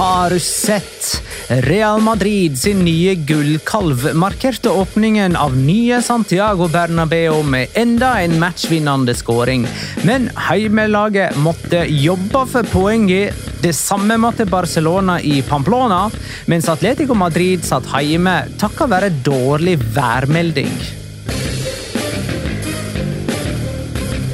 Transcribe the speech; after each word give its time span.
Har 0.00 0.30
du 0.30 0.38
sett? 0.40 1.22
Real 1.48 2.00
Madrid 2.00 2.58
sin 2.58 2.78
nye 2.84 3.14
gullkalv 3.14 4.06
markerte 4.16 4.70
åpningen 4.70 5.34
av 5.36 5.56
nye 5.56 5.98
Santiago 6.02 6.68
Bernabeu 6.72 7.42
med 7.42 7.68
enda 7.74 8.14
en 8.20 8.38
matchvinnende 8.40 9.12
skåring. 9.14 9.66
Men 10.02 10.30
heimelaget 10.48 11.36
måtte 11.36 11.82
jobbe 11.84 12.46
for 12.48 12.70
poenget. 12.72 13.36
Det 13.60 13.74
samme 13.76 14.16
måtte 14.16 14.46
Barcelona 14.48 15.18
i 15.20 15.42
Pamplona, 15.42 16.06
mens 16.48 16.68
Atletico 16.72 17.14
Madrid 17.14 17.68
satt 17.68 17.92
hjemme 18.00 18.38
takket 18.56 18.88
være 18.94 19.12
dårlig 19.20 19.76
værmelding. 19.98 20.72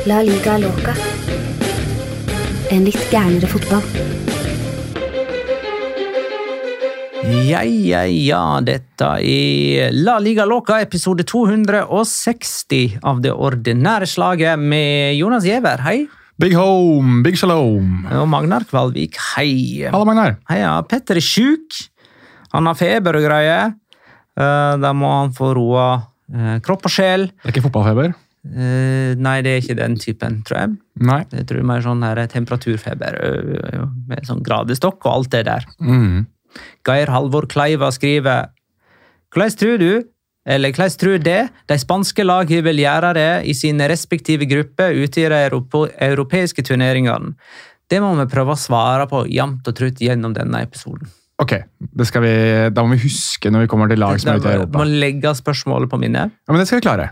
La 0.06 0.22
liga 0.22 0.60
loca. 0.62 0.94
En 2.70 2.86
litt 2.86 3.10
gærnere 3.10 3.50
fotball. 3.50 4.25
Ja, 7.26 7.62
ja, 7.64 8.02
ja, 8.06 8.40
dette 8.62 9.06
er 9.22 9.92
La 9.94 10.16
Liga 10.22 10.44
Loca, 10.46 10.78
episode 10.82 11.24
260 11.26 12.98
av 13.06 13.20
det 13.24 13.32
ordinære 13.32 14.06
slaget 14.10 14.60
med 14.60 15.16
Jonas 15.18 15.46
Giæver, 15.46 15.82
hei. 15.86 15.96
Big 16.38 16.54
home, 16.58 17.22
big 17.24 17.38
shalom. 17.40 18.04
Og 18.12 18.26
Magnar 18.30 18.66
Kvalvik, 18.68 19.16
hei. 19.36 19.86
Hallo, 19.88 20.04
Magnar. 20.08 20.36
Hei, 20.50 20.60
ja. 20.62 20.74
Petter 20.86 21.18
er 21.18 21.24
sjuk. 21.24 21.78
Han 22.52 22.68
har 22.68 22.76
feber 22.78 23.18
og 23.18 23.24
greier. 23.26 23.72
Eh, 24.36 24.76
Da 24.82 24.92
må 24.92 25.08
han 25.22 25.32
få 25.34 25.54
roa 25.56 25.88
eh, 26.30 26.58
kropp 26.66 26.86
og 26.86 26.92
sjel. 26.92 27.28
Det 27.32 27.48
er 27.50 27.54
ikke 27.56 27.66
fotballfeber? 27.70 28.12
Eh, 28.46 29.16
Nei, 29.18 29.38
det 29.42 29.54
er 29.56 29.64
ikke 29.64 29.78
den 29.80 29.96
typen, 30.02 30.42
tror 30.46 30.60
jeg. 30.60 30.76
Nei. 31.08 31.22
Jeg 31.32 31.48
tror 31.48 31.64
mer 31.72 31.82
sånn 31.86 32.04
her 32.06 32.20
temperaturfeber 32.30 33.18
med 34.10 34.28
sånn 34.28 34.44
gradestokk 34.46 35.00
og 35.08 35.12
alt 35.14 35.32
det 35.34 35.46
der. 35.48 35.66
Mm. 35.80 36.26
Geir 36.86 37.12
Halvor 37.12 37.48
Kleiva 37.50 37.90
skriver 37.94 38.52
Hvordan 39.34 39.56
tror 39.60 39.80
du, 39.82 39.90
eller 40.46 40.72
hvordan 40.72 40.98
tror 41.00 41.18
det, 41.22 41.40
de 41.68 41.78
spanske 41.82 42.24
lagene 42.24 42.64
vil 42.68 42.82
gjøre 42.84 43.12
det 43.18 43.30
i 43.50 43.54
sine 43.58 43.88
respektive 43.90 44.46
grupper 44.48 44.94
ute 44.96 45.24
i 45.24 45.28
de 45.28 45.42
europeiske 46.06 46.64
turneringene? 46.64 47.34
Det 47.90 48.00
må 48.02 48.14
vi 48.18 48.26
prøve 48.30 48.54
å 48.54 48.58
svare 48.58 49.06
på 49.10 49.26
jevnt 49.30 49.66
og 49.68 49.76
trutt 49.78 50.00
gjennom 50.02 50.34
denne 50.34 50.64
episoden. 50.66 51.10
Ok, 51.42 51.52
det 51.78 52.06
skal 52.08 52.24
vi, 52.24 52.32
Da 52.72 52.82
må 52.82 52.96
vi 52.96 53.02
huske 53.04 53.50
når 53.52 53.66
vi 53.66 53.70
kommer 53.70 53.90
til 53.92 54.00
lag 54.00 54.16
som 54.20 54.32
er 54.32 54.40
ute 54.40 54.48
i 54.48 54.56
Europa. 54.56 54.80
må 54.80 54.86
legge 54.88 55.34
spørsmålet 55.36 55.90
på 55.92 56.00
minnet. 56.00 56.32
Ja, 56.32 56.52
men 56.54 56.62
det 56.62 56.68
skal 56.70 56.80
vi 56.80 56.86
klare. 56.88 57.10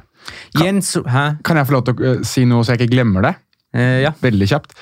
Jens 0.56 0.94
Hæ? 0.96 1.24
Kan 1.44 1.60
jeg 1.60 1.68
få 1.68 1.76
lov 1.76 1.84
til 1.84 1.98
å 1.98 2.12
eh, 2.14 2.22
si 2.24 2.46
noe 2.48 2.64
så 2.64 2.72
jeg 2.72 2.84
ikke 2.84 2.94
glemmer 2.96 3.26
det? 3.26 3.34
Eh, 3.74 4.00
ja. 4.04 4.12
Veldig 4.22 4.46
kjapt. 4.48 4.72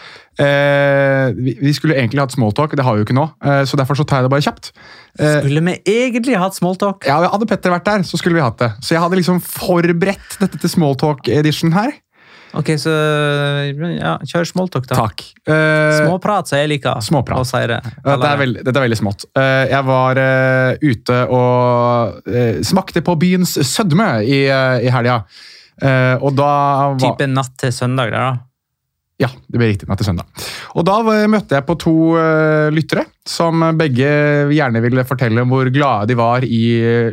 Eh, 0.41 1.33
vi, 1.37 1.55
vi 1.61 1.73
skulle 1.77 1.97
egentlig 1.97 2.21
hatt 2.23 2.35
smalltalk, 2.35 2.75
det 2.77 2.85
har 2.85 2.95
vi 2.97 3.03
jo 3.03 3.07
ikke 3.09 3.17
nå. 3.17 3.25
Eh, 3.45 3.63
så 3.69 3.77
derfor 3.81 3.97
så 3.99 4.05
tar 4.09 4.21
jeg 4.23 4.29
det 4.29 4.33
bare 4.35 4.45
kjapt. 4.45 4.71
Eh, 5.19 5.41
Skulle 5.41 5.61
vi 5.67 5.75
egentlig 5.89 6.37
hatt 6.41 6.57
smalltalk? 6.57 7.05
ja, 7.09 7.19
Hadde 7.33 7.49
Petter 7.51 7.73
vært 7.75 7.89
der, 7.89 8.05
så 8.09 8.21
skulle 8.21 8.37
vi 8.39 8.45
hatt 8.45 8.59
det. 8.61 8.71
Så 8.85 8.95
jeg 8.97 9.03
hadde 9.05 9.19
liksom 9.21 9.41
forberedt 9.45 10.39
dette 10.41 10.61
til 10.63 10.73
smalltalk-edition 10.77 11.73
her. 11.77 11.93
Ok, 12.53 12.69
så 12.77 12.93
ja, 13.97 14.19
kjør 14.29 14.45
smalltalk, 14.51 14.85
da. 14.91 14.99
Takk. 15.07 15.23
Eh, 15.49 16.03
Småprat, 16.03 16.51
så 16.51 16.59
jeg 16.61 16.69
liker 16.75 17.01
Småprat. 17.01 17.41
å 17.41 17.47
si 17.49 17.63
det. 17.71 17.79
Dette 18.05 18.29
er 18.29 18.41
veldig, 18.43 18.65
dette 18.67 18.77
er 18.77 18.85
veldig 18.91 18.99
smått. 19.01 19.25
Eh, 19.41 19.71
Jeg 19.73 19.87
var 19.89 20.21
eh, 20.21 20.77
ute 20.85 21.23
og 21.33 22.29
smakte 22.69 23.01
på 23.09 23.17
byens 23.25 23.57
sødme 23.57 24.11
i, 24.29 24.43
eh, 24.53 24.85
i 24.85 24.93
helga. 24.93 25.23
Eh, 25.81 26.17
Og 26.21 26.37
da 26.37 26.51
var 26.93 26.99
Type 27.01 27.27
natt 27.33 27.57
til 27.59 27.73
søndag, 27.73 28.13
der, 28.13 28.21
da. 28.21 28.39
Ja, 29.23 29.29
det 29.47 29.61
blir 29.61 29.71
riktig. 29.71 29.87
Natt 29.91 30.01
til 30.03 30.09
søndag. 30.09 30.27
Og 30.75 30.87
da 30.89 30.97
eh, 31.13 31.29
møtte 31.31 31.55
jeg 31.55 31.67
på 31.69 31.77
to 31.79 31.95
uh, 32.17 32.73
lyttere 32.75 33.07
som 33.29 33.63
begge 33.79 34.09
gjerne 34.51 34.83
ville 34.83 35.07
fortelle 35.07 35.45
om 35.45 35.53
hvor 35.53 35.71
glade 35.71 36.11
de 36.11 36.19
var 36.19 36.43
i 36.47 36.65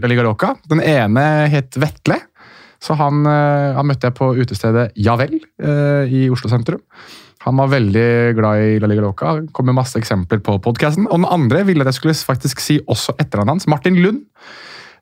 La 0.02 0.10
Liga 0.10 0.26
Loca. 0.26 0.56
Den 0.72 0.82
ene 0.82 1.26
het 1.54 1.78
Vetle. 1.80 2.18
Så 2.82 2.96
han, 2.98 3.22
uh, 3.28 3.76
han 3.78 3.88
møtte 3.90 4.10
jeg 4.10 4.18
på 4.18 4.32
utestedet 4.40 4.90
Ja 4.98 5.18
vel 5.20 5.36
uh, 5.38 6.08
i 6.08 6.26
Oslo 6.34 6.50
sentrum. 6.52 6.82
Han 7.46 7.60
var 7.62 7.70
veldig 7.72 8.10
glad 8.36 8.64
i 8.64 8.80
La 8.82 8.90
Liga 8.90 9.04
Loca. 9.06 9.38
Kom 9.56 9.70
med 9.70 9.78
masse 9.78 10.00
eksempler 10.00 10.42
på 10.44 10.58
podkasten. 10.64 11.06
Og 11.08 11.22
den 11.22 11.30
andre 11.30 11.64
ville 11.68 11.86
at 11.86 11.94
jeg 11.94 12.00
skulle 12.00 12.18
faktisk 12.18 12.64
si 12.64 12.80
også 12.84 13.16
etternavnet 13.20 13.60
hans. 13.60 13.70
Martin 13.72 14.02
Lund. 14.02 14.26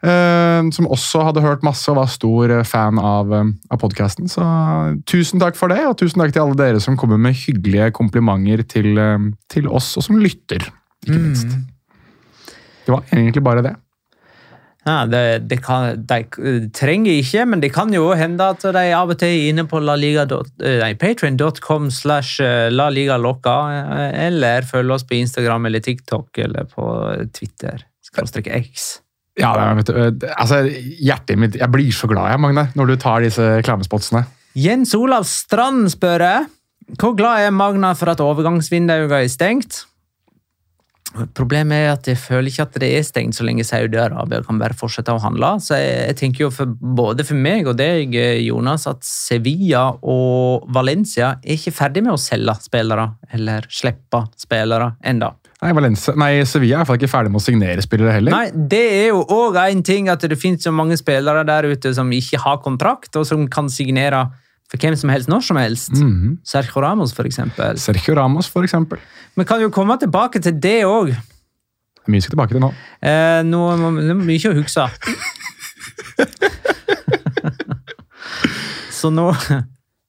Eh, 0.03 0.67
som 0.73 0.89
også 0.89 1.23
hadde 1.29 1.43
hørt 1.45 1.65
masse 1.65 1.89
og 1.91 1.99
var 1.99 2.11
stor 2.11 2.53
eh, 2.59 2.67
fan 2.67 2.99
av, 3.01 3.33
eh, 3.33 3.49
av 3.73 3.81
podkasten. 3.81 4.29
Så 4.31 4.43
tusen 5.09 5.41
takk 5.43 5.57
for 5.59 5.73
det, 5.73 5.81
og 5.87 5.97
tusen 5.99 6.21
takk 6.23 6.35
til 6.35 6.45
alle 6.45 6.59
dere 6.59 6.83
som 6.83 6.99
kommer 6.99 7.19
med 7.21 7.37
hyggelige 7.37 7.91
komplimenter 7.97 8.63
til, 8.67 9.01
til 9.51 9.67
oss, 9.67 9.95
og 9.97 10.07
som 10.07 10.21
lytter, 10.21 10.69
ikke 11.05 11.19
minst. 11.19 11.59
Det 12.87 12.93
var 12.93 13.03
egentlig 13.11 13.43
bare 13.43 13.65
det. 13.65 13.75
Ja, 14.87 15.01
det, 15.03 15.49
det 15.51 15.57
kan, 15.65 15.97
de 16.07 16.69
trenger 16.71 17.11
ikke, 17.11 17.41
men 17.51 17.59
det 17.59 17.73
kan 17.75 17.91
jo 17.91 18.05
hende 18.15 18.45
at 18.53 18.61
de 18.63 18.83
av 18.95 19.09
og 19.11 19.17
til 19.19 19.33
er 19.33 19.49
inne 19.49 19.65
på 19.67 19.81
patreon.com 21.01 21.89
slash 21.91 22.39
laligalokka, 22.71 23.57
eller 24.15 24.63
følger 24.63 24.95
oss 24.95 25.03
på 25.03 25.19
Instagram 25.19 25.67
eller 25.67 25.83
TikTok 25.83 26.39
eller 26.45 26.71
på 26.71 26.87
Twitter. 27.35 27.83
Skråstrek 28.07 28.47
X. 28.47 29.01
Ja, 29.37 29.53
det 29.53 29.63
er- 29.63 29.83
du, 29.83 29.93
øh, 29.93 30.33
altså, 30.37 30.63
hjertet 30.97 31.37
mitt 31.37 31.55
Jeg 31.55 31.69
blir 31.71 31.91
så 31.93 32.07
glad, 32.09 32.31
jeg, 32.31 32.39
Magne, 32.39 32.69
når 32.75 32.87
du 32.87 32.95
tar 32.95 33.21
disse 33.21 33.41
reklamespotsene. 33.61 34.25
Jens 34.55 34.95
Olav 34.95 35.23
Strand 35.29 35.91
spør 35.93 36.19
jeg, 36.25 36.47
hvor 36.97 37.15
glad 37.15 37.45
er 37.45 37.51
Magna 37.51 37.93
for 37.93 38.09
at 38.09 38.19
overgangsvinduet 38.23 39.11
er 39.11 39.27
stengt? 39.29 39.85
Problemet 41.33 41.77
er 41.85 41.91
at 41.93 42.07
jeg 42.09 42.17
føler 42.19 42.51
ikke 42.51 42.65
at 42.65 42.73
det 42.81 42.89
er 42.97 43.05
stengt 43.05 43.37
så 43.37 43.45
lenge 43.47 43.63
Saudi-Arabia 43.65 44.43
kan 44.45 44.59
bare 44.59 44.75
fortsette 44.77 45.13
å 45.13 45.21
handle. 45.23 45.53
Så 45.63 45.77
jeg, 45.79 45.93
jeg 46.11 46.17
tenker 46.19 46.43
jo 46.45 46.49
for, 46.53 46.65
både 46.65 47.25
for 47.27 47.39
meg 47.39 47.67
og 47.69 47.77
deg, 47.79 48.13
Jonas, 48.43 48.85
at 48.91 49.05
Sevilla 49.07 49.85
og 50.01 50.67
Valencia 50.73 51.37
er 51.43 51.55
ikke 51.55 51.73
ferdig 51.79 52.03
med 52.03 52.13
å 52.13 52.21
selge 52.21 52.57
spillere 52.67 53.07
eller 53.33 53.67
slippe 53.71 54.25
spillere 54.37 54.95
enda. 55.07 55.31
Nei, 55.57 55.71
Valencia, 55.73 56.13
nei, 56.13 56.43
Sevilla 56.45 56.75
er 56.75 56.77
i 56.77 56.79
hvert 56.83 56.89
fall 56.91 56.99
ikke 56.99 57.09
ferdig 57.09 57.31
med 57.33 57.41
å 57.41 57.45
signere 57.47 57.81
spillere 57.81 58.11
heller. 58.13 58.33
Nei, 58.33 58.67
det 58.69 58.81
er 58.99 59.07
jo 59.09 59.23
òg 59.33 59.55
en 59.63 59.79
ting 59.85 60.09
at 60.13 60.21
det 60.21 60.37
finnes 60.37 60.61
så 60.61 60.69
mange 60.75 60.93
spillere 60.99 61.41
der 61.49 61.65
ute 61.71 61.93
som 61.97 62.11
ikke 62.13 62.37
har 62.43 62.59
kontrakt, 62.61 63.09
og 63.17 63.25
som 63.25 63.47
kan 63.49 63.69
signere 63.73 64.27
for 64.69 64.77
hvem 64.83 64.93
som 64.99 65.09
helst 65.09 65.31
når 65.31 65.41
som 65.47 65.57
helst. 65.57 65.95
Mhm. 65.97 66.37
Sergio 66.45 66.81
Ramos, 66.83 67.13
for 67.15 67.25
eksempel. 67.25 67.79
Sergio 67.81 68.13
Ramos, 68.19 68.47
for 68.47 68.61
eksempel. 68.67 68.99
Vi 69.35 69.43
kan 69.49 69.61
jo 69.61 69.69
komme 69.73 69.97
tilbake 69.97 70.41
til 70.43 70.59
det 70.61 70.83
òg. 70.85 71.15
Mye 72.07 72.21
skal 72.21 72.37
tilbake 72.37 72.53
til 72.53 72.61
nå. 72.61 72.69
Eh, 73.01 73.41
nå 73.43 73.77
må 73.81 73.91
mye 74.21 74.51
å 74.51 74.53
huske. 74.61 74.85
Så 78.97 79.09
nå, 79.13 79.33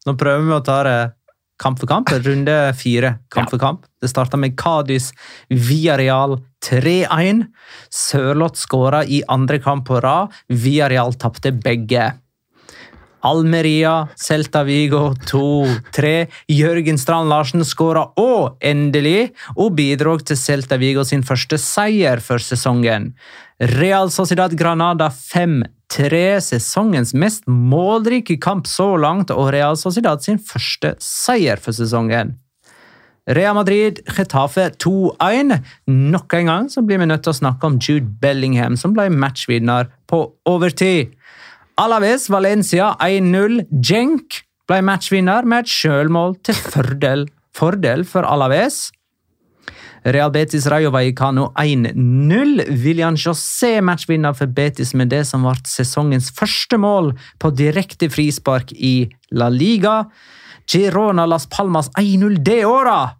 nå 0.06 0.14
prøver 0.16 0.44
vi 0.44 0.52
å 0.56 0.64
ta 0.64 0.82
det 0.86 1.17
kamp 1.58 1.80
for 1.80 1.90
kamp. 1.90 2.10
Runde 2.10 2.56
fire 2.78 3.14
kamp 3.34 3.50
for 3.50 3.58
kamp. 3.58 3.86
Det 4.00 4.10
starta 4.10 4.36
med 4.36 4.56
Kadis 4.58 5.10
Villarreal 5.48 6.38
3-1. 6.64 7.44
Sørloth 7.90 8.58
skåra 8.58 9.04
i 9.04 9.22
andre 9.28 9.58
kamp 9.62 9.86
på 9.88 10.00
rad. 10.04 10.32
Villarreal 10.48 11.14
tapte 11.14 11.52
begge. 11.52 12.12
Almeria, 13.20 14.08
Celta 14.16 14.62
Vigo 14.64 15.14
2-3. 15.26 16.28
Jørgen 16.48 16.98
Strand 16.98 17.28
Larsen 17.28 17.64
skåra 17.66 18.04
òg 18.18 18.62
endelig, 18.64 19.32
og 19.56 19.74
bidro 19.78 20.16
til 20.22 20.38
Celta 20.38 20.78
Vigo 20.78 21.04
sin 21.06 21.24
første 21.26 21.58
seier 21.58 22.22
for 22.22 22.42
sesongen. 22.42 23.12
Real 23.58 24.12
Sociedad 24.14 24.54
Granada 24.58 25.10
5-3, 25.88 26.40
sesongens 26.40 27.14
mest 27.14 27.46
målrike 27.46 28.38
kamp 28.40 28.66
så 28.66 28.96
langt, 28.96 29.30
og 29.30 29.52
Real 29.52 29.76
Sociedad 29.76 30.22
sin 30.22 30.38
første 30.38 30.94
seier 31.00 31.56
for 31.56 31.72
sesongen. 31.72 32.36
Real 33.28 33.54
Madrid, 33.54 34.00
Getafe 34.08 34.70
2-1. 34.80 35.58
Nok 35.86 36.34
en 36.34 36.46
gang 36.46 36.68
så 36.70 36.82
blir 36.82 36.98
vi 36.98 37.06
nødt 37.06 37.22
til 37.26 37.34
å 37.34 37.40
snakke 37.40 37.66
om 37.66 37.78
Jude 37.78 38.08
Bellingham, 38.20 38.76
som 38.76 38.94
ble 38.96 39.10
matchvinner 39.12 39.90
på 40.08 40.22
overtid. 40.48 41.12
Alaves 41.78 42.30
Valencia 42.30 42.94
1-0. 43.04 43.66
Jenk 43.84 44.42
ble 44.68 44.80
matchvinner 44.84 45.44
med 45.44 45.66
et 45.66 45.72
sjølmål 45.72 46.38
til 46.44 46.56
fordel, 46.56 47.28
fordel 47.56 48.06
for 48.08 48.24
Alaves. 48.24 48.88
Real 50.04 50.30
Betis 50.30 50.66
Rayo 50.66 50.90
Vallecano 50.90 51.52
1-0. 51.58 52.64
William 52.84 53.16
José 53.16 53.80
matchvinner 53.80 54.34
for 54.34 54.46
Betis 54.46 54.94
med 54.94 55.10
det 55.12 55.24
som 55.28 55.46
ble 55.46 55.56
sesongens 55.68 56.30
første 56.36 56.78
mål 56.80 57.12
på 57.42 57.52
direkte 57.56 58.10
frispark 58.12 58.72
i 58.72 59.08
La 59.30 59.50
Liga. 59.52 60.04
Girona 60.68 61.26
Las 61.26 61.46
Palmas 61.46 61.90
1-0 61.98 62.42
det 62.44 62.64
året! 62.68 63.16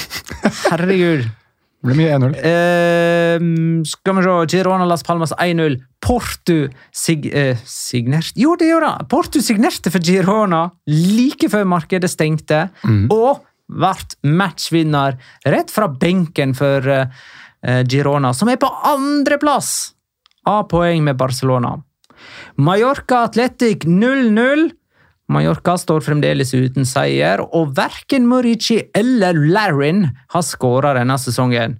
Herregud. 0.70 1.28
Det 1.80 1.88
blir 1.88 1.96
mye 1.96 2.16
1-0. 2.18 2.34
Eh, 2.44 3.44
skal 3.88 4.18
vi 4.18 4.24
se 4.26 4.34
Girona 4.56 4.88
Las 4.88 5.04
Palmas 5.06 5.32
1-0. 5.32 5.78
Porto 6.00 6.68
sig, 6.92 7.30
eh, 7.32 7.56
signerte 7.64 8.40
Jo, 8.40 8.56
det 8.56 8.68
gjorde 8.68 8.88
han! 8.88 9.06
Porto 9.08 9.40
signerte 9.40 9.90
for 9.92 10.00
Girona 10.00 10.70
like 10.88 11.48
før 11.48 11.64
markedet 11.64 12.10
stengte, 12.10 12.68
og 13.12 13.44
ble 13.70 14.16
matchvinner 14.26 15.18
rett 15.46 15.70
fra 15.70 15.88
benken 15.88 16.54
for 16.58 16.86
eh, 16.90 17.82
Girona, 17.86 18.34
som 18.34 18.50
er 18.50 18.58
på 18.60 18.70
andreplass 18.90 19.92
av 20.48 20.66
poeng 20.70 21.04
med 21.04 21.18
Barcelona. 21.20 21.76
Mallorca 22.56 23.24
Atletic 23.28 23.86
0-0. 23.86 24.70
Mallorca 25.30 25.76
står 25.78 26.02
fremdeles 26.02 26.50
uten 26.54 26.88
seier, 26.88 27.40
og 27.40 27.76
verken 27.76 28.26
Murici 28.28 28.80
eller 28.96 29.38
Larin 29.38 30.08
har 30.34 30.44
skåra 30.44 30.96
denne 30.98 31.16
sesongen. 31.22 31.78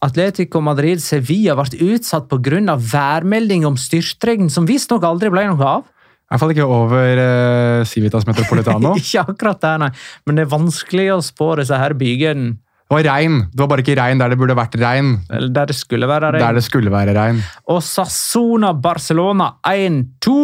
Atletico 0.00 0.62
Madrid 0.64 1.02
Sevilla 1.04 1.54
ble 1.58 1.92
utsatt 1.92 2.30
pga. 2.30 2.76
værmelding 2.76 3.66
om 3.66 3.76
styrtregn, 3.76 4.48
som 4.48 4.66
visstnok 4.66 5.04
aldri 5.04 5.28
ble 5.28 5.44
noe 5.50 5.66
av. 5.66 5.84
I 6.30 6.36
hvert 6.36 6.44
fall 6.44 6.52
ikke 6.54 6.66
over 6.70 7.18
uh, 7.18 7.84
Civitas 7.90 8.26
Metropolitano. 8.28 8.94
ikke 9.00 9.24
akkurat 9.32 9.58
der, 9.64 9.80
nei. 9.82 9.88
Men 10.28 10.38
det 10.38 10.44
er 10.46 10.52
vanskelig 10.52 11.08
å 11.16 11.22
spå 11.26 11.56
disse 11.58 11.74
her 11.74 11.96
bygene 11.98 12.52
Det 12.54 12.94
var 12.94 13.06
regn. 13.08 13.40
Det 13.50 13.64
var 13.64 13.70
bare 13.72 13.82
ikke 13.82 13.98
regn 13.98 14.22
der 14.22 14.30
det 14.30 14.38
burde 14.38 14.54
vært 14.58 14.78
regn. 14.78 15.16
der 15.26 15.70
det 15.72 15.74
skulle 15.74 16.06
være 16.10 16.30
regn. 16.36 16.44
Der 16.44 16.58
det 16.60 16.62
skulle 16.66 16.94
være 16.94 17.16
regn. 17.18 17.42
Og 17.74 17.82
Sassona 17.82 18.70
Barcelona 18.78 19.56
1-2. 19.66 20.36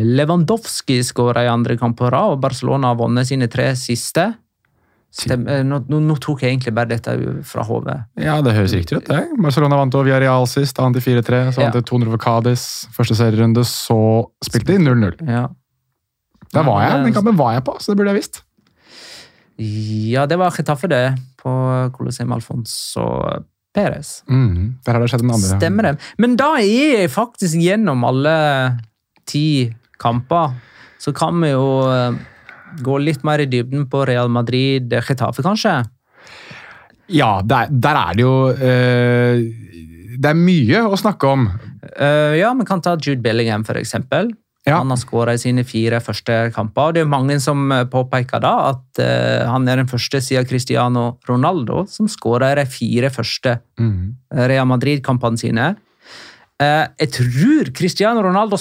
Lewandowski 0.00 1.02
skåra 1.04 1.44
i 1.44 1.50
andre 1.52 1.76
kamp 1.76 1.98
på 1.98 2.08
rad, 2.08 2.38
og 2.38 2.40
Barcelona 2.40 2.94
har 2.94 2.96
vunnet 2.96 3.28
sine 3.28 3.50
tre 3.52 3.74
siste. 3.76 4.30
Eh, 5.12 5.62
nå, 5.68 5.78
nå, 5.92 6.14
tok 6.24 6.40
jeg 6.40 6.54
egentlig 6.54 6.72
bare 6.74 6.88
dette 6.88 7.12
fra 7.44 7.62
hodet. 7.68 7.98
Ja, 8.16 8.38
det 8.40 8.54
høres 8.56 8.72
riktig 8.72 8.96
ut. 8.96 9.04
det. 9.10 9.18
Barcelona 9.44 9.76
vant 9.76 9.94
over 9.94 10.08
Villarreal 10.08 10.46
sist, 10.48 10.78
annet 10.80 11.02
i 11.02 11.04
4-3. 11.04 11.52
Så 11.52 11.60
vant 11.60 11.74
Ja. 11.76 11.82
200 11.84 12.10
for 12.14 12.22
Cádiz. 12.22 12.62
Første 12.96 13.14
serierunde, 13.18 13.60
så 13.68 13.98
spilte 14.44 14.72
de 14.72 14.78
0-0. 14.80 15.18
Ja. 15.28 15.48
Der 16.52 16.62
var 16.64 16.80
jeg, 16.84 17.04
Den 17.04 17.12
kampen 17.14 17.36
var 17.36 17.52
jeg 17.54 17.64
på, 17.64 17.76
så 17.80 17.92
det 17.92 17.96
burde 18.00 18.12
jeg 18.14 18.22
visst. 18.22 18.42
ja, 19.58 20.26
det 20.26 20.38
var 20.40 20.50
Chetaffe, 20.50 20.88
det, 20.88 21.14
på 21.42 21.52
Colosseum 21.96 22.32
Alfonso 22.32 23.04
Perez. 23.74 24.22
Mm, 24.28 24.78
Der 24.84 24.92
har 24.92 25.00
det 25.00 25.10
skjedd 25.10 25.22
en 25.24 25.30
andre. 25.30 25.58
Stemmer 25.60 25.82
det. 25.82 25.94
Men 26.18 26.36
da 26.36 26.54
er 26.58 26.98
jeg 27.02 27.10
faktisk 27.12 27.56
gjennom 27.60 28.04
alle 28.04 28.78
ti 29.28 29.72
kamper. 29.98 30.52
Så 30.98 31.12
kan 31.16 31.40
vi 31.40 31.50
jo 31.52 31.64
eh, 31.90 32.12
gå 32.80 32.98
litt 33.02 33.24
mer 33.26 33.42
i 33.42 33.48
dybden 33.50 33.88
på 33.90 34.06
Real 34.08 34.30
Madrid, 34.32 34.92
Getafe 34.92 35.44
kanskje? 35.44 35.80
Ja, 37.12 37.40
der, 37.44 37.68
der 37.70 37.98
er 37.98 38.16
det 38.16 38.24
jo 38.24 38.34
eh, 38.52 39.42
Det 40.16 40.30
er 40.30 40.38
mye 40.38 40.84
å 40.86 40.98
snakke 40.98 41.28
om. 41.28 41.48
Uh, 41.82 42.32
ja, 42.38 42.52
vi 42.54 42.64
kan 42.68 42.80
ta 42.84 42.94
Jude 42.94 43.20
Bellingham, 43.24 43.64
for 43.66 43.80
eksempel. 43.80 44.30
Ja. 44.62 44.76
Han 44.78 44.92
har 44.94 45.00
skåra 45.00 45.34
i 45.34 45.40
sine 45.42 45.64
fire 45.66 45.98
første 46.04 46.52
kamper. 46.54 46.92
og 46.92 46.94
Det 46.94 47.02
er 47.02 47.10
mange 47.10 47.38
som 47.42 47.64
eh, 47.74 47.82
påpeker 47.90 48.42
da 48.44 48.52
at 48.68 49.00
uh, 49.02 49.50
han 49.50 49.66
er 49.66 49.80
den 49.80 49.90
første 49.90 50.20
siden 50.22 50.46
Cristiano 50.46 51.16
Ronaldo 51.26 51.82
som 51.90 52.06
skåra 52.10 52.52
i 52.52 52.60
de 52.60 52.66
fire 52.70 53.10
første 53.10 53.56
mm. 53.80 53.96
Real 54.52 54.68
Madrid-kampene 54.70 55.40
sine. 55.40 55.72
Uh, 56.62 56.86
jeg 57.00 57.10
tror 57.18 57.72
Cristiano 57.74 58.22
Ronaldo 58.22 58.60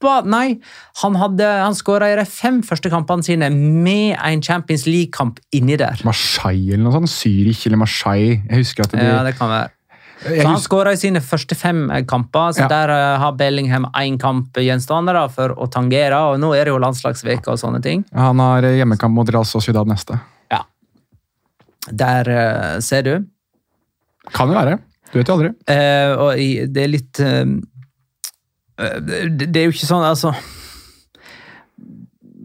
stoppa 0.00 0.22
Nei, 0.28 0.60
han, 1.02 1.16
hadde, 1.16 1.44
han 1.44 1.74
skåra 1.76 2.10
i 2.12 2.16
de 2.18 2.24
fem 2.28 2.62
første 2.62 2.90
kampene 2.90 3.22
sine 3.24 3.50
med 3.52 4.16
en 4.16 4.42
Champions 4.42 4.86
League-kamp 4.86 5.40
inni 5.52 5.76
der. 5.76 6.00
Marseille 6.04 6.74
eller 6.74 6.84
noe 6.84 6.92
sånt. 6.96 7.10
Zürich 7.12 7.66
eller 7.66 7.80
Marseille. 7.80 8.40
Jeg 8.48 8.62
husker 8.64 8.84
at 8.84 8.92
de 8.94 9.04
Ja, 9.04 9.22
det 9.24 9.36
kan 9.38 9.48
være. 9.50 9.70
Så 10.20 10.44
han 10.44 10.58
skåra 10.60 10.92
i 10.92 10.98
sine 11.00 11.20
første 11.24 11.56
fem 11.56 11.90
eh, 11.90 12.02
kamper, 12.04 12.52
så 12.52 12.66
Ja. 12.66 12.68
der 12.68 12.90
eh, 12.90 13.18
har 13.18 13.32
Bellingham 13.32 13.86
én 13.96 14.18
kamp 14.20 14.52
gjenstående 14.52 15.14
da, 15.14 15.28
for 15.28 15.48
å 15.56 15.66
tangere. 15.70 16.12
og 16.14 16.38
Nå 16.40 16.52
er 16.54 16.64
det 16.64 16.74
jo 16.74 16.78
landslagsveke 16.78 17.48
og 17.48 17.56
sånne 17.58 17.80
ting. 17.82 18.04
Han 18.12 18.38
har 18.38 18.62
hjemmekamp 18.62 19.14
mot 19.14 19.28
Real 19.28 19.44
Sociedad 19.48 19.88
neste. 19.88 20.20
Ja. 20.52 20.60
Der 21.90 22.28
eh, 22.28 22.80
ser 22.80 23.02
du. 23.02 23.24
Kan 24.30 24.48
jo 24.52 24.54
være. 24.60 24.78
Du 25.10 25.18
vet 25.18 25.26
jo 25.26 25.34
aldri. 25.34 25.50
Eh, 25.66 26.12
og 26.20 26.36
det 26.74 26.84
er 26.84 26.90
litt 26.92 27.18
eh, 27.24 27.40
eh, 27.40 27.54
det, 28.80 29.50
det 29.50 29.60
er 29.60 29.68
jo 29.68 29.74
ikke 29.74 29.88
sånn, 29.88 30.06
altså 30.06 30.32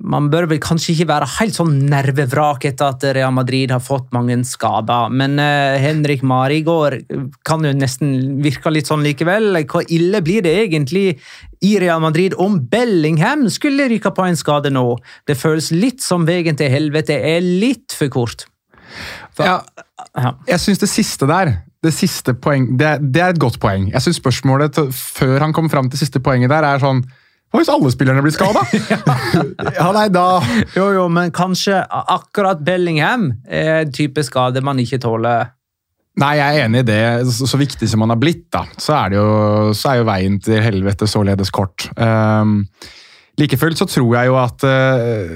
Man 0.05 0.27
bør 0.29 0.45
vel 0.51 0.59
kanskje 0.61 0.91
ikke 0.93 1.07
være 1.09 1.29
helt 1.39 1.55
sånn 1.57 1.77
nervevrak 1.89 2.67
etter 2.69 2.91
at 2.93 3.05
Real 3.17 3.33
Madrid 3.33 3.71
har 3.73 3.81
fått 3.81 4.11
mange 4.13 4.35
skader, 4.45 5.09
men 5.09 5.39
uh, 5.41 5.79
Henrik 5.81 6.21
Marigård 6.27 6.99
kan 7.47 7.65
jo 7.65 7.71
nesten 7.73 8.37
virke 8.45 8.69
litt 8.69 8.91
sånn 8.91 9.01
likevel. 9.05 9.55
Hvor 9.65 9.87
ille 9.89 10.21
blir 10.21 10.45
det 10.45 10.53
egentlig 10.67 11.07
i 11.65 11.73
Real 11.81 12.03
Madrid 12.03 12.37
om 12.37 12.59
Bellingham 12.69 13.47
skulle 13.49 13.89
ryke 13.89 14.13
på 14.13 14.27
en 14.27 14.37
skade 14.37 14.69
nå? 14.75 14.91
Det 15.25 15.39
føles 15.39 15.71
litt 15.73 16.05
som 16.05 16.27
veien 16.29 16.59
til 16.59 16.69
helvete 16.69 17.17
er 17.33 17.41
litt 17.41 17.95
for 17.97 18.13
kort. 18.13 18.45
For, 19.33 19.47
Ja, 19.47 19.57
ja. 20.13 20.35
jeg 20.53 20.61
syns 20.67 20.85
det 20.85 20.91
siste 20.91 21.27
der 21.33 21.55
det 21.85 21.93
siste 21.95 22.35
poeng, 22.37 22.71
det, 22.79 22.97
det 23.13 23.21
er 23.21 23.35
et 23.35 23.41
godt 23.41 23.59
poeng. 23.63 23.89
Jeg 23.93 24.03
synes 24.03 24.19
spørsmålet 24.21 24.75
til, 24.77 24.89
før 24.91 25.45
han 25.45 25.55
kom 25.55 25.69
fram 25.71 25.89
til 25.91 26.01
siste 26.01 26.21
poenget 26.23 26.53
der, 26.53 26.67
er 26.67 26.83
sånn 26.83 27.03
Hva 27.53 27.61
hvis 27.61 27.71
alle 27.71 27.91
spillerne 27.93 28.23
blir 28.25 28.35
skada? 28.35 28.65
ja, 29.79 29.89
nei, 29.95 30.07
da 30.13 30.25
Jo, 30.75 30.89
jo, 30.97 31.05
men 31.11 31.33
kanskje 31.35 31.83
akkurat 31.91 32.63
Bellingham 32.65 33.29
er 33.45 33.85
en 33.85 33.93
type 33.95 34.25
skade 34.25 34.63
man 34.65 34.81
ikke 34.81 35.01
tåler 35.05 35.53
Nei, 36.15 36.35
jeg 36.39 36.47
er 36.47 36.65
enig 36.69 36.85
i 36.85 36.87
det. 36.87 36.99
Så, 37.27 37.47
så 37.51 37.57
viktig 37.59 37.89
som 37.91 38.05
han 38.05 38.13
har 38.13 38.19
blitt, 38.21 38.45
da, 38.55 38.61
så 38.79 38.93
er, 38.95 39.09
det 39.11 39.17
jo, 39.19 39.31
så 39.75 39.89
er 39.91 39.97
jo 39.99 40.05
veien 40.07 40.37
til 40.39 40.61
helvete 40.63 41.09
således 41.11 41.51
kort. 41.51 41.89
Um, 41.99 42.61
like 43.39 43.57
fullt 43.59 43.79
så 43.79 43.87
tror 43.89 44.11
jeg 44.15 44.29
jo 44.29 44.35
at 44.39 44.65
uh, 44.67 45.31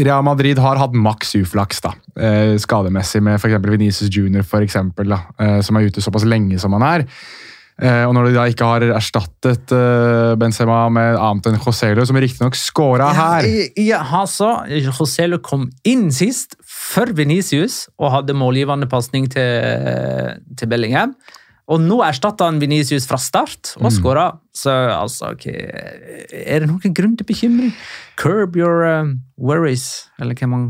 Real 0.00 0.24
Madrid 0.26 0.60
har 0.62 0.80
hatt 0.80 0.96
maks 0.96 1.34
uflaks 1.38 1.82
da, 1.84 1.92
uh, 2.20 2.54
skademessig 2.60 3.22
med 3.24 3.40
f.eks. 3.40 3.58
Venezia 3.66 4.08
Junior, 4.08 4.46
for 4.46 4.64
eksempel, 4.64 5.10
da, 5.12 5.24
uh, 5.40 5.58
som 5.64 5.76
er 5.76 5.90
ute 5.90 6.04
såpass 6.04 6.26
lenge 6.28 6.60
som 6.62 6.76
han 6.78 6.86
er. 6.86 7.10
Og 7.76 8.14
når 8.16 8.30
de 8.30 8.30
da 8.32 8.44
ikke 8.48 8.64
har 8.64 8.84
erstattet 8.96 9.68
Benzema 10.40 10.78
med 10.88 11.18
annet 11.20 11.50
enn 11.50 11.58
Joselo, 11.60 12.06
som 12.08 12.16
riktignok 12.16 12.56
scora 12.56 13.10
her 13.12 13.44
Ja, 13.44 13.66
ja, 13.76 13.98
altså, 14.22 14.48
Joselo 14.80 15.42
kom 15.44 15.66
inn 15.84 16.06
sist, 16.08 16.56
for 16.64 17.12
Venicius, 17.12 17.82
og 18.00 18.14
hadde 18.14 18.32
målgivende 18.32 18.88
pasning 18.88 19.28
til, 19.28 20.40
til 20.56 20.72
Bellingham. 20.72 21.12
Og 21.68 21.80
nå 21.82 21.98
erstatter 22.06 22.46
han 22.46 22.60
Venicius 22.62 23.08
fra 23.10 23.18
start 23.18 23.74
og 23.80 23.88
Mm. 23.90 23.94
skåra. 23.98 24.26
Så 24.54 24.70
altså, 24.70 25.32
ok, 25.34 25.46
er 25.50 26.60
det 26.62 26.68
noen 26.70 26.94
grunn 26.94 27.16
til 27.18 27.26
bekymring? 27.26 27.72
Curb 28.16 28.56
your 28.56 28.84
uh, 28.86 29.14
worries, 29.36 30.06
eller 30.20 30.34
hva 30.34 30.48
man 30.48 30.66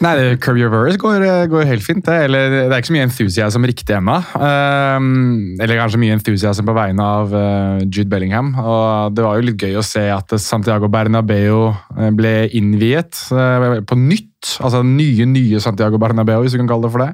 Nei, 0.00 0.36
Curb 0.40 0.56
Your 0.56 0.70
Worries 0.72 0.96
går, 0.96 1.20
går 1.52 1.66
helt 1.68 1.82
fint. 1.84 2.04
Det. 2.06 2.14
Eller, 2.24 2.46
det 2.48 2.72
er 2.72 2.78
ikke 2.80 2.88
så 2.88 2.94
mye 2.94 3.04
enthusiasm 3.04 3.66
riktig 3.68 3.92
ennå. 3.98 4.14
Um, 4.40 5.58
eller 5.60 5.76
kanskje 5.76 6.00
mye 6.00 6.14
enthusiasm 6.16 6.64
på 6.70 6.72
vegne 6.78 7.04
av 7.04 7.34
uh, 7.34 7.82
Jude 7.84 8.08
Bellingham. 8.08 8.54
Og 8.56 9.12
det 9.12 9.26
var 9.26 9.36
jo 9.36 9.44
litt 9.50 9.60
gøy 9.60 9.76
å 9.76 9.84
se 9.84 10.06
at 10.14 10.32
Santiago 10.40 10.88
Bernabeu 10.88 11.66
eh, 11.74 12.08
ble 12.16 12.32
innviet 12.56 13.20
uh, 13.36 13.82
på 13.84 13.98
nytt. 14.00 14.54
Altså 14.64 14.80
nye, 14.86 15.28
nye 15.28 15.60
Santiago 15.60 16.00
Bernabeu, 16.00 16.40
hvis 16.46 16.56
du 16.56 16.62
kan 16.62 16.70
kalle 16.70 16.88
det 16.88 16.94
for 16.96 17.04
det. 17.04 17.12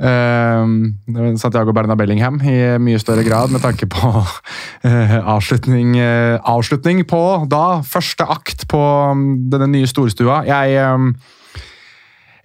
Um, 0.00 0.94
Santiago 1.36 1.74
Bernabellingham 1.76 2.38
i 2.40 2.54
mye 2.80 3.00
større 3.02 3.20
grad, 3.26 3.52
med 3.52 3.60
tanke 3.60 3.84
på 3.90 4.12
uh, 4.16 5.18
avslutning, 5.34 5.92
uh, 6.00 6.38
avslutning 6.48 7.02
på 7.08 7.20
da 7.52 7.82
første 7.84 8.24
akt 8.24 8.64
på 8.70 8.80
um, 8.80 9.26
denne 9.52 9.68
nye 9.74 9.90
storstua. 9.90 10.40
Jeg 10.48 10.80
um, 10.88 11.12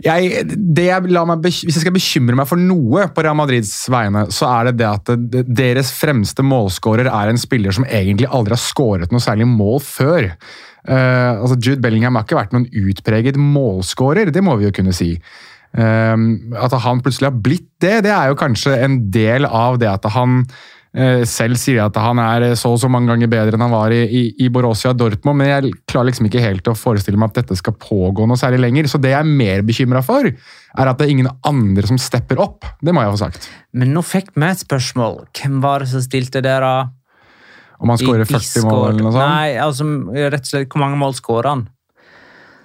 jeg, 0.03 0.43
jeg 0.75 1.03
meg, 1.07 1.39
hvis 1.39 1.63
jeg 1.63 1.79
skal 1.79 1.95
bekymre 1.95 2.35
meg 2.35 2.50
for 2.50 2.59
noe 2.59 3.07
på 3.15 3.24
Real 3.24 3.38
Madrids 3.39 3.71
vegne, 3.88 4.25
så 4.35 4.50
er 4.51 4.67
det 4.67 4.75
det 4.81 4.89
at 4.89 5.47
deres 5.47 5.93
fremste 5.95 6.43
målskårer 6.43 7.07
er 7.07 7.31
en 7.31 7.39
spiller 7.39 7.71
som 7.71 7.88
egentlig 7.88 8.27
aldri 8.27 8.57
har 8.57 8.65
skåret 8.65 9.15
noe 9.15 9.24
særlig 9.24 9.47
mål 9.47 9.79
før. 9.85 10.31
Uh, 10.83 11.39
altså 11.39 11.55
Jude 11.55 11.79
Bellingham 11.81 12.19
har 12.19 12.27
ikke 12.27 12.41
vært 12.41 12.53
noen 12.57 12.67
utpreget 12.67 13.39
målskårer, 13.39 14.35
det 14.35 14.43
må 14.43 14.59
vi 14.59 14.67
jo 14.67 14.75
kunne 14.75 14.93
si. 14.93 15.13
Eh, 15.75 16.15
at 16.62 16.77
han 16.86 17.03
plutselig 17.03 17.32
har 17.32 17.44
blitt 17.44 17.67
det, 17.84 18.00
det 18.08 18.13
er 18.15 18.32
jo 18.32 18.39
kanskje 18.39 18.77
en 18.86 19.01
del 19.12 19.48
av 19.48 19.75
det 19.82 19.89
at 19.91 20.08
han 20.15 20.44
eh, 20.96 21.25
selv 21.27 21.60
sier 21.60 21.84
at 21.84 21.98
han 22.00 22.22
er 22.24 22.48
så 22.55 22.72
og 22.72 22.79
så 22.79 22.89
mange 22.91 23.12
ganger 23.12 23.32
bedre 23.32 23.58
enn 23.58 23.65
han 23.65 23.74
var 23.74 23.94
i, 23.94 24.01
i, 24.08 24.24
i 24.46 24.50
Borussia 24.53 24.94
Dortmund, 24.96 25.41
men 25.41 25.51
jeg 25.51 25.74
klarer 25.91 26.10
liksom 26.10 26.29
ikke 26.29 26.44
helt 26.44 26.72
å 26.72 26.77
forestille 26.79 27.20
meg 27.20 27.34
at 27.34 27.44
dette 27.44 27.60
skal 27.60 27.75
pågå 27.82 28.27
noe 28.29 28.39
særlig 28.39 28.63
lenger. 28.63 28.89
Så 28.91 29.01
det 29.03 29.12
jeg 29.12 29.20
er 29.20 29.38
mer 29.44 29.65
bekymra 29.67 30.03
for, 30.05 30.32
er 30.32 30.91
at 30.91 31.00
det 31.00 31.08
er 31.08 31.15
ingen 31.17 31.32
andre 31.48 31.91
som 31.91 32.00
stepper 32.01 32.39
opp. 32.44 32.67
Det 32.79 32.96
må 32.96 33.03
jeg 33.03 33.15
få 33.17 33.24
sagt. 33.25 33.50
Men 33.75 33.91
nå 33.96 34.03
fikk 34.05 34.32
vi 34.36 34.48
et 34.48 34.63
spørsmål. 34.63 35.25
Hvem 35.36 35.60
var 35.63 35.84
det 35.84 35.91
som 35.91 36.03
stilte 36.03 36.44
det, 36.46 36.55
da? 36.63 36.75
Om 37.84 37.91
han 37.91 38.00
skårer 38.00 38.27
40 38.29 38.63
mål 38.63 38.86
eller 38.89 39.03
noe 39.03 39.12
sånt. 39.12 39.27
Nei, 39.27 39.55
altså, 39.60 39.88
rett 40.15 40.46
og 40.46 40.51
slett, 40.53 40.70
hvor 40.72 40.84
mange 40.86 41.00
mål 41.00 41.15
skårer 41.17 41.51
han? 41.51 41.65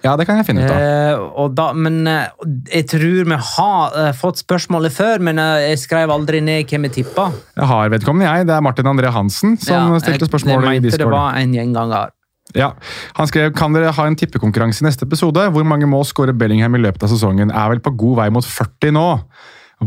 Ja, 0.01 0.15
det 0.17 0.25
kan 0.25 0.39
jeg 0.39 0.47
finne 0.47 0.63
ut 0.65 0.71
av. 0.71 0.79
Eh, 0.81 1.19
og 1.43 1.51
da, 1.57 1.67
men 1.77 1.99
eh, 2.09 2.47
jeg 2.71 2.87
tror 2.89 3.27
vi 3.29 3.37
har 3.51 3.97
eh, 4.01 4.13
fått 4.17 4.41
spørsmålet 4.41 4.95
før, 4.95 5.21
men 5.27 5.41
jeg 5.61 5.77
skrev 5.83 6.13
aldri 6.13 6.41
ned 6.43 6.65
hvem 6.71 6.89
jeg 6.89 6.95
tippa. 7.01 7.27
Jeg 7.57 7.69
har 7.69 7.93
vedkommende, 7.93 8.29
jeg. 8.29 8.49
Det 8.49 8.55
er 8.55 8.65
Martin 8.65 8.89
André 8.89 9.13
Hansen 9.13 9.59
som 9.61 9.93
stilte 10.01 10.29
spørsmålet 10.29 10.65
i 10.65 10.81
mente 10.81 10.97
det 11.01 11.09
var 11.09 11.37
en 11.37 11.53
gjenganger. 11.55 12.15
Ja. 12.57 12.73
Han 13.15 13.29
skrev 13.29 13.53
kan 13.55 13.75
dere 13.75 13.93
ha 13.95 14.07
en 14.09 14.17
tippekonkurranse 14.19 14.83
i 14.83 14.87
neste 14.89 15.05
episode. 15.07 15.45
Hvor 15.53 15.67
mange 15.67 15.87
mål 15.87 16.03
skårer 16.09 16.35
Bellingham 16.35 16.75
i 16.75 16.81
løpet 16.83 17.05
av 17.05 17.13
sesongen? 17.13 17.53
Er 17.53 17.71
vel 17.71 17.83
på 17.83 17.93
god 18.01 18.23
vei 18.23 18.27
mot 18.33 18.47
40 18.47 18.95
nå? 18.97 19.07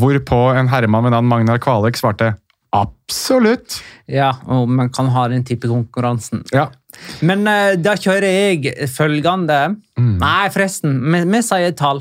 Hvorpå 0.01 0.41
en 0.57 0.71
herremann 0.73 1.05
ved 1.07 1.15
navn 1.15 1.29
Magnar 1.31 1.61
Kvalek 1.63 1.99
svarte 1.99 2.33
absolutt. 2.75 3.79
Ja, 4.11 4.33
og 4.51 4.71
man 4.71 4.91
kan 4.95 5.11
ha 5.15 5.29
den 5.31 5.45
tippekonkurransen. 5.47 6.43
Ja. 6.55 6.71
Men 7.27 7.47
uh, 7.49 7.75
da 7.81 7.97
kjører 8.01 8.29
jeg 8.29 8.89
følgende 8.93 9.77
Mm. 9.95 10.17
Nei, 10.19 10.49
forresten, 10.51 10.97
vi, 11.07 11.21
vi 11.31 11.41
sier 11.47 11.71
et 11.71 11.77
tall. 11.79 12.01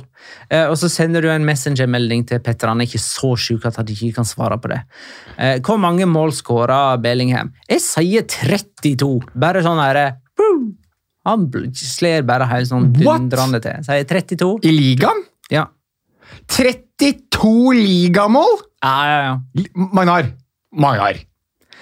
Uh, 0.50 0.72
og 0.72 0.78
så 0.82 0.90
sender 0.90 1.22
du 1.22 1.28
en 1.30 1.46
messengermelding 1.46 2.24
til 2.26 2.42
Petter. 2.42 2.72
Han 2.72 2.82
er 2.82 2.90
ikke 2.90 3.02
så 3.04 3.34
sjuk 3.38 3.68
at 3.70 3.78
han 3.78 3.92
ikke 3.94 4.16
kan 4.16 4.26
svare 4.26 4.58
på 4.62 4.72
det. 4.72 4.80
Uh, 5.38 5.60
hvor 5.62 5.78
mange 5.82 6.08
mål 6.10 6.34
skåra 6.34 6.80
Bellingham? 7.02 7.52
Jeg 7.70 7.84
sier 7.86 8.26
32. 8.26 9.12
Bare 9.38 9.62
sånn 9.66 9.82
herre. 9.84 10.08
Han 11.30 11.46
slår 11.78 12.26
bare 12.28 12.50
helt 12.50 12.72
sånn 12.72 12.90
dundrende 12.98 13.62
til. 13.64 13.86
Sier 13.86 14.10
32. 14.10 14.50
I 14.68 14.74
ligaen? 14.74 15.22
Ja. 15.54 15.68
32 16.52 17.78
ligamål! 17.78 18.58
Ja, 18.84 18.96
ja, 19.08 19.20
ja. 19.30 19.68
Magnar. 19.94 20.34
Magnar. 20.74 21.22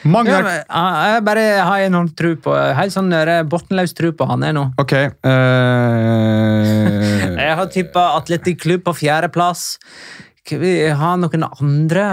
Magnar. 0.04 0.40
ja 0.40 0.46
men, 0.46 0.64
ja, 0.66 1.12
jeg 1.14 1.26
bare 1.28 1.44
har 1.68 1.84
enormt 1.86 2.16
tro 2.18 2.32
på 2.42 2.56
Helt 2.78 2.94
sånn 2.94 3.12
der 3.14 3.44
bunnløs 3.50 3.94
tro 3.98 4.10
på 4.18 4.26
han 4.30 4.46
er 4.48 4.56
nå. 4.58 4.64
Ok. 4.82 4.96
Uh... 5.26 6.62
Jeg 7.42 7.58
har 7.58 7.70
tippa 7.74 8.04
Atletic 8.18 8.62
Klubb 8.62 8.84
på 8.86 8.94
fjerdeplass. 9.02 9.76
Vi 10.50 10.74
ha 10.98 11.14
noen 11.20 11.46
andre 11.48 12.06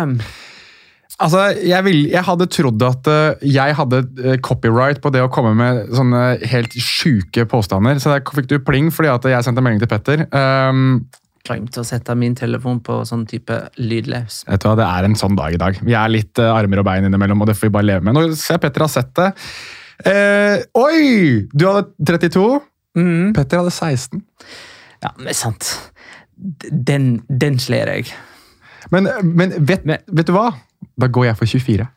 Altså, 1.18 1.48
jeg, 1.66 1.82
vil, 1.82 2.04
jeg 2.12 2.22
hadde 2.22 2.46
trodd 2.54 2.82
at 2.86 3.08
eh, 3.10 3.46
jeg 3.50 3.74
hadde 3.74 4.04
eh, 4.22 4.36
copyright 4.38 5.00
på 5.02 5.10
det 5.10 5.24
å 5.24 5.30
komme 5.34 5.50
med 5.58 5.88
sånne 5.90 6.20
helt 6.46 6.76
sjuke 6.78 7.42
påstander. 7.50 7.98
Så 7.98 8.12
der 8.12 8.22
fikk 8.22 8.46
du 8.52 8.60
pling 8.62 8.92
fordi 8.94 9.10
at 9.10 9.26
jeg 9.26 9.46
sendte 9.46 9.64
melding 9.64 9.82
til 9.82 9.90
Petter. 9.90 10.22
Um, 10.30 11.00
Glemte 11.46 11.80
å 11.80 11.86
sette 11.86 12.14
min 12.18 12.34
telefon 12.36 12.80
på 12.84 13.00
sånn 13.08 13.22
type 13.28 13.54
lydløs. 13.78 14.42
vet 14.48 14.62
du 14.62 14.68
hva, 14.68 14.76
Det 14.76 14.86
er 14.88 15.04
en 15.08 15.14
sånn 15.16 15.36
dag 15.38 15.54
i 15.54 15.60
dag. 15.60 15.78
Vi 15.82 15.94
er 15.96 16.08
litt 16.12 16.38
uh, 16.42 16.50
armer 16.56 16.82
og 16.82 16.88
bein 16.88 17.06
innimellom, 17.08 17.40
og 17.40 17.48
det 17.50 17.56
får 17.56 17.68
vi 17.68 17.74
bare 17.78 17.88
leve 17.88 18.04
med. 18.04 18.14
Nå 18.18 18.34
ser 18.34 18.56
jeg 18.56 18.64
Petter 18.66 18.84
har 18.84 18.92
sett 18.92 19.12
det. 19.16 19.28
Eh, 20.06 20.60
oi! 20.78 21.46
Du 21.52 21.64
hadde 21.66 21.88
32. 22.06 22.42
Mm. 22.98 23.32
Petter 23.34 23.62
hadde 23.62 23.72
16. 23.74 24.22
Ja, 25.02 25.12
men 25.18 25.34
sant. 25.34 25.70
Den, 26.36 27.22
den 27.28 27.58
slår 27.62 27.94
jeg. 27.96 28.12
Men, 28.94 29.08
men, 29.22 29.54
vet, 29.66 29.84
Men- 29.88 30.04
vet 30.06 30.26
du 30.28 30.34
hva? 30.36 30.52
Da 30.98 31.08
går 31.10 31.30
jeg 31.30 31.38
for 31.40 31.46
24. 31.50 31.88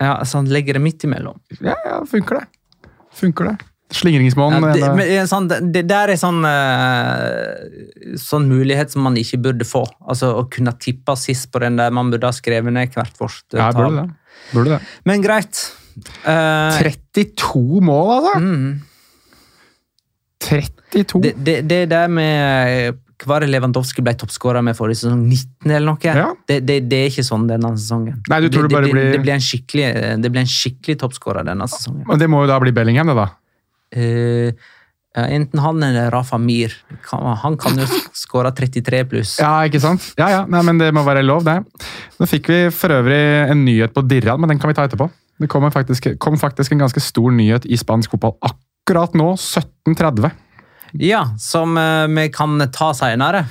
Ja, 0.00 0.14
så 0.24 0.40
han 0.40 0.48
legger 0.48 0.78
det 0.78 0.80
midt 0.84 1.04
imellom. 1.04 1.36
Ja, 1.60 1.74
ja, 1.84 1.98
funker 2.08 2.40
det. 2.40 2.88
Funker 3.12 3.50
det. 3.50 3.56
Slingringsmonn. 3.90 4.54
Ja, 4.54 4.72
det, 4.74 5.06
det 5.08 5.24
sånn, 5.30 5.48
det, 5.50 5.58
det 5.74 5.82
der 5.90 6.12
er 6.12 6.18
sånn 6.20 6.44
uh, 6.46 8.14
sånn 8.20 8.46
mulighet 8.50 8.92
som 8.94 9.02
man 9.06 9.18
ikke 9.18 9.40
burde 9.48 9.66
få. 9.66 9.82
Altså 10.06 10.30
Å 10.38 10.46
kunne 10.52 10.76
tippe 10.78 11.16
sist 11.18 11.50
på 11.50 11.62
den 11.64 11.78
der 11.80 11.90
man 11.94 12.12
burde 12.12 12.30
ha 12.30 12.36
skrevet 12.36 12.74
ned 12.76 12.94
hvert 12.94 13.18
vårt 13.18 13.42
uh, 13.56 13.60
ja, 13.64 13.70
burde 13.74 14.04
det. 14.04 14.06
Burde 14.54 14.76
det. 14.76 14.80
Men 15.10 15.26
greit. 15.26 15.64
Uh, 16.22 16.78
32 16.78 17.82
mål, 17.84 18.14
altså! 18.20 18.38
mm. 18.38 18.70
32. 20.40 21.20
Det, 21.20 21.32
det, 21.44 21.56
det 21.68 21.80
der 21.90 22.08
med 22.08 23.00
hva 23.20 23.34
var 23.34 23.44
Lewandowski 23.44 24.00
ble 24.04 24.14
toppskårer 24.16 24.64
med 24.64 24.76
forrige 24.78 25.02
sesong? 25.02 25.26
19 25.28 25.74
eller 25.74 25.84
noe? 25.90 26.00
Ja. 26.00 26.30
Det, 26.48 26.62
det, 26.64 26.78
det 26.88 27.00
er 27.02 27.10
ikke 27.10 27.24
sånn 27.26 27.44
denne 27.50 27.74
sesongen. 27.76 28.22
Nei, 28.32 28.38
du 28.40 28.48
tror 28.48 28.64
det 28.64 28.72
bare 28.72 28.88
blir, 28.88 28.96
blir- 28.96 29.12
det 29.12 29.20
blir 29.26 29.34
en 29.34 29.44
skikkelig, 29.44 29.90
det 30.24 30.30
blir 30.32 30.40
en 30.40 30.48
skikkelig 30.48 30.96
toppskårer 31.02 31.44
denne 31.50 31.68
sesongen. 31.68 32.06
Men 32.08 32.22
det 32.22 32.30
må 32.32 32.40
jo 32.46 32.48
da 32.48 32.56
bli 32.62 32.72
Bellingham, 32.72 33.12
det, 33.12 33.18
da. 33.20 33.26
Eh, 33.90 34.52
enten 35.16 35.58
han 35.58 35.82
eller 35.82 36.10
Rafa 36.10 36.38
Mir. 36.38 36.74
Han 37.42 37.56
kan 37.58 37.78
jo 37.78 37.86
skåre 38.22 38.52
33 38.54 39.04
pluss. 39.10 39.38
Ja, 39.42 39.64
ikke 39.66 39.82
sant? 39.82 40.12
Ja, 40.20 40.30
ja, 40.30 40.42
Nei, 40.50 40.62
men 40.66 40.78
Det 40.78 40.92
må 40.94 41.02
være 41.06 41.24
lov, 41.26 41.44
det. 41.48 41.58
Nå 42.20 42.28
fikk 42.30 42.52
vi 42.52 42.60
for 42.74 42.94
øvrig 43.00 43.22
en 43.50 43.64
nyhet 43.66 43.94
på 43.96 44.04
Dirran, 44.06 44.40
men 44.40 44.54
den 44.54 44.62
kan 44.62 44.70
vi 44.70 44.78
ta 44.78 44.86
etterpå. 44.86 45.10
Det 45.40 45.48
kom 45.48 45.64
faktisk, 45.72 46.06
kom 46.20 46.36
faktisk 46.38 46.74
en 46.74 46.84
ganske 46.84 47.00
stor 47.00 47.32
nyhet 47.32 47.64
i 47.64 47.78
spansk 47.80 48.12
fotball 48.12 48.36
akkurat 48.44 49.14
nå, 49.16 49.32
17.30. 49.40 50.30
Ja, 51.00 51.24
som 51.38 51.78
eh, 51.78 52.06
vi 52.10 52.28
kan 52.34 52.60
ta 52.74 52.92
seinere. 52.94 53.44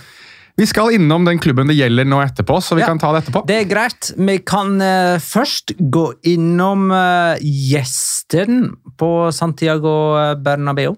Vi 0.59 0.67
skal 0.67 0.91
innom 0.97 1.23
den 1.23 1.39
klubben 1.39 1.69
det 1.71 1.77
gjelder 1.77 2.07
nå 2.09 2.19
etterpå, 2.19 2.57
så 2.59 2.75
vi 2.75 2.81
Ja. 2.83 2.89
kan 2.91 2.99
ta 2.99 3.13
det 3.15 3.23
etterpå. 3.23 3.45
Det 3.47 3.61
er 3.61 3.67
greit. 3.69 4.11
Vi 4.17 4.37
kan 4.43 4.73
uh, 4.81 5.15
først 5.23 5.71
gå 5.79 6.09
innom 6.27 6.89
uh, 6.91 7.39
gjesten 7.39 8.73
på 8.99 9.31
Santiago 9.31 10.35
Bernabeu. 10.43 10.97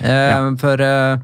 Eh, 0.00 0.56
For 0.60 0.80
eh, 0.80 1.18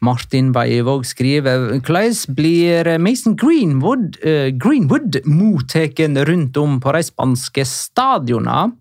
Martin 0.00 0.52
Weivåg 0.56 1.04
skriver 1.04 1.66
hvordan 1.84 2.36
blir 2.36 2.88
Mason 2.98 3.34
Greenwood, 3.36 4.16
uh, 4.24 4.48
Greenwood 4.56 5.18
mottatt 5.28 6.00
rundt 6.28 6.56
om 6.56 6.78
på 6.80 6.94
de 6.96 7.02
spanske 7.04 7.64
stadionene? 7.68 8.72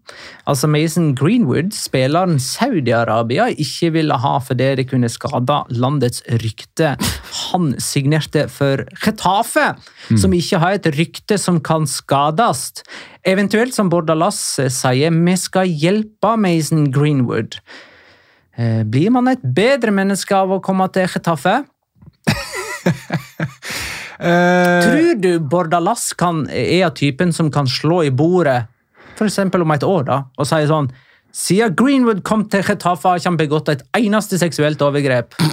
Altså 0.48 0.70
Mason 0.72 1.12
Greenwood, 1.16 1.74
spilleren 1.76 2.40
Saudi-Arabia 2.40 3.50
ikke 3.52 3.92
ville 3.98 4.16
ha 4.16 4.38
fordi 4.40 4.72
det 4.80 4.88
kunne 4.90 5.12
skade 5.12 5.60
landets 5.70 6.24
rykte. 6.42 6.96
Han 7.50 7.74
signerte 7.84 8.48
for 8.48 8.86
Getafe, 9.04 9.74
mm. 10.10 10.18
som 10.18 10.34
ikke 10.34 10.64
har 10.64 10.80
et 10.80 10.90
rykte 10.96 11.38
som 11.38 11.60
kan 11.60 11.88
skades. 11.88 12.70
Eventuelt, 13.28 13.76
som 13.76 13.92
Bordalas 13.92 14.40
sier, 14.72 15.12
vi 15.12 15.36
skal 15.38 15.68
hjelpe 15.68 16.36
Mason 16.40 16.88
Greenwood. 16.96 17.60
Eh, 18.60 18.84
blir 18.84 19.08
man 19.16 19.30
et 19.32 19.39
bedre 19.56 19.92
menneske 19.96 20.36
av 20.36 20.51
å 20.51 20.60
komme 20.63 20.84
til 20.92 21.08
Chetaffe? 21.08 21.62
Uh, 24.20 24.82
Tror 24.84 25.13
du 25.22 25.32
Bordalas 25.39 26.10
kan, 26.20 26.44
er 26.51 26.89
av 26.89 26.96
typen 27.00 27.32
som 27.36 27.48
kan 27.56 27.70
slå 27.72 28.01
i 28.04 28.12
bordet 28.12 28.66
for 29.16 29.28
eksempel 29.28 29.63
om 29.63 29.72
et 29.75 29.84
år 29.84 30.04
da, 30.08 30.18
og 30.39 30.48
si 30.48 30.60
sånn 30.68 30.88
Siden 31.36 31.75
Greenwood 31.78 32.24
kom 32.25 32.48
til 32.50 32.63
Chetaffe, 32.66 33.06
har 33.06 33.20
ikke 33.20 33.30
han 33.30 33.38
begått 33.38 33.68
et 33.70 33.84
eneste 34.00 34.39
seksuelt 34.42 34.82
overgrep. 34.82 35.36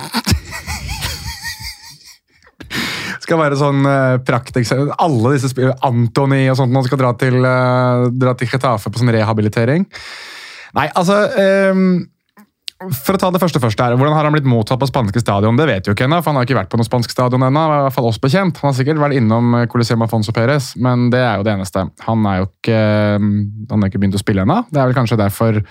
skal 3.27 3.43
være 3.43 3.59
sånn 3.61 3.85
uh, 3.85 4.17
prakteksempel. 4.25 4.95
Alle 5.05 5.35
disse 5.35 5.51
spillerne, 5.53 5.77
Antony 5.85 6.47
og 6.49 6.57
sånt, 6.57 6.73
man 6.73 6.87
skal 6.87 7.03
dra 7.03 7.13
til, 7.21 7.37
uh, 7.45 8.09
dra 8.09 8.33
til 8.41 8.49
Chetaffe 8.49 8.89
på 8.89 9.03
sånn 9.03 9.13
rehabilitering. 9.19 9.85
Nei, 10.81 10.89
altså 10.97 11.27
um 11.77 12.07
for 12.76 13.16
å 13.16 13.21
ta 13.21 13.30
det 13.33 13.40
første 13.40 13.61
først 13.62 13.80
her, 13.80 13.95
Hvordan 13.97 14.12
har 14.12 14.26
han 14.26 14.35
blitt 14.35 14.49
mottatt 14.49 14.80
på 14.80 14.88
spanske 14.90 15.21
stadion? 15.23 15.56
Det 15.56 15.64
vet 15.68 15.87
jo 15.88 15.95
ikke 15.97 16.04
ennå, 16.04 16.18
for 16.21 16.30
han 16.30 16.40
har 16.40 16.49
ikke 16.49 16.59
vært 16.59 16.73
på 16.73 16.80
noe 16.80 16.88
spansk 16.88 17.14
stadion 17.14 17.47
ennå. 17.47 17.62
hvert 17.73 17.97
fall 17.97 18.09
oss 18.11 18.21
bekjent. 18.21 18.61
Han 18.61 18.68
har 18.68 18.76
sikkert 18.76 19.00
vært 19.00 19.16
innom 19.16 19.54
eh, 19.56 19.64
Coliseum 19.73 20.04
Afonso 20.04 20.35
Perez, 20.37 20.75
men 20.76 21.09
det 21.12 21.23
er 21.25 21.38
jo 21.38 21.47
det 21.47 21.54
eneste. 21.54 21.87
Han 22.04 22.28
er 22.28 22.42
jo 22.42 22.50
ikke, 22.50 22.83
eh, 22.83 23.30
han 23.73 23.80
er 23.80 23.88
ikke 23.88 24.02
begynt 24.02 24.18
å 24.18 24.21
spille 24.21 24.45
ennå. 24.45 24.59
Det 24.68 24.83
er 24.83 24.90
vel 24.90 24.99
kanskje 24.99 25.21
derfor 25.23 25.62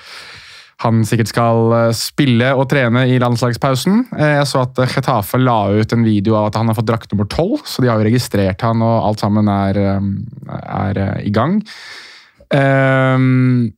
han 0.81 1.05
sikkert 1.07 1.29
skal 1.29 1.77
eh, 1.77 1.93
spille 1.95 2.49
og 2.57 2.65
trene 2.73 3.05
i 3.13 3.21
landslagspausen. 3.21 4.07
Jeg 4.17 4.49
så 4.49 4.65
at 4.65 4.81
Getafe 4.97 5.37
la 5.43 5.59
ut 5.77 5.93
en 5.93 6.09
video 6.09 6.39
av 6.41 6.49
at 6.49 6.57
han 6.57 6.73
har 6.73 6.79
fått 6.81 6.89
drakt 6.89 7.13
nummer 7.13 7.29
tolv, 7.29 7.61
så 7.69 7.85
de 7.85 7.93
har 7.93 8.01
jo 8.01 8.09
registrert 8.09 8.65
han, 8.65 8.81
og 8.81 9.11
alt 9.11 9.21
sammen 9.21 9.53
er, 9.61 9.81
er 10.49 11.05
i 11.21 11.29
gang. 11.37 11.61
Um, 12.49 13.75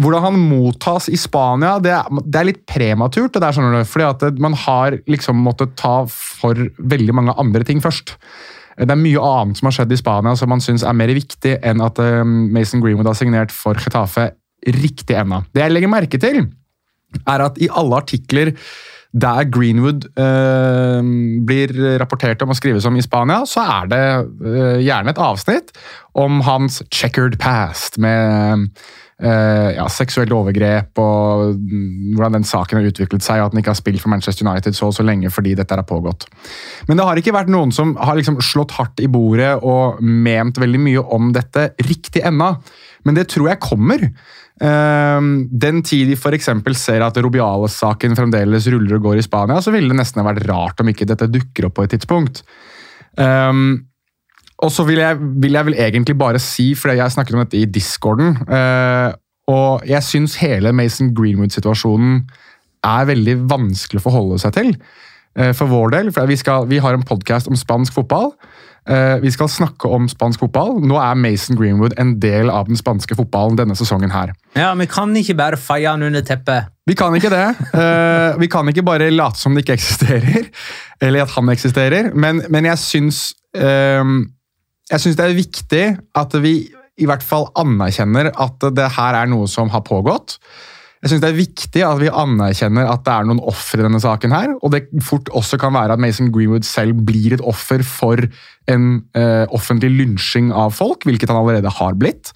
hvordan 0.00 0.24
han 0.24 0.38
mottas 0.40 1.10
i 1.12 1.18
Spania, 1.20 1.74
det 1.82 1.92
er, 1.92 2.20
det 2.24 2.38
er 2.40 2.48
litt 2.48 2.62
prematurt. 2.68 3.34
det 3.34 3.42
der, 3.44 3.52
skjønner 3.52 3.82
du, 3.82 3.88
fordi 3.88 4.06
at 4.08 4.38
Man 4.40 4.56
har 4.56 4.96
liksom 5.10 5.42
måttet 5.44 5.76
ta 5.76 6.02
for 6.08 6.56
veldig 6.78 7.14
mange 7.14 7.34
andre 7.36 7.64
ting 7.68 7.82
først. 7.84 8.16
Det 8.78 8.88
er 8.88 8.96
mye 8.96 9.20
annet 9.20 9.58
som 9.58 9.68
har 9.68 9.76
skjedd 9.76 9.92
i 9.92 10.00
Spania 10.00 10.32
som 10.38 10.48
man 10.48 10.62
syns 10.64 10.84
er 10.86 10.96
mer 10.96 11.12
viktig 11.12 11.58
enn 11.60 11.82
at 11.84 12.00
eh, 12.00 12.22
Mason 12.24 12.80
Greenwood 12.80 13.10
har 13.10 13.18
signert 13.18 13.52
for 13.52 13.76
Getafe 13.76 14.30
riktig 14.78 15.18
ennå. 15.18 15.42
Det 15.52 15.60
jeg 15.60 15.74
legger 15.74 15.92
merke 15.92 16.20
til, 16.22 16.46
er 17.28 17.44
at 17.44 17.60
i 17.60 17.68
alle 17.68 18.00
artikler 18.00 18.54
der 19.12 19.44
Greenwood 19.52 20.06
øh, 20.16 21.02
blir 21.44 21.74
rapportert 22.00 22.42
om 22.42 22.54
og 22.54 22.56
skrives 22.56 22.86
om 22.88 22.96
i 22.96 23.04
Spania, 23.04 23.42
så 23.44 23.60
er 23.60 23.90
det 23.92 24.06
øh, 24.40 24.78
gjerne 24.80 25.12
et 25.12 25.20
avsnitt 25.20 25.74
om 26.16 26.40
hans 26.40 26.80
checkered 26.88 27.36
past, 27.42 27.98
med 27.98 28.70
ja, 29.22 29.84
seksuelt 29.92 30.32
overgrep 30.34 30.98
og 30.98 31.52
mm, 31.54 32.12
hvordan 32.16 32.38
den 32.38 32.46
saken 32.48 32.80
har 32.80 32.88
utviklet 32.90 33.22
seg, 33.22 33.38
og 33.38 33.48
at 33.48 33.54
han 33.54 33.62
ikke 33.62 33.70
har 33.70 33.78
spilt 33.78 34.02
for 34.02 34.10
Manchester 34.10 34.48
United 34.48 34.74
så 34.74 34.88
og 34.88 34.96
så 34.96 35.06
lenge 35.06 35.30
fordi 35.30 35.54
dette 35.58 35.78
har 35.78 35.86
pågått. 35.86 36.26
Men 36.88 36.98
det 36.98 37.06
har 37.06 37.20
ikke 37.20 37.34
vært 37.36 37.52
noen 37.52 37.70
som 37.74 37.94
har 38.00 38.18
liksom 38.18 38.40
slått 38.42 38.74
hardt 38.78 39.02
i 39.04 39.10
bordet 39.12 39.54
og 39.62 40.02
ment 40.02 40.58
veldig 40.58 40.80
mye 40.82 41.04
om 41.14 41.30
dette 41.36 41.70
riktig 41.86 42.24
ennå. 42.26 42.54
Men 43.06 43.18
det 43.18 43.28
tror 43.32 43.52
jeg 43.52 43.62
kommer. 43.62 44.08
Uh, 44.62 45.22
den 45.50 45.80
tid 45.86 46.10
de 46.12 46.18
f.eks. 46.18 46.50
ser 46.78 47.06
at 47.06 47.22
Robiales-saken 47.22 48.18
fremdeles 48.18 48.68
ruller 48.74 48.98
og 48.98 49.08
går 49.08 49.22
i 49.22 49.24
Spania, 49.26 49.62
så 49.62 49.74
ville 49.74 49.90
det 49.90 50.00
nesten 50.02 50.26
vært 50.26 50.44
rart 50.50 50.82
om 50.82 50.92
ikke 50.92 51.08
dette 51.08 51.30
dukker 51.30 51.70
opp 51.70 51.78
på 51.78 51.86
et 51.86 51.96
tidspunkt. 51.96 52.44
Um, 53.18 53.91
og 54.62 54.70
så 54.70 54.86
vil 54.86 55.02
jeg, 55.02 55.18
vil 55.42 55.58
jeg, 55.58 55.66
vel 55.66 55.78
egentlig 55.78 56.16
bare 56.18 56.40
si, 56.42 56.72
for 56.78 56.94
jeg 56.94 57.14
snakket 57.14 57.36
om 57.36 57.42
dette 57.42 57.58
i 57.58 57.68
discorden 57.68 58.36
uh, 58.46 59.10
Og 59.50 59.82
jeg 59.88 60.06
syns 60.06 60.38
hele 60.42 60.74
Mason 60.76 61.10
Greenwood-situasjonen 61.16 62.20
er 62.86 63.06
veldig 63.10 63.36
vanskelig 63.50 64.00
å 64.00 64.04
forholde 64.08 64.40
seg 64.42 64.54
til. 64.56 64.70
Uh, 65.38 65.50
for 65.54 65.70
vår 65.70 65.94
del. 65.94 66.10
For 66.14 66.30
vi, 66.30 66.38
skal, 66.38 66.68
vi 66.70 66.80
har 66.82 66.94
en 66.94 67.06
podkast 67.06 67.50
om 67.50 67.58
spansk 67.58 67.94
fotball. 67.94 68.32
Uh, 68.86 69.18
vi 69.22 69.30
skal 69.34 69.50
snakke 69.50 69.90
om 69.90 70.06
spansk 70.10 70.42
fotball. 70.42 70.76
Nå 70.82 70.98
er 70.98 71.18
Mason 71.18 71.58
Greenwood 71.58 71.94
en 72.02 72.16
del 72.22 72.50
av 72.50 72.70
den 72.70 72.78
spanske 72.78 73.18
fotballen 73.18 73.58
denne 73.58 73.76
sesongen 73.78 74.14
her. 74.14 74.34
Ja, 74.58 74.72
Vi 74.78 74.86
kan 74.90 75.14
ikke 75.18 75.36
bare 75.38 75.58
feie 75.58 75.90
han 75.90 76.02
under 76.06 76.22
teppet. 76.26 76.70
Vi 76.86 76.98
kan 76.98 77.14
ikke 77.14 77.30
det. 77.30 77.46
vi 78.42 78.48
kan 78.50 78.68
ikke 78.70 78.82
bare 78.82 79.10
late 79.10 79.38
som 79.38 79.54
det 79.54 79.62
ikke 79.62 79.78
eksisterer, 79.78 80.48
eller 81.02 81.26
at 81.26 81.34
han 81.34 81.50
eksisterer. 81.54 82.10
Men, 82.14 82.42
men 82.50 82.66
jeg 82.66 82.82
syns 82.82 83.20
jeg 84.92 85.00
syns 85.00 85.18
det 85.18 85.24
er 85.24 85.38
viktig 85.38 85.84
at 86.20 86.36
vi 86.44 86.54
i 87.00 87.08
hvert 87.08 87.24
fall 87.24 87.48
anerkjenner 87.58 88.30
at 88.40 88.68
det 88.76 88.90
her 88.98 89.16
er 89.22 89.30
noe 89.30 89.48
som 89.50 89.72
har 89.72 89.84
pågått. 89.86 90.36
Jeg 91.02 91.10
synes 91.10 91.22
Det 91.22 91.30
er 91.32 91.38
viktig 91.38 91.82
at 91.82 91.98
vi 91.98 92.10
anerkjenner 92.14 92.86
at 92.86 93.02
det 93.02 93.12
er 93.12 93.24
noen 93.26 93.40
ofre 93.50 93.80
i 93.80 93.82
denne 93.82 93.98
saken. 93.98 94.30
her, 94.30 94.54
Og 94.62 94.70
det 94.70 94.86
fort 95.02 95.28
også 95.34 95.58
kan 95.58 95.74
være 95.74 95.94
at 95.94 95.98
Mason 95.98 96.30
Greenwood 96.30 96.62
selv 96.62 96.94
blir 96.94 97.34
et 97.34 97.40
offer 97.40 97.82
for 97.82 98.16
en 98.68 99.02
eh, 99.14 99.46
offentlig 99.50 99.90
lynsjing 99.90 100.52
av 100.52 100.70
folk, 100.70 101.02
hvilket 101.02 101.28
han 101.28 101.40
allerede 101.40 101.68
har 101.68 101.94
blitt. 101.94 102.30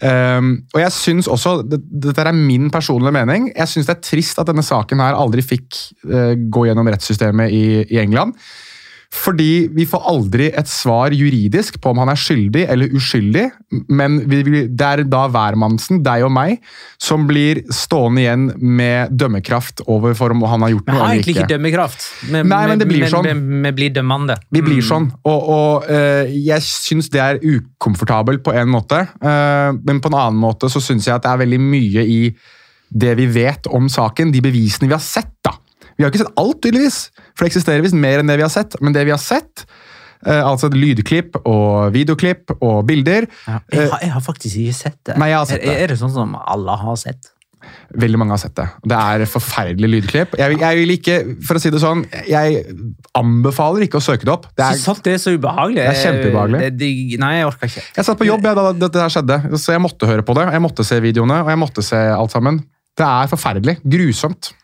Um, 0.00 0.64
og 0.72 0.80
jeg 0.80 0.92
synes 0.96 1.28
også, 1.28 1.60
Dette 1.68 2.22
er 2.24 2.32
min 2.32 2.70
personlige 2.70 3.12
mening. 3.12 3.52
Jeg 3.52 3.68
syns 3.68 3.86
det 3.86 3.96
er 3.98 4.00
trist 4.00 4.38
at 4.40 4.48
denne 4.48 4.64
saken 4.64 4.98
her 4.98 5.12
aldri 5.12 5.44
fikk 5.44 5.76
uh, 6.08 6.32
gå 6.32 6.64
gjennom 6.70 6.88
rettssystemet 6.88 7.52
i, 7.52 7.84
i 7.84 8.00
England. 8.00 8.32
Fordi 9.10 9.66
vi 9.74 9.84
får 9.90 10.04
aldri 10.06 10.46
et 10.54 10.68
svar 10.70 11.10
juridisk 11.10 11.80
på 11.82 11.90
om 11.90 11.98
han 11.98 12.12
er 12.12 12.18
skyldig 12.20 12.62
eller 12.70 12.92
uskyldig, 12.94 13.42
men 13.90 14.20
det 14.30 14.86
er 14.86 15.02
da 15.10 15.24
hvermannsen, 15.34 15.98
deg 16.06 16.22
og 16.28 16.30
meg, 16.30 16.60
som 17.02 17.24
blir 17.26 17.64
stående 17.74 18.22
igjen 18.22 18.44
med 18.54 19.10
dømmekraft 19.18 19.82
overfor 19.90 20.30
om 20.36 20.44
han 20.46 20.62
har 20.62 20.74
gjort 20.76 20.92
noe 20.92 20.94
eller 20.94 21.00
ikke. 21.00 21.00
Vi 21.00 21.02
har 21.02 21.16
egentlig 21.16 21.34
ikke 21.34 21.50
dømmekraft, 21.50 22.06
men, 22.30 22.52
Nei, 22.52 22.60
men 22.70 22.82
det 22.84 22.86
blir 22.92 23.02
men, 23.02 23.12
sånn. 23.16 23.42
Vi 23.66 23.72
blir 23.80 23.96
dømmende. 23.98 24.36
Vi 24.46 24.62
blir 24.68 24.78
mm. 24.78 24.86
sånn, 24.92 25.10
og, 25.26 25.50
og 25.56 25.90
uh, 25.90 26.30
jeg 26.30 26.66
syns 26.68 27.10
det 27.10 27.24
er 27.24 27.42
ukomfortabelt 27.42 28.44
på 28.46 28.54
en 28.54 28.70
måte, 28.70 29.02
uh, 29.24 29.74
men 29.74 29.98
på 29.98 30.12
en 30.12 30.20
annen 30.20 30.38
måte 30.38 30.70
så 30.70 30.82
syns 30.84 31.10
jeg 31.10 31.18
at 31.18 31.26
det 31.26 31.34
er 31.34 31.42
veldig 31.42 31.60
mye 31.66 32.06
i 32.06 32.20
det 32.90 33.16
vi 33.18 33.26
vet 33.34 33.66
om 33.74 33.90
saken, 33.90 34.30
de 34.30 34.42
bevisene 34.44 34.86
vi 34.86 34.94
har 34.94 35.02
sett. 35.02 35.34
da. 35.42 35.56
Vi 36.00 36.06
har 36.06 36.14
ikke 36.14 36.22
sett 36.22 36.38
alt, 36.40 36.62
tydeligvis, 36.64 37.10
for 37.40 37.48
det 37.48 37.54
eksisterer 37.54 37.80
visst 37.86 37.96
mer 37.96 38.20
enn 38.20 38.28
det 38.28 38.36
vi 38.36 38.44
har 38.44 38.52
sett. 38.52 38.76
Men 38.84 38.92
det 38.92 39.06
vi 39.08 39.14
har 39.14 39.22
sett, 39.22 39.64
uh, 40.28 40.44
altså 40.44 40.68
lydklipp 40.74 41.40
og 41.40 41.94
videoklipp 41.96 42.52
og 42.58 42.82
bilder 42.84 43.24
ja, 43.24 43.56
jeg, 43.72 43.88
har, 43.88 43.98
jeg, 44.04 44.12
har, 44.12 44.24
faktisk 44.28 44.60
ikke 44.60 44.76
sett 44.76 44.98
det. 45.08 45.16
Nei, 45.16 45.32
jeg 45.32 45.40
har 45.40 45.48
sett 45.48 45.64
det. 45.64 45.72
Er, 45.72 45.84
er 45.86 45.94
det 45.94 46.00
sånn 46.02 46.12
som 46.12 46.36
alle 46.44 46.80
har 46.84 46.98
sett? 47.00 47.32
Veldig 48.00 48.20
mange 48.20 48.36
har 48.36 48.40
sett 48.40 48.54
det. 48.56 48.66
Det 48.92 48.96
er 48.96 49.24
forferdelig 49.28 49.88
lydklipp. 49.94 50.36
Jeg, 50.40 50.56
jeg, 50.60 50.78
vil 50.78 50.92
ikke, 50.94 51.16
for 51.48 51.58
å 51.58 51.62
si 51.62 51.72
det 51.72 51.80
sånn, 51.82 52.04
jeg 52.28 52.62
anbefaler 53.18 53.84
ikke 53.84 54.00
å 54.00 54.04
søke 54.04 54.28
det 54.28 54.32
opp. 54.32 54.46
Det 54.56 54.64
er, 54.64 54.78
så 54.80 54.94
det 55.00 55.16
er 55.16 55.20
så 55.24 55.34
ubehagelig. 55.34 55.82
Det 55.82 55.90
er 55.90 56.00
kjempeubehagelig. 56.04 56.60
Det, 56.62 56.70
det, 56.80 57.18
nei, 57.24 57.32
jeg 57.40 57.50
orker 57.50 57.72
ikke. 57.72 57.84
Jeg 57.98 58.08
satt 58.08 58.20
på 58.20 58.28
jobb 58.28 58.46
da 58.46 58.68
dette 58.84 59.02
her 59.02 59.16
skjedde, 59.16 59.40
så 59.60 59.74
jeg 59.76 59.84
måtte 59.84 60.08
høre 60.08 60.24
på 60.24 60.36
det. 60.38 60.46
Jeg 60.56 60.64
måtte 60.64 60.86
se 60.88 61.00
videoene, 61.04 61.42
og 61.44 61.52
jeg 61.52 61.60
måtte 61.64 61.84
se 61.84 62.00
alt 62.14 62.36
sammen. 62.36 62.62
Det 63.00 63.08
er 63.08 63.32
forferdelig. 63.32 63.76
Grusomt. 63.96 64.54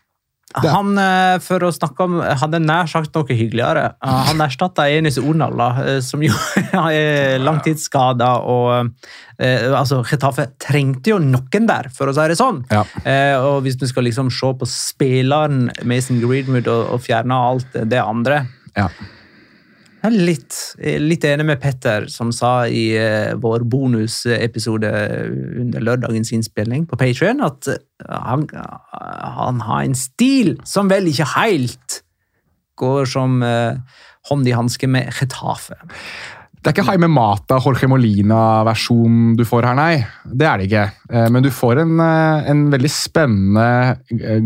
Han, 0.63 0.93
eh, 1.01 1.37
for 1.43 1.65
å 1.67 1.71
snakke 1.73 2.05
om, 2.07 2.17
hadde 2.21 2.61
nær 2.63 2.89
sagt 2.89 3.15
noe 3.17 3.37
hyggeligere. 3.37 3.91
Han 4.01 4.41
erstatta 4.45 4.87
Enis 4.91 5.19
Onal, 5.21 5.59
eh, 5.83 5.99
som 6.05 6.23
jo 6.23 6.33
er 6.91 7.37
langtidsskada. 7.43 8.31
Og 8.47 8.91
eh, 9.39 9.67
altså, 9.71 10.01
Chetafe 10.07 10.49
trengte 10.61 11.13
jo 11.13 11.21
noen 11.23 11.69
der, 11.69 11.91
for 11.93 12.09
å 12.09 12.15
si 12.15 12.27
det 12.31 12.39
sånn. 12.39 12.63
Ja. 12.73 12.83
Eh, 13.03 13.35
og 13.37 13.63
hvis 13.65 13.79
vi 13.81 13.91
skal 13.91 14.07
liksom 14.09 14.31
se 14.33 14.53
på 14.57 14.69
spilleren 14.69 15.67
Mason 15.87 16.21
Greenwood 16.23 16.69
og, 16.71 16.83
og 16.95 17.05
fjerne 17.05 17.37
alt 17.51 17.77
det 17.87 18.01
andre 18.01 18.45
ja. 18.77 18.89
Jeg 19.97 20.11
er 20.11 20.15
litt, 20.29 20.55
litt, 21.01 21.25
enig 21.25 21.47
med 21.49 21.59
Petter, 21.61 22.05
som 22.13 22.29
sa 22.35 22.67
i 22.69 22.91
uh, 22.95 23.33
vår 23.41 23.65
bonusepisode 23.67 24.91
under 25.63 25.83
lørdagens 25.83 26.31
innspilling 26.37 26.85
på 26.87 26.99
Patrion, 27.01 27.41
at 27.45 27.71
uh, 27.73 28.17
han, 28.29 28.45
han, 28.53 29.63
har 29.65 29.83
en 29.83 29.97
stil 29.97 30.55
som 30.67 30.91
vel 30.91 31.09
ikke 31.09 31.31
helt 31.33 32.01
går 32.77 33.09
som 33.09 33.39
hånd 34.29 34.45
i 34.45 34.53
hanske 34.53 34.85
med 34.85 35.09
Retafe. 35.17 35.79
Det 36.57 36.71
er 36.71 36.73
ikke 36.73 36.89
Haime 36.89 37.07
Mata, 37.07 37.61
Jorge 37.63 37.87
Molina-versjon 37.87 39.35
du 39.37 39.43
får 39.47 39.69
her, 39.69 39.75
nei. 39.77 39.93
Det 40.25 40.47
er 40.49 40.57
det 40.59 40.65
ikke. 40.67 40.85
Eh, 41.13 41.27
Men 41.31 41.45
du 41.45 41.51
får 41.53 41.83
en, 41.83 41.99
eh, 42.03 42.49
en 42.51 42.65
veldig 42.73 42.89
spennende 42.91 43.97
eh, 44.11 44.41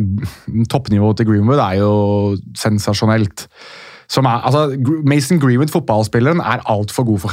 Toppnivået 0.69 1.17
til 1.17 1.25
Greenwood 1.31 1.57
er 1.63 1.79
jo 1.79 1.93
sensasjonelt. 2.53 3.47
Som 4.12 4.28
er, 4.28 4.41
altså, 4.43 4.65
Mason 5.08 5.39
Greenwood, 5.39 5.71
fotballspilleren, 5.71 6.41
er 6.43 6.65
altfor 6.67 7.06
god 7.08 7.21
for 7.24 7.32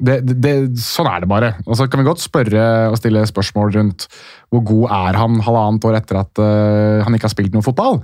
det, 0.00 0.54
sånn 0.80 1.08
er 1.10 1.22
det 1.22 1.28
bare. 1.30 1.52
Og 1.66 1.76
så 1.78 1.86
kan 1.90 2.00
vi 2.00 2.08
godt 2.08 2.22
spørre 2.22 2.64
og 2.90 2.98
stille 2.98 3.22
spørsmål 3.28 3.74
rundt 3.76 4.08
hvor 4.50 4.64
god 4.66 4.84
er 4.96 5.20
han 5.20 5.38
halvannet 5.44 5.86
år 5.86 6.00
etter 6.00 6.20
at 6.22 6.42
uh, 6.42 7.04
han 7.04 7.14
ikke 7.14 7.28
har 7.28 7.34
spilt 7.34 7.54
noe 7.54 7.66
fotball. 7.66 8.00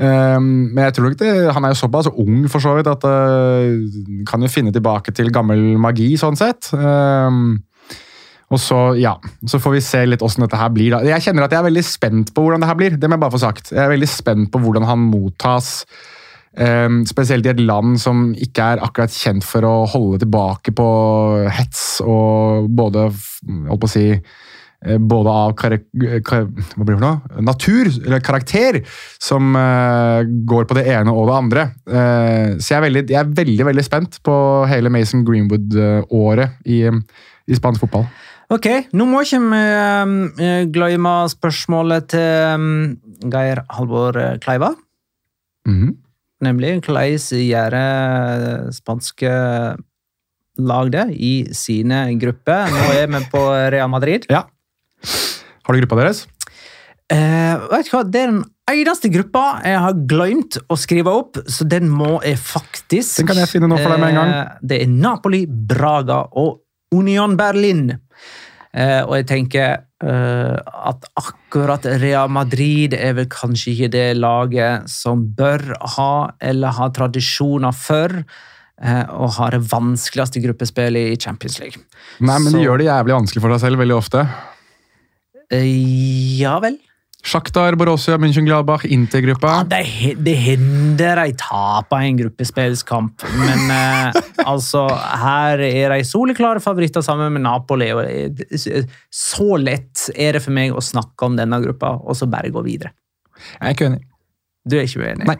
Um, 0.00 0.70
men 0.72 0.84
jeg 0.86 0.96
tror 0.96 1.12
ikke 1.12 1.24
det, 1.24 1.54
han 1.54 1.64
er 1.66 1.74
jo 1.74 1.80
såpass 1.80 2.08
ung 2.12 2.44
for 2.48 2.62
så 2.62 2.72
vidt 2.76 2.88
at 2.88 3.04
uh, 3.04 4.22
kan 4.28 4.42
jo 4.42 4.52
finne 4.52 4.72
tilbake 4.74 5.12
til 5.16 5.32
gammel 5.34 5.74
magi, 5.80 6.12
sånn 6.20 6.38
sett. 6.40 6.72
Um, 6.76 7.58
og 8.50 8.58
så, 8.58 8.78
ja, 8.98 9.14
så 9.46 9.60
får 9.62 9.76
vi 9.76 9.82
se 9.86 10.00
litt 10.08 10.24
åssen 10.26 10.42
dette 10.42 10.58
her 10.58 10.72
blir. 10.74 10.96
da. 10.96 11.04
Jeg 11.06 11.28
kjenner 11.28 11.46
at 11.46 11.52
jeg 11.54 11.62
er 11.62 11.68
veldig 11.68 11.84
spent 11.86 12.32
på 12.34 12.42
hvordan 12.42 12.64
det 12.64 12.70
her 12.70 12.78
blir. 12.80 12.96
Det 12.98 13.06
må 13.06 13.14
jeg 13.14 13.22
bare 13.22 13.36
få 13.36 13.44
sagt. 13.44 13.70
Jeg 13.70 13.84
er 13.84 13.92
veldig 13.92 14.08
spent 14.10 14.50
på 14.50 14.62
hvordan 14.64 14.88
han 14.88 15.04
mottas. 15.12 15.84
Um, 16.58 17.04
spesielt 17.06 17.46
i 17.46 17.52
et 17.52 17.60
land 17.62 17.94
som 18.02 18.32
ikke 18.34 18.72
er 18.72 18.80
akkurat 18.82 19.12
kjent 19.14 19.44
for 19.46 19.62
å 19.62 19.84
holde 19.86 20.18
tilbake 20.24 20.72
på 20.74 20.86
hets 21.46 22.00
og 22.02 22.66
både 22.74 23.04
holdt 23.06 23.84
på 23.84 23.86
å 23.86 23.90
si 23.92 24.06
eh, 24.10 24.98
både 24.98 25.34
av 25.44 25.54
karak 25.60 25.86
kar 26.26 26.48
hva 26.48 26.88
blir 26.88 26.98
det 26.98 27.12
for 27.12 27.46
natur, 27.46 27.92
eller 28.02 28.26
karakter, 28.26 28.80
som 29.22 29.54
uh, 29.54 30.26
går 30.26 30.66
på 30.66 30.80
det 30.80 30.88
ene 30.90 31.14
og 31.14 31.30
det 31.30 31.38
andre. 31.38 31.66
Uh, 31.86 32.58
så 32.58 32.74
jeg 32.74 32.80
er, 32.80 32.86
veldig, 32.88 33.04
jeg 33.14 33.22
er 33.22 33.32
veldig 33.44 33.70
veldig 33.70 33.86
spent 33.86 34.20
på 34.26 34.36
hele 34.74 34.90
Mason 34.90 35.22
Greenwood-året 35.22 36.66
i, 36.66 36.82
i 36.90 37.62
spansk 37.62 37.86
fotball. 37.86 38.10
Ok, 38.50 38.66
nå 38.98 39.06
må 39.06 39.22
ikke 39.22 39.38
vi 40.34 40.52
glemme 40.74 41.16
spørsmålet 41.30 42.10
til 42.10 42.54
um, 42.58 42.70
Geir 43.30 43.62
Halvor 43.70 44.18
Kleiva. 44.42 44.74
Kleiva. 44.74 44.76
Mhm. 45.70 45.99
Nemlig 46.40 46.78
hvordan 46.80 47.40
gjør 47.44 47.76
spanske 48.72 49.32
lag 50.60 50.90
det 50.92 51.06
i 51.16 51.34
sine 51.56 52.04
grupper? 52.20 52.72
Nå 52.72 52.90
er 52.96 53.10
vi 53.12 53.22
på 53.32 53.42
Real 53.72 53.90
Madrid. 53.92 54.26
Ja. 54.32 54.46
Har 55.64 55.76
du 55.76 55.82
gruppa 55.82 56.00
deres? 56.00 56.24
Eh, 57.10 57.68
vet 57.72 57.88
du 57.88 57.94
hva? 57.94 58.02
Det 58.06 58.20
er 58.22 58.30
den 58.30 58.42
eneste 58.70 59.10
gruppa 59.10 59.44
jeg 59.66 59.78
har 59.82 60.02
glemt 60.10 60.60
å 60.70 60.76
skrive 60.78 61.12
opp, 61.22 61.40
så 61.50 61.66
den 61.66 61.88
må 61.90 62.20
jeg 62.22 62.38
faktisk 62.38 63.24
Den 63.24 63.30
kan 63.32 63.40
jeg 63.42 63.50
finne 63.50 63.70
nå 63.70 63.80
for 63.80 63.90
deg 63.90 64.02
med 64.02 64.12
en 64.12 64.20
gang. 64.20 64.34
Eh, 64.36 64.60
det 64.70 64.82
er 64.84 64.92
Napoli, 64.92 65.42
Braga 65.46 66.22
og 66.38 66.60
Union 66.94 67.36
Berlin. 67.38 67.88
Eh, 68.70 69.00
og 69.02 69.16
jeg 69.18 69.26
tenker 69.26 69.80
eh, 70.06 70.58
at 70.62 71.06
akkurat 71.18 71.86
Real 71.98 72.30
Madrid 72.30 72.94
er 72.94 73.16
vel 73.18 73.26
kanskje 73.30 73.72
ikke 73.74 73.88
det 73.90 74.04
laget 74.20 74.86
som 74.90 75.24
bør 75.34 75.72
ha, 75.96 76.12
eller 76.38 76.76
ha 76.76 76.86
tradisjoner 76.94 77.74
for, 77.74 78.14
eh, 78.80 79.02
å 79.10 79.26
ha 79.40 79.50
det 79.50 79.64
vanskeligste 79.72 80.42
gruppespillet 80.44 81.16
i 81.16 81.18
Champions 81.18 81.58
League. 81.58 81.82
Nei, 82.20 82.38
men 82.38 82.52
Så- 82.52 82.58
de 82.58 82.64
gjør 82.64 82.78
det 82.78 82.86
jævlig 82.86 83.18
vanskelig 83.18 83.42
for 83.42 83.56
seg 83.58 83.60
selv 83.66 83.82
veldig 83.82 83.98
ofte. 83.98 84.28
Eh, 85.50 86.38
ja 86.38 86.58
vel. 86.62 86.78
Shakhtar, 87.22 87.76
Borussia, 87.76 88.16
München-Gladbach, 88.18 88.86
Inter-gruppa. 88.88 89.50
Ja, 89.58 89.64
det, 89.68 90.14
det 90.24 90.34
hender 90.40 91.20
de 91.20 91.34
taper 91.38 92.06
en 92.06 92.16
gruppespillskamp, 92.16 93.24
men 93.36 93.66
eh, 93.74 94.20
altså 94.50 94.86
Her 95.20 95.60
er 95.66 95.92
de 95.92 96.04
soleklare 96.08 96.62
favoritter 96.64 97.04
sammen 97.04 97.32
med 97.36 97.44
Napoli. 97.44 97.90
og 97.92 98.06
det- 98.38 98.86
Så 99.12 99.50
lett 99.60 100.08
er 100.16 100.32
det 100.38 100.42
for 100.46 100.56
meg 100.56 100.72
å 100.72 100.80
snakke 100.80 101.28
om 101.28 101.36
denne 101.36 101.60
gruppa, 101.62 101.92
og 102.00 102.16
så 102.16 102.26
bare 102.30 102.50
gå 102.54 102.62
videre. 102.64 102.94
Jeg 103.60 103.68
er 103.68 103.76
ikke 103.76 103.90
uenig. 103.90 104.02
Du 104.68 104.76
er 104.76 104.84
ikke 104.88 105.04
uenig? 105.04 105.26
Nei. 105.28 105.36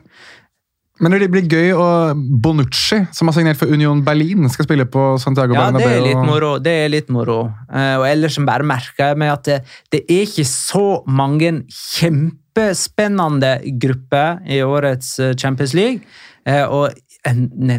Men 1.01 1.15
det 1.17 1.31
blir 1.33 1.47
gøy, 1.49 1.71
og 1.81 2.19
Bonucci, 2.45 2.99
som 3.17 3.31
har 3.31 3.33
signert 3.33 3.57
for 3.57 3.71
Union 3.73 4.03
Berlin, 4.05 4.45
skal 4.53 4.67
spille 4.67 4.85
på 4.85 5.05
Santiago 5.23 5.55
Ja, 5.57 5.71
det 5.73 5.81
er 5.81 5.87
Bernabeu. 5.87 6.05
litt 6.11 6.27
moro. 6.29 6.51
Det 6.61 6.75
er 6.85 6.91
litt 6.93 7.09
moro. 7.09 7.39
Eh, 7.73 7.95
og 7.97 8.05
ellers 8.05 8.37
bare 8.45 8.67
merker 8.69 9.07
jeg 9.15 9.17
meg 9.23 9.31
at 9.33 9.45
det, 9.49 9.57
det 9.95 10.01
er 10.13 10.27
ikke 10.27 10.45
så 10.45 10.83
mange 11.09 11.55
kjempespennende 11.73 13.55
grupper 13.81 14.43
i 14.51 14.61
årets 14.65 15.15
eh, 15.25 15.33
Champions 15.41 15.73
League. 15.75 16.05
Eh, 16.45 16.65
og 16.69 16.93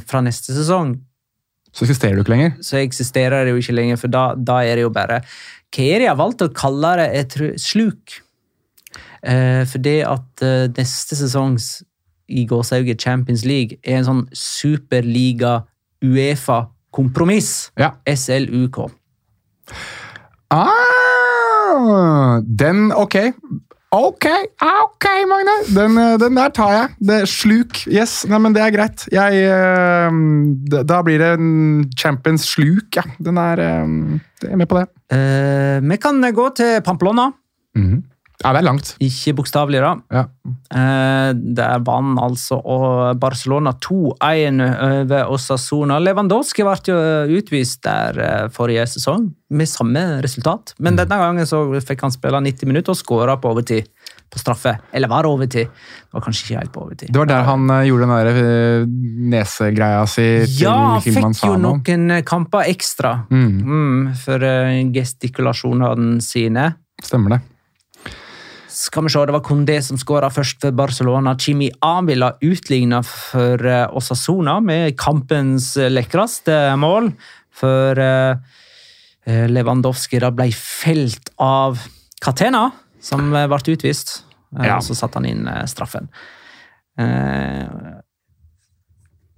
fra 0.07 0.21
neste 0.21 0.53
sesong 0.53 0.95
Så 1.73 1.85
eksisterer 1.85 2.13
du 2.17 2.21
ikke 2.21 2.33
lenger. 2.35 2.51
så 2.61 2.77
eksisterer 2.77 3.45
det 3.45 3.53
jo 3.55 3.61
ikke 3.61 3.73
lenger, 3.73 3.97
for 3.97 4.07
da, 4.13 4.35
da 4.37 4.59
er 4.65 4.75
det 4.77 4.83
jo 4.83 4.91
bare 4.93 5.21
Hva 5.73 5.85
er 5.87 6.01
det 6.01 6.05
jeg 6.05 6.11
har 6.11 6.19
valgt 6.19 6.43
å 6.45 6.49
kalle 6.53 6.91
det? 6.99 7.07
Jeg 7.15 7.29
tror, 7.33 7.53
sluk. 7.57 8.17
For 9.21 9.77
det 9.85 9.95
at 10.09 10.43
neste 10.77 11.15
sesongs 11.15 11.69
i 12.31 12.45
gåsehauget 12.49 13.01
Champions 13.03 13.43
League 13.47 13.77
er 13.83 13.99
en 13.99 14.07
sånn 14.07 14.23
superliga 14.35 15.61
Uefa-kompromiss. 16.01 17.71
Ja. 17.79 17.93
SLUK. 18.07 18.85
Ah, 20.51 22.39
den 22.43 22.89
Ok. 22.95 23.19
Ok, 23.91 24.23
ah, 24.63 24.85
ok, 24.85 25.05
Magne. 25.27 25.53
Den, 25.75 25.97
eh, 25.99 26.13
den 26.15 26.37
der 26.39 26.51
tar 26.55 26.71
jeg. 26.71 26.91
Det 27.03 27.17
Sluk. 27.27 27.81
Yes, 27.91 28.21
nei, 28.23 28.37
men 28.39 28.53
det 28.55 28.61
er 28.63 28.71
greit. 28.71 29.03
Jeg 29.11 29.41
uh, 29.51 30.83
Da 30.87 31.01
blir 31.03 31.19
det 31.19 31.33
en 31.35 31.89
Champions 31.99 32.45
sluk, 32.53 32.95
ja. 32.95 33.03
Den 33.19 33.35
er 33.35 33.59
uh, 33.59 34.15
Jeg 34.45 34.53
er 34.53 34.61
med 34.61 34.69
på 34.71 34.79
det. 34.79 34.85
Uh, 35.11 35.83
vi 35.83 35.99
kan 35.99 36.23
gå 36.23 36.47
til 36.55 36.79
Pamplona. 36.87 37.33
Mhm. 37.75 37.99
Ja, 38.41 38.51
det 38.55 38.61
er 38.61 38.65
langt. 38.65 38.95
Ikke 39.03 39.33
bokstavelig, 39.37 39.81
da. 39.83 39.91
Ja. 40.11 40.23
Eh, 40.73 41.33
Der 41.33 41.79
vant 41.85 42.17
altså 42.19 42.57
og 42.63 43.19
Barcelona 43.21 43.73
2-1 43.83 44.61
over 44.61 45.29
Osasona. 45.35 45.99
Lewandowski 46.01 46.63
ble 46.65 46.75
jo 46.89 47.37
utvist 47.37 47.83
der 47.85 48.17
eh, 48.19 48.47
forrige 48.53 48.87
sesong, 48.95 49.29
med 49.51 49.67
samme 49.69 50.21
resultat. 50.23 50.73
Men 50.79 50.95
denne 50.97 51.17
gangen 51.21 51.45
så 51.45 51.61
fikk 51.85 52.01
han 52.07 52.11
spille 52.15 52.39
90 52.41 52.65
minutter 52.71 52.95
og 52.95 52.97
skåra 52.99 53.37
på 53.41 53.51
overtid. 53.53 53.89
På 54.31 54.39
straffe. 54.39 54.77
Eller 54.95 55.09
var 55.11 55.25
det 55.25 55.31
overtid? 55.33 55.67
Det 55.67 56.15
var 56.15 56.23
kanskje 56.23 56.45
ikke 56.45 56.59
helt 56.61 56.71
på 56.71 56.83
overtid. 56.85 57.09
Det 57.11 57.19
var 57.19 57.27
der 57.27 57.43
han 57.49 57.69
eh, 57.69 57.85
gjorde 57.89 58.07
den 58.07 58.15
der 58.15 58.41
eh, 58.41 58.85
nesegreia 59.35 60.05
si 60.07 60.27
til 60.47 60.63
Ja, 60.63 60.75
han 60.77 60.95
Ja, 60.95 61.01
fikk 61.03 61.45
jo 61.45 61.57
noen 61.59 62.11
eh, 62.17 62.23
kamper 62.25 62.65
ekstra 62.71 63.11
Mm, 63.29 63.61
mm, 63.61 64.13
for 64.23 64.43
eh, 64.47 64.81
gestikulasjonene 64.95 66.21
sine. 66.23 66.71
stemmer 67.03 67.35
det. 67.37 67.41
Skal 68.81 69.05
vi 69.05 69.11
se, 69.13 69.25
Det 69.25 69.35
var 69.35 69.43
Condé 69.45 69.75
som 69.85 69.97
skåra 69.99 70.29
først 70.33 70.63
for 70.63 70.73
Barcelona. 70.73 71.35
Chimi 71.37 71.69
Avila 71.85 72.31
utligna 72.41 73.03
for 73.05 73.61
Osasona 73.61 73.91
Osasuna 73.93 74.55
med 74.63 74.95
kampens 74.97 75.75
eh, 75.77 75.91
lekreste 75.91 76.55
mål. 76.81 77.11
For 77.53 77.99
eh, 78.01 78.39
eh, 79.29 79.45
Lewandowski 79.51 80.21
da 80.23 80.31
ble 80.33 80.49
felt 80.55 81.29
av 81.37 81.77
Catena, 82.25 82.71
som 83.03 83.29
eh, 83.35 83.47
ble 83.51 83.75
utvist. 83.77 84.23
Eh, 84.57 84.65
Ja. 84.65 84.79
Og 84.79 84.83
så 84.83 84.97
satte 84.97 85.21
han 85.21 85.29
inn 85.29 85.45
eh, 85.47 85.65
straffen. 85.69 86.09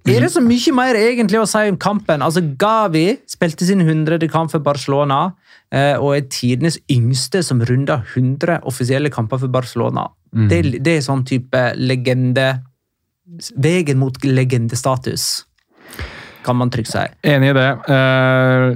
Er 0.04 0.20
det 0.20 0.32
så 0.34 0.42
mye 0.44 0.72
mer 0.76 0.98
egentlig 1.00 1.38
å 1.40 1.46
si 1.48 1.62
om 1.70 1.78
kampen? 1.80 2.20
Altså, 2.24 2.42
Gavi 2.60 3.06
spilte 3.30 3.64
sin 3.64 3.80
100. 3.80 4.18
kamp 4.28 4.50
for 4.52 4.60
Barcelona 4.60 5.30
eh, 5.72 5.94
og 5.96 6.12
er 6.18 6.26
tidenes 6.28 6.76
yngste 6.92 7.40
som 7.46 7.62
runder 7.64 8.02
100 8.12 8.58
offisielle 8.68 9.08
kamper 9.12 9.40
for 9.40 9.48
Barcelona. 9.48 10.04
Det, 10.34 10.58
det 10.82 10.96
er 10.98 11.02
sånn 11.06 11.22
type 11.24 11.60
legende 11.78 12.48
Veien 13.56 13.96
mot 13.96 14.18
legendestatus, 14.26 15.22
kan 16.44 16.58
man 16.58 16.68
trygt 16.74 16.90
si. 16.92 17.04
Enig 17.24 17.54
i 17.54 17.56
det. 17.56 17.68
Eh, 17.94 18.66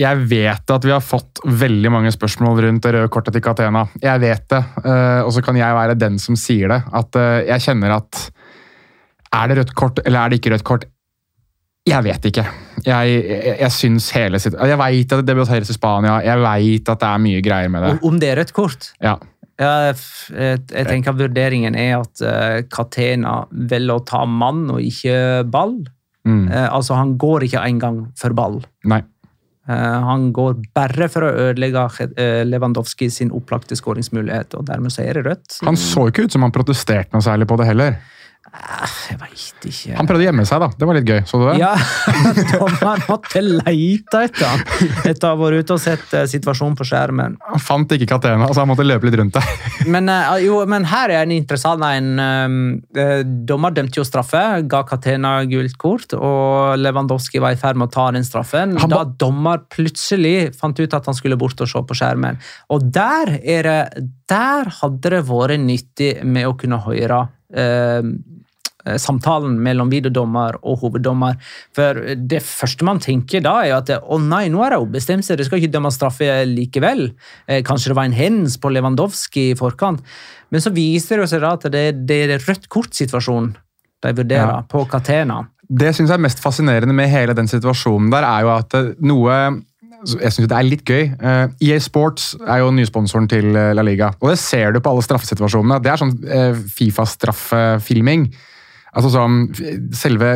Jeg 0.00 0.22
vet 0.30 0.72
at 0.72 0.86
vi 0.86 0.94
har 0.94 1.04
fått 1.04 1.42
veldig 1.44 1.90
mange 1.92 2.12
spørsmål 2.14 2.62
rundt 2.64 2.86
det 2.86 2.94
røde 2.96 3.10
kortet 3.12 3.36
til 3.36 3.44
Catena. 3.44 3.84
Jeg 4.00 4.22
vet 4.24 4.46
det, 4.54 4.62
eh, 4.80 5.20
og 5.26 5.34
så 5.36 5.44
kan 5.44 5.58
jeg 5.60 5.76
være 5.76 5.98
den 6.00 6.16
som 6.22 6.38
sier 6.40 6.72
det. 6.72 6.80
At 6.96 7.20
jeg 7.50 7.66
kjenner 7.66 7.98
at 7.98 8.22
er 9.34 9.50
det 9.50 9.58
rødt 9.60 9.74
kort, 9.78 10.00
eller 10.04 10.20
er 10.20 10.30
det 10.32 10.40
ikke 10.40 10.54
rødt 10.54 10.66
kort? 10.66 10.86
Jeg 11.88 12.04
vet 12.04 12.28
ikke. 12.28 12.44
Jeg, 12.84 13.12
jeg, 13.16 13.56
jeg 13.62 13.72
syns 13.72 14.10
hele 14.12 14.38
sitt 14.42 14.54
Jeg 14.54 14.76
veit 14.78 15.12
at 15.14 15.22
det 15.22 15.30
debuteres 15.30 15.70
i 15.72 15.76
Spania, 15.76 16.18
jeg 16.24 16.42
veit 16.44 16.90
at 16.92 17.00
det 17.00 17.08
er 17.08 17.22
mye 17.24 17.42
greier 17.44 17.72
med 17.72 17.84
det. 17.86 17.92
Om 18.04 18.18
det 18.20 18.32
er 18.32 18.40
rødt 18.42 18.54
kort? 18.56 18.92
Ja. 19.04 19.16
Ja, 19.58 19.70
jeg, 19.88 19.96
jeg 20.70 20.86
tenker 20.86 21.16
Vurderingen 21.18 21.74
er 21.74 21.96
at 21.96 22.20
uh, 22.22 22.60
Catena 22.70 23.40
velger 23.50 23.98
å 23.98 24.04
ta 24.06 24.20
mann 24.30 24.68
og 24.70 24.78
ikke 24.84 25.42
ball. 25.50 25.80
Mm. 26.28 26.48
Eh, 26.52 26.74
altså, 26.74 26.94
Han 26.94 27.16
går 27.18 27.48
ikke 27.48 27.62
engang 27.64 28.02
for 28.18 28.36
ball. 28.36 28.60
Nei. 28.90 29.00
Eh, 29.68 29.98
han 30.04 30.30
går 30.32 30.60
bare 30.76 31.08
for 31.12 31.26
å 31.26 31.32
ødelegge 31.48 31.84
eh, 32.08 32.42
Lewandowski 32.48 33.10
sin 33.12 33.32
opplagte 33.36 33.76
skåringsmulighet, 33.76 34.56
og 34.56 34.68
dermed 34.68 34.94
så 34.94 35.04
er 35.04 35.18
det 35.18 35.26
rødt. 35.26 35.58
Han 35.68 35.76
så 35.80 36.08
ikke 36.08 36.24
ut 36.24 36.36
som 36.36 36.46
han 36.46 36.54
protesterte 36.54 37.12
noe 37.16 37.24
særlig 37.24 37.48
på 37.50 37.58
det 37.60 37.68
heller. 37.68 37.98
Jeg 38.48 39.18
veit 39.20 39.66
ikke. 39.68 39.94
Han 39.98 40.08
prøvde 40.08 40.22
å 40.22 40.26
gjemme 40.28 40.44
seg, 40.48 40.62
da. 40.62 40.68
Det 40.80 40.86
var 40.88 40.96
litt 40.96 41.08
gøy. 41.08 41.18
Så 41.28 41.38
du 41.40 41.44
det? 41.50 41.56
Ja, 41.60 41.72
dommeren 42.54 43.02
måtte 43.08 43.42
leite 43.44 44.22
etter 44.24 44.46
han 44.48 44.62
etter 45.08 45.26
å 45.28 45.32
ha 45.34 45.38
vært 45.40 45.64
ute 45.66 45.76
og 45.76 45.82
sett 45.82 46.14
eh, 46.16 46.24
situasjonen 46.30 46.76
på 46.78 46.86
skjermen. 46.88 47.36
Han 47.44 47.62
fant 47.62 47.92
ikke 47.92 48.08
Katena, 48.14 48.48
så 48.54 48.62
han 48.64 48.70
måtte 48.70 48.86
løpe 48.86 49.08
litt 49.08 49.18
rundt 49.20 49.36
der. 49.36 49.52
Men, 49.92 50.08
eh, 50.12 50.32
jo, 50.46 50.62
men 50.68 50.86
her 50.88 51.12
er 51.12 51.26
en 51.26 51.34
interessant 51.36 51.84
en. 51.84 52.10
eh, 52.96 53.20
Dommer 53.48 53.74
dømte 53.76 54.00
jo 54.00 54.06
straffe, 54.06 54.40
ga 54.68 54.82
Katena 54.88 55.34
gult 55.48 55.76
kort, 55.80 56.16
og 56.16 56.80
Lewandowski 56.80 57.42
var 57.44 57.54
i 57.56 57.60
ferd 57.60 57.78
med 57.80 57.90
å 57.90 57.94
ta 57.94 58.08
den 58.16 58.26
straffen. 58.26 58.76
Han 58.80 58.92
Da 58.92 59.04
dommer 59.20 59.64
plutselig 59.70 60.54
fant 60.58 60.78
ut 60.80 60.96
at 60.96 61.08
han 61.08 61.16
skulle 61.16 61.38
bort 61.40 61.60
og 61.64 61.70
se 61.70 61.84
på 61.84 61.96
skjermen. 62.00 62.40
Og 62.74 62.88
der, 62.96 63.36
er 63.42 63.68
det, 63.68 64.06
der 64.30 64.72
hadde 64.80 65.14
det 65.18 65.24
vært 65.28 65.60
nyttig 65.62 66.12
med 66.24 66.48
å 66.48 66.56
kunne 66.58 66.80
høre 66.84 67.26
samtalen 68.96 69.58
mellom 69.62 69.90
videodommer 69.92 70.56
og 70.62 70.78
hoveddommer. 70.84 71.36
For 71.76 71.98
det 72.16 72.40
første 72.44 72.86
man 72.86 73.00
tenker 73.02 73.42
da, 73.44 73.56
er 73.66 73.74
at 73.76 73.90
å 74.00 74.18
nei, 74.22 74.46
nå 74.52 74.62
har 74.62 74.72
de 74.76 74.80
ombestemt 74.84 75.26
seg, 75.26 75.36
det 75.40 75.48
skal 75.48 75.60
ikke 75.60 75.74
dømmes 75.74 75.98
straffe 75.98 76.28
likevel. 76.48 77.08
Eh, 77.48 77.62
Kanskje 77.66 77.92
det 77.92 77.98
var 77.98 78.08
en 78.08 78.16
hens 78.16 78.56
på 78.60 78.70
Lewandowski 78.72 79.50
i 79.52 79.58
forkant. 79.58 80.00
Men 80.54 80.64
så 80.64 80.72
viser 80.72 81.20
det 81.20 81.28
seg 81.32 81.42
da 81.44 81.54
at 81.58 81.66
det, 81.74 81.84
det 82.08 82.20
er 82.30 82.38
rødt 82.46 82.68
kort-situasjonen 82.72 83.54
de 84.06 84.12
vurderer 84.14 84.54
Ja. 84.60 84.62
på 84.62 84.84
Catena. 84.88 85.42
Det 85.68 85.90
synes 85.94 86.08
jeg 86.08 86.16
er 86.16 86.24
mest 86.24 86.40
fascinerende 86.40 86.94
med 86.96 87.10
hele 87.12 87.34
den 87.36 87.50
situasjonen 87.50 88.08
der, 88.14 88.24
er 88.24 88.46
jo 88.46 88.52
at 88.54 88.74
eh, 88.78 88.92
noe 89.04 89.34
jeg 90.06 90.32
synes 90.34 90.48
det 90.50 90.56
er 90.56 90.66
litt 90.66 90.84
gøy. 90.86 91.08
Eh, 91.16 91.70
EA 91.70 91.78
Sports 91.82 92.34
er 92.44 92.62
jo 92.62 92.70
nysponsoren 92.74 93.28
til 93.30 93.50
eh, 93.56 93.72
La 93.74 93.84
Liga. 93.86 94.12
Og 94.20 94.32
det 94.32 94.38
ser 94.40 94.74
du 94.74 94.82
på 94.82 94.92
alle 94.92 95.04
straffesituasjonene. 95.06 95.80
Det 95.82 95.90
er 95.92 96.00
sånn 96.00 96.14
eh, 96.28 96.60
Fifa-straffefilming. 96.76 98.28
Altså 98.98 99.10
sånn 99.12 99.34
selve 99.94 100.30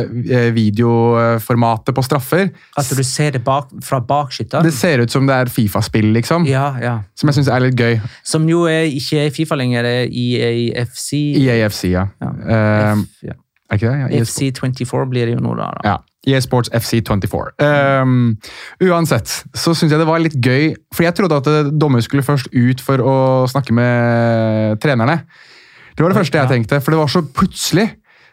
videoformatet 0.53 1.95
på 1.97 2.03
straffer. 2.05 2.51
At 2.79 2.91
du 2.95 3.01
ser 3.07 3.33
det 3.35 3.41
bak, 3.43 3.71
fra 3.83 3.97
bakskytteren? 4.03 4.67
Det 4.67 4.75
ser 4.77 5.01
ut 5.03 5.11
som 5.11 5.25
det 5.27 5.39
er 5.41 5.51
Fifa-spill, 5.51 6.11
liksom. 6.15 6.45
Ja, 6.47 6.67
ja. 6.83 6.93
Som 7.17 7.31
jeg 7.31 7.39
syns 7.39 7.49
er 7.51 7.65
litt 7.65 7.79
gøy. 7.79 7.97
Som 8.27 8.45
jo 8.51 8.67
er, 8.69 8.85
ikke 8.91 9.25
er 9.25 9.33
Fifa 9.35 9.57
lenger, 9.59 9.87
det 9.87 9.95
er 10.03 10.15
EAFC. 10.23 11.09
EAFC, 11.41 11.83
ja. 11.95 12.07
Ja. 12.23 12.31
F, 12.93 13.03
ja. 13.25 13.35
er 13.71 13.81
ikke 13.81 13.89
det? 13.89 13.99
Ja, 14.05 14.09
EA 14.21 14.27
Sports. 14.29 14.61
FC24 14.61 15.11
blir 15.11 15.31
det 15.31 15.37
jo 15.39 15.43
nå, 15.43 15.57
da. 15.59 15.71
da. 15.79 15.95
Ja. 15.95 16.01
EA 16.27 16.39
Sports 16.43 16.71
FC24. 16.71 17.55
Um, 17.59 18.35
uansett 18.83 19.31
så 19.51 19.73
syns 19.75 19.91
jeg 19.91 19.99
det 19.99 20.07
var 20.07 20.23
litt 20.23 20.37
gøy, 20.39 20.71
for 20.95 21.07
jeg 21.07 21.15
trodde 21.17 21.41
at 21.41 21.49
eh, 21.51 21.73
dommer 21.75 22.03
skulle 22.05 22.23
først 22.25 22.47
ut 22.53 22.83
for 22.83 23.03
å 23.03 23.15
snakke 23.51 23.75
med 23.75 24.79
trenerne. 24.83 25.19
Det 25.93 26.01
var 26.01 26.13
det 26.13 26.21
første 26.21 26.39
jeg 26.39 26.51
tenkte, 26.53 26.79
for 26.81 26.95
det 26.95 27.01
var 27.01 27.11
så 27.11 27.21
plutselig. 27.27 27.89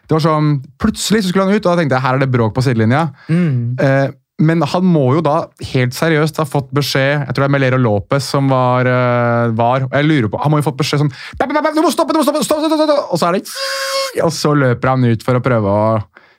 Det 0.07 0.15
var 0.15 0.23
sånn, 0.23 0.55
Plutselig 0.81 1.23
så 1.23 1.31
skulle 1.31 1.49
han 1.49 1.55
ut, 1.55 1.61
og 1.61 1.69
da 1.69 1.77
tenkte 1.79 1.99
jeg 1.99 2.05
her 2.07 2.17
er 2.17 2.23
det 2.23 2.31
bråk 2.33 2.55
på 2.55 2.63
sidelinja. 2.65 3.05
Mm. 3.29 3.77
Uh, 3.79 4.09
men 4.41 4.63
han 4.65 4.87
må 4.87 5.03
jo 5.17 5.23
da 5.25 5.35
helt 5.71 5.95
seriøst 5.95 6.39
ha 6.41 6.45
fått 6.49 6.71
beskjed 6.73 7.27
Jeg 7.27 7.33
tror 7.35 7.43
det 7.43 7.47
er 7.47 7.53
Melero 7.53 7.79
Lopez 7.81 8.25
som 8.33 8.49
var, 8.49 8.87
eh, 8.89 9.51
var 9.57 9.85
og 9.85 9.93
jeg 9.93 10.07
lurer 10.07 10.29
på, 10.31 10.39
Han 10.41 10.53
må 10.53 10.59
jo 10.59 10.65
ha 10.65 10.69
fått 10.71 10.79
beskjed 10.81 11.03
sånn 11.03 11.11
«Bap, 11.37 11.51
bap, 11.51 11.61
bap, 11.61 11.75
Du 11.75 11.83
må 11.85 11.91
stoppe! 11.93 12.15
du 12.15 12.21
må 12.21 12.25
stoppe, 12.25 12.41
stopp, 12.47 12.63
stopp, 12.63 12.73
stopp, 12.73 12.89
stopp!» 12.89 13.13
Og 13.13 13.21
så 13.21 13.29
er 13.29 13.37
det 13.37 14.23
Og 14.25 14.33
så 14.35 14.53
løper 14.57 14.93
han 14.93 15.05
ut 15.05 15.25
for 15.25 15.37
å 15.37 15.43
prøve 15.45 15.75
å 15.75 15.83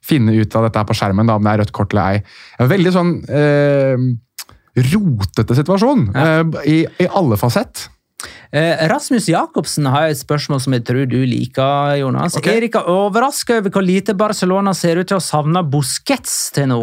finne 0.02 0.34
ut 0.34 0.56
av 0.58 0.66
dette 0.66 0.80
her 0.82 0.88
på 0.88 0.96
skjermen, 0.98 1.28
da, 1.30 1.36
om 1.38 1.44
det 1.46 1.52
er 1.54 1.62
rødt 1.62 1.72
kort 1.76 1.92
eller 1.94 2.16
ei. 2.18 2.22
En 2.58 2.70
veldig 2.72 2.92
sånn 2.94 3.12
eh, 3.30 4.06
rotete 4.92 5.56
situasjon 5.58 6.06
eh, 6.16 6.44
i, 6.70 6.78
i 7.04 7.08
alle 7.12 7.36
fasett. 7.40 7.86
Eh, 8.54 8.82
Rasmus 8.90 9.26
Jacobsen 9.32 9.86
har 9.90 10.08
et 10.10 10.18
spørsmål 10.20 10.60
som 10.62 10.74
jeg 10.76 10.84
tror 10.86 11.06
du 11.10 11.18
liker, 11.26 11.96
Jonas. 12.02 12.36
Okay. 12.38 12.60
Erik 12.60 12.76
er 12.78 12.90
overraska 12.90 13.58
over 13.60 13.72
hvor 13.74 13.84
lite 13.86 14.14
Barcelona 14.18 14.74
ser 14.76 15.00
ut 15.00 15.08
til 15.10 15.18
å 15.18 15.24
savne 15.24 15.62
Busquets 15.66 16.36
til 16.54 16.68
nå. 16.70 16.80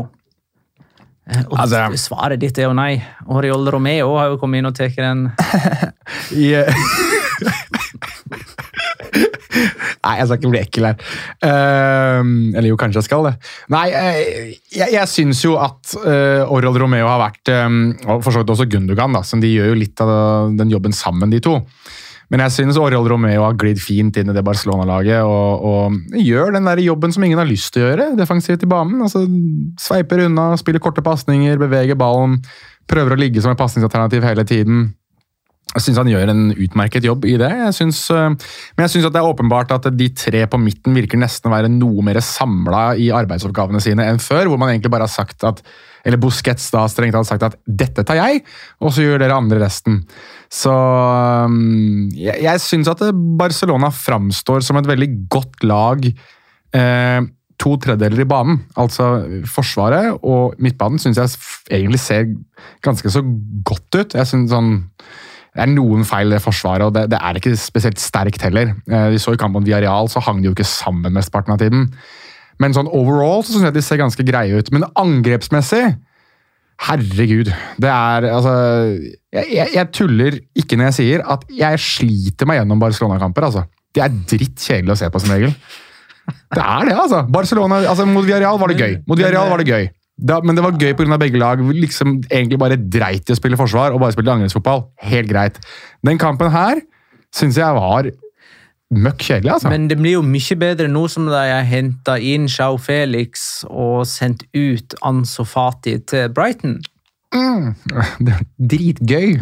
Eh, 1.29 1.43
Og 1.47 1.59
Altså- 1.59 1.85
Svaret 2.09 2.39
ditt 2.41 2.57
er 2.57 2.63
jo 2.67 2.73
nei. 2.73 3.03
Oriol 3.27 3.69
Romeo 3.71 4.17
har 4.17 4.31
jo 4.33 4.37
kommet 4.41 4.59
inn 4.59 4.65
og 4.71 4.75
tatt 4.75 4.95
den. 4.97 5.27
I, 6.43 6.55
Nei, 10.09 10.17
jeg 10.17 10.29
skal 10.29 10.39
ikke 10.39 10.51
bli 10.55 10.61
ekkel 10.63 10.89
her. 10.89 11.07
Uh, 11.45 12.23
eller 12.57 12.69
jo, 12.71 12.79
kanskje 12.79 13.03
jeg 13.03 13.09
skal 13.09 13.29
det. 13.29 13.35
Nei, 13.73 13.85
eh, 13.93 14.19
jeg, 14.73 14.89
jeg 14.95 15.11
syns 15.11 15.43
jo 15.45 15.55
at 15.61 15.95
uh, 16.01 16.49
Oriol 16.49 16.81
Romeo 16.81 17.07
har 17.09 17.21
vært 17.21 17.51
um, 17.53 17.81
Og 18.09 18.23
for 18.25 18.33
så 18.33 18.41
vidt 18.41 18.53
også 18.55 18.67
Gundogan, 18.69 19.13
da, 19.13 19.21
som 19.25 19.41
de 19.43 19.51
gjør 19.51 19.73
jo 19.73 19.79
litt 19.79 20.01
av 20.03 20.53
den 20.57 20.73
jobben 20.73 20.95
sammen, 20.95 21.29
de 21.29 21.41
to. 21.43 21.59
Men 22.29 22.43
jeg 22.45 22.55
syns 22.59 22.77
Oriol 22.77 23.07
Romeo 23.09 23.41
har 23.41 23.57
glidd 23.57 23.79
fint 23.81 24.17
inn 24.21 24.29
i 24.29 24.35
det 24.35 24.45
Barcelona-laget 24.45 25.25
og, 25.25 25.65
og 25.65 26.19
gjør 26.21 26.53
den 26.53 26.69
der 26.69 26.81
jobben 26.85 27.13
som 27.13 27.25
ingen 27.25 27.41
har 27.41 27.49
lyst 27.49 27.73
til 27.73 27.83
å 27.83 27.89
gjøre, 27.89 28.11
defensivt 28.19 28.65
i 28.65 28.69
banen. 28.69 29.01
Altså, 29.05 29.23
Sveiper 29.81 30.27
unna, 30.27 30.51
spiller 30.61 30.83
korte 30.83 31.01
pasninger, 31.05 31.57
beveger 31.61 31.97
ballen, 31.97 32.37
prøver 32.89 33.15
å 33.15 33.19
ligge 33.19 33.41
som 33.41 33.53
et 33.53 33.61
pasningsalternativ 33.61 34.25
hele 34.25 34.45
tiden. 34.45 34.91
Jeg 35.69 35.85
syns 35.85 35.99
han 36.01 36.09
gjør 36.09 36.31
en 36.31 36.47
utmerket 36.55 37.05
jobb 37.05 37.27
i 37.29 37.35
det. 37.37 37.49
Jeg 37.49 37.75
synes, 37.77 37.99
øh, 38.09 38.31
men 38.33 38.85
jeg 38.85 38.93
syns 38.95 39.11
det 39.13 39.21
er 39.21 39.27
åpenbart 39.27 39.75
at 39.75 39.85
de 39.93 40.07
tre 40.17 40.45
på 40.49 40.57
midten 40.61 40.97
virker 40.97 41.21
nesten 41.21 41.51
å 41.51 41.53
være 41.53 41.69
noe 41.69 42.05
mer 42.05 42.17
samla 42.25 42.95
i 42.97 43.11
arbeidsoppgavene 43.13 43.81
sine 43.83 44.07
enn 44.09 44.21
før, 44.23 44.49
hvor 44.49 44.57
man 44.61 44.73
egentlig 44.73 44.91
bare 44.95 45.05
har 45.05 45.13
sagt 45.13 45.45
at 45.45 45.61
eller 46.07 46.19
Busquets 46.21 46.69
da 46.71 46.85
strengt 46.89 47.13
tatt 47.13 47.27
sagt 47.27 47.43
at 47.43 47.57
'dette 47.67 48.05
tar 48.07 48.15
jeg', 48.15 48.43
og 48.79 48.93
så 48.95 49.03
gjør 49.03 49.19
dere 49.19 49.35
andre 49.35 49.59
resten. 49.59 49.99
Så 50.49 50.71
jeg, 52.15 52.39
jeg 52.45 52.63
syns 52.63 52.87
at 52.87 53.03
Barcelona 53.13 53.91
framstår 53.93 54.63
som 54.65 54.79
et 54.79 54.87
veldig 54.87 55.09
godt 55.29 55.67
lag. 55.67 56.07
Eh, 56.73 57.19
to 57.59 57.75
tredjedeler 57.75 58.23
i 58.23 58.29
banen, 58.29 58.61
altså 58.79 59.19
Forsvaret 59.51 60.15
og 60.23 60.55
midtbanen, 60.63 61.01
syns 61.01 61.19
jeg 61.19 61.33
egentlig 61.81 61.99
ser 61.99 62.29
ganske 62.85 63.11
så 63.11 63.21
godt 63.67 63.99
ut. 63.99 64.15
Jeg 64.15 64.29
synes 64.29 64.53
sånn 64.53 64.71
det 65.55 65.63
er 65.65 65.71
noen 65.73 66.03
feil 66.05 66.35
i 66.35 66.39
forsvaret, 66.43 66.85
og 66.87 66.93
det, 66.95 67.07
det 67.11 67.19
er 67.19 67.39
ikke 67.39 67.55
spesielt 67.57 67.99
sterkt 68.01 68.43
heller. 68.45 68.75
Eh, 68.89 69.07
Vi 69.15 69.17
så 69.21 69.33
i 69.33 69.39
kampen 69.41 69.59
mot 69.61 69.65
Villarreal, 69.67 70.07
så 70.11 70.21
hang 70.23 70.41
de 70.43 70.49
jo 70.51 70.53
ikke 70.55 70.67
sammen 70.67 71.13
mesteparten 71.15 71.55
av 71.55 71.59
tiden. 71.61 71.87
Men 72.59 72.75
sånn 72.75 72.89
overall 72.91 73.41
så 73.43 73.55
syns 73.55 73.69
jeg 73.69 73.77
de 73.79 73.81
ser 73.85 73.99
ganske 74.01 74.23
greie 74.27 74.59
ut. 74.59 74.69
Men 74.75 74.85
angrepsmessig 74.99 75.95
Herregud. 76.79 77.49
Det 77.83 77.89
er 77.91 78.25
altså 78.31 78.51
jeg, 79.35 79.45
jeg, 79.51 79.67
jeg 79.75 79.89
tuller 79.91 80.37
ikke 80.61 80.77
når 80.79 80.87
jeg 80.89 80.95
sier 80.99 81.23
at 81.27 81.41
jeg 81.51 81.81
sliter 81.83 82.47
meg 82.47 82.61
gjennom 82.61 82.79
Barcelona-kamper. 82.79 83.49
altså. 83.49 83.65
Det 83.91 84.03
er 84.05 84.13
dritt 84.31 84.63
kjedelig 84.63 84.93
å 84.95 84.99
se 85.01 85.09
på, 85.11 85.19
som 85.19 85.33
regel. 85.35 85.51
Det 86.55 86.61
er 86.63 86.87
det, 86.87 86.93
altså. 86.95 87.23
Barcelona, 87.35 87.81
altså 87.89 88.05
Mot 88.07 88.23
Villarreal 88.23 88.59
var 88.61 88.71
det 88.71 88.77
gøy. 88.79 88.95
Mot 89.09 89.17
Villarreal 89.19 89.49
var 89.51 89.59
det 89.63 89.67
gøy. 89.73 89.89
Da, 90.19 90.39
men 90.43 90.57
det 90.57 90.63
var 90.65 90.75
gøy 90.75 90.93
pga. 90.99 91.17
begge 91.21 91.39
lag. 91.39 91.61
Liksom 91.63 92.17
egentlig 92.29 92.59
bare 92.59 92.75
dreit 92.77 93.29
i 93.29 93.35
å 93.35 93.39
spille 93.39 93.59
forsvar 93.59 93.93
og 93.95 94.01
bare 94.03 94.15
spilte 94.15 94.33
angrepsfotball. 94.35 94.87
Helt 95.07 95.29
greit. 95.31 95.59
Den 96.05 96.19
kampen 96.21 96.51
her 96.51 96.81
syns 97.35 97.57
jeg 97.59 97.77
var 97.77 98.09
møkk 98.89 99.21
kjedelig, 99.21 99.51
altså. 99.53 99.69
Men 99.69 99.87
det 99.87 99.99
blir 99.99 100.15
jo 100.17 100.21
mye 100.25 100.55
bedre 100.57 100.87
nå 100.89 101.03
som 101.13 101.27
de 101.29 101.37
har 101.37 101.67
henta 101.69 102.15
inn 102.19 102.47
Sjau 102.49 102.79
Felix 102.81 103.63
og 103.69 104.07
sendt 104.09 104.47
ut 104.57 104.95
Anso 105.05 105.45
Fati 105.45 105.99
til 106.09 106.31
Brighton. 106.33 106.79
Det 107.29 108.33
er 108.33 108.45
dritgøy. 108.57 109.35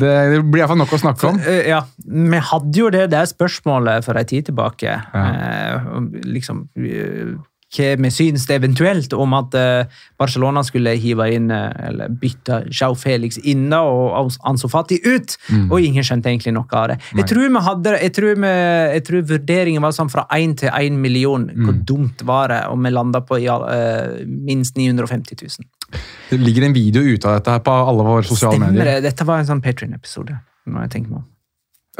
Det, 0.00 0.10
det 0.32 0.38
blir 0.48 0.62
iallfall 0.62 0.80
nok 0.80 0.94
å 0.96 1.00
snakke 1.02 1.28
om. 1.28 1.40
Eh, 1.44 1.66
Ja, 1.68 1.82
Vi 2.00 2.40
hadde 2.50 2.80
jo 2.80 2.88
det 2.94 3.10
der 3.12 3.28
spørsmålet 3.28 4.06
for 4.06 4.16
en 4.16 4.24
tid 4.30 4.48
tilbake. 4.48 4.94
Eh, 5.12 5.90
liksom, 6.24 6.68
eh, 6.80 7.34
hva 7.70 7.90
vi 8.02 8.10
syns 8.10 8.48
eventuelt 8.50 9.12
om 9.14 9.34
at 9.38 9.54
eh, 9.54 10.00
Barcelona 10.18 10.62
skulle 10.66 10.96
hive 10.98 11.28
inn 11.36 11.50
eh, 11.54 11.70
eller 11.88 12.10
bytte 12.20 12.64
Jao 12.74 12.96
Felix 12.98 13.38
inn 13.46 13.68
og 13.76 14.16
Anso 14.18 14.42
Ansu 14.50 14.66
Fati 14.72 14.98
ut. 15.06 15.36
Og 15.70 15.78
ingen 15.80 16.04
skjønte 16.06 16.32
egentlig 16.32 16.54
noe 16.56 16.66
av 16.74 16.88
det. 16.92 16.98
Jeg 17.20 17.28
tror, 17.30 17.46
vi 17.46 17.62
hadde, 17.68 17.94
jeg 18.02 18.14
tror, 18.16 18.34
vi, 18.42 18.52
jeg 18.96 19.04
tror 19.06 19.26
vurderingen 19.30 19.84
var 19.86 19.94
sånn 19.96 20.10
fra 20.12 20.26
1 20.34 20.56
til 20.64 20.72
1 20.74 20.98
million. 21.00 21.46
Hvor 21.64 21.78
dumt 21.86 22.24
var 22.26 22.50
det? 22.52 22.60
Og 22.72 22.78
vi 22.82 22.94
landa 22.94 23.22
på 23.26 23.38
ja, 23.42 23.56
eh, 23.70 24.20
minst 24.26 24.76
950 24.78 25.38
000. 25.40 26.00
Det 26.30 26.38
ligger 26.38 26.68
en 26.68 26.74
video 26.74 27.02
ute 27.02 27.26
av 27.26 27.38
dette 27.38 27.54
her 27.54 27.62
på 27.66 27.72
alle 27.74 28.06
våre 28.06 28.26
sosiale 28.26 28.58
Stemmer 28.58 28.74
medier. 28.74 28.96
det? 28.96 29.10
Dette 29.10 29.26
var 29.26 29.42
en 29.42 29.48
sånn 29.48 29.62
Patrion-episode. 29.64 30.38
når 30.70 30.86
jeg 30.86 30.90
tenker 30.98 31.14
meg 31.14 31.22
om. 31.22 31.28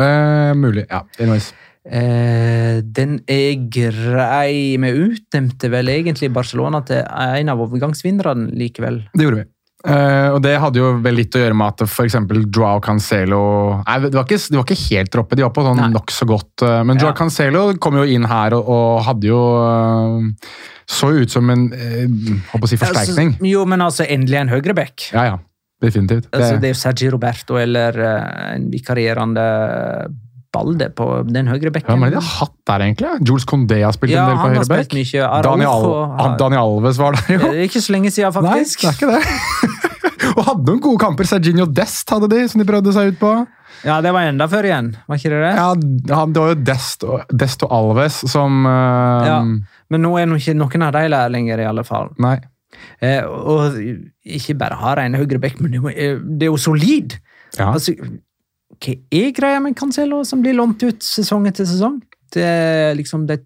Eh, 0.00 0.52
mulig. 0.54 0.84
Ja, 0.90 1.02
anyways. 1.18 1.52
Eh, 1.88 2.80
den 2.84 3.20
er 3.30 3.54
grei. 3.72 4.76
Vi 4.80 4.90
utnevnte 5.06 5.70
vel 5.72 5.88
egentlig 5.88 6.28
Barcelona 6.34 6.82
til 6.86 7.00
en 7.06 7.48
av 7.52 7.62
overgangsvinnerne 7.64 8.50
likevel. 8.60 9.02
Det 9.16 9.24
gjorde 9.26 9.40
vi. 9.42 9.46
Eh, 9.80 10.26
og 10.34 10.42
det 10.44 10.58
hadde 10.60 10.76
jo 10.76 10.90
vel 11.00 11.16
litt 11.16 11.32
å 11.32 11.40
gjøre 11.40 11.56
med 11.56 11.72
at 11.72 11.86
f.eks. 11.86 12.12
Joao 12.52 12.82
Cancelo 12.84 13.38
Nei, 13.86 13.94
det 14.04 14.10
var 14.12 14.26
ikke, 14.26 14.36
de 14.52 14.58
var 14.58 14.66
ikke 14.66 14.76
helt 14.90 15.12
droppet, 15.14 15.38
de 15.40 15.46
var 15.46 15.54
på 15.56 15.64
sånn 15.64 15.80
nokså 15.94 16.26
godt. 16.28 16.64
eh, 16.68 16.82
men 16.84 17.00
Joao 17.00 17.14
Ja. 17.14 17.16
Cancelo 17.16 17.62
kom 17.80 17.96
jo 17.96 18.04
inn 18.04 18.26
her 18.28 18.52
og, 18.58 18.68
og 18.68 19.00
hadde 19.06 19.30
jo 19.30 19.38
eh, 19.64 20.52
Så 20.84 21.08
ut 21.22 21.32
som 21.32 21.48
en 21.48 21.70
eh, 21.72 22.04
håper 22.52 22.68
å 22.68 22.68
si 22.68 22.76
forsterkning. 22.76 23.32
Altså, 23.38 23.48
jo, 23.54 23.64
men 23.72 23.80
altså, 23.80 24.04
endelig 24.04 24.42
en 24.42 24.52
høyreback. 24.52 25.06
Ja, 25.16 25.24
ja. 25.30 25.38
Definitivt. 25.80 26.28
Det, 26.28 26.36
Altså, 26.36 26.60
det 26.60 26.68
er 26.68 26.74
jo 26.74 26.80
Sergi 26.82 27.08
Roberto 27.16 27.56
eller 27.56 27.96
eh, 28.04 28.56
en 28.58 28.68
vikarierende 28.74 29.46
Balde 30.52 30.88
på 30.98 31.04
den 31.30 31.46
høyre 31.46 31.70
bekken. 31.70 31.92
Hvem 31.94 32.04
er 32.08 32.10
det 32.10 32.18
de 32.18 32.24
har 32.26 32.38
hatt 32.40 32.54
der, 32.66 32.82
egentlig? 32.88 33.10
Jules 33.28 33.44
Condé 33.46 33.76
har 33.84 33.92
spilt 33.94 34.10
Ja, 34.10 34.24
en 34.24 34.30
del 34.32 34.40
på 34.40 34.48
høyre 34.50 34.64
spilt 34.66 34.90
bekk. 34.90 34.96
mye. 34.98 35.42
Daniel, 35.46 35.84
har- 36.18 36.36
Daniel 36.40 36.60
Alves 36.64 36.98
var 36.98 37.12
der, 37.12 37.26
Det 37.28 37.36
jo. 37.40 37.50
er 37.52 37.62
ikke 37.68 37.82
så 37.84 37.92
lenge 37.94 38.10
siden, 38.10 38.32
faktisk. 38.34 38.82
Nei, 38.82 38.90
det 38.90 38.90
er 38.90 38.98
ikke 38.98 39.12
det. 39.14 39.76
Og 40.36 40.44
hadde 40.46 40.64
noen 40.66 40.80
gode 40.84 40.98
kamper. 41.00 41.24
Serginio 41.26 41.66
Dest 41.66 42.10
hadde 42.10 42.28
de, 42.30 42.40
som 42.50 42.60
de 42.60 42.66
prøvde 42.68 42.92
seg 42.94 43.12
ut 43.14 43.18
på. 43.22 43.30
Ja, 43.86 44.00
det 44.04 44.10
var 44.12 44.26
enda 44.28 44.46
før 44.50 44.66
igjen, 44.68 44.90
var 45.08 45.16
ikke 45.16 45.30
det 45.32 45.38
det? 45.40 45.52
Ja, 45.56 45.68
han- 46.18 46.32
Det 46.34 46.42
var 46.42 46.48
jo 46.52 46.58
Dest 46.68 47.04
og, 47.04 47.22
Dest 47.32 47.62
og 47.64 47.70
Alves 47.72 48.18
som 48.30 48.66
uh... 48.66 49.26
Ja. 49.26 49.38
Men 49.90 50.02
nå 50.04 50.10
er 50.20 50.26
nå 50.28 50.36
ikke 50.36 50.54
noen 50.58 50.82
av 50.86 50.92
de 50.98 51.06
der 51.08 51.30
lenger, 51.32 51.58
i 51.62 51.64
alle 51.70 51.84
fall. 51.86 52.10
Nei. 52.18 52.36
Eh, 53.02 53.22
og 53.24 53.78
ikke 54.24 54.54
bare 54.58 54.76
har 54.78 55.00
en 55.02 55.14
høyre 55.18 55.40
bekk, 55.42 55.60
men 55.64 55.70
det 55.72 55.80
jo- 55.80 56.20
det 56.38 56.46
er 56.46 56.50
jo 56.52 56.56
solid! 56.60 57.16
Ja. 57.58 57.72
Altså, 57.72 57.94
hva 58.80 58.94
er 59.12 59.32
greia 59.36 59.60
med 59.60 59.76
Cancelo 59.76 60.22
som 60.24 60.40
blir 60.44 60.56
lånt 60.56 60.82
ut 60.82 61.04
sesong 61.04 61.48
etter 61.50 61.68
sesong? 61.68 62.00
Det 62.30 62.44
er 62.46 62.94
liksom 62.94 63.26
de 63.26 63.36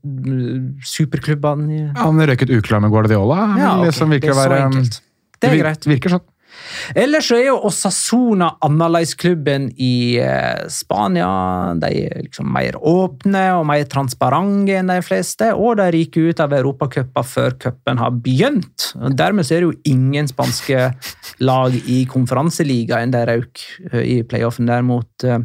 superklubbene 0.85 1.79
ja, 1.79 1.87
Han 2.03 2.20
røk 2.20 2.44
ut 2.44 2.53
uklar 2.59 2.83
med 2.85 2.92
Guardiola. 2.92 3.40
Ja, 3.57 3.70
okay. 3.79 3.88
det 3.88 3.97
som 3.97 4.12
virker 4.12 4.31
det 4.31 4.35
er 4.35 4.53
å 4.53 4.68
være. 4.68 4.85
Det 5.40 5.51
er 5.51 5.61
greit. 5.62 5.81
Det 5.85 5.92
Virker 5.94 6.14
sånn. 6.16 6.27
Ellers 6.99 7.31
er 7.33 7.47
jo 7.47 7.57
Osasona 7.69 8.51
annerledesklubben 8.64 9.71
i 9.81 10.19
eh, 10.21 10.67
Spania. 10.73 11.29
De 11.81 11.90
er 12.05 12.25
liksom 12.27 12.51
mer 12.55 12.77
åpne 12.79 13.45
og 13.59 13.67
mer 13.71 13.87
transparente 13.90 14.77
enn 14.79 14.93
de 14.93 15.01
fleste, 15.05 15.53
og 15.55 15.79
de 15.81 15.88
ryker 15.95 16.31
ut 16.31 16.45
av 16.45 16.55
Europacupen 16.57 17.29
før 17.29 17.59
cupen 17.62 18.03
har 18.03 18.14
begynt. 18.25 18.90
Dermed 19.17 19.49
er 19.49 19.64
det 19.64 19.71
jo 19.71 19.95
ingen 19.95 20.29
spanske 20.31 20.90
lag 21.45 21.77
i 21.90 22.05
konferanseligaen 22.11 23.14
de 23.14 23.27
røk 23.33 23.67
eh, 23.93 24.01
i 24.05 24.23
playoffen 24.29 24.71
der 24.71 24.85
mot 24.87 25.27
eh, 25.27 25.43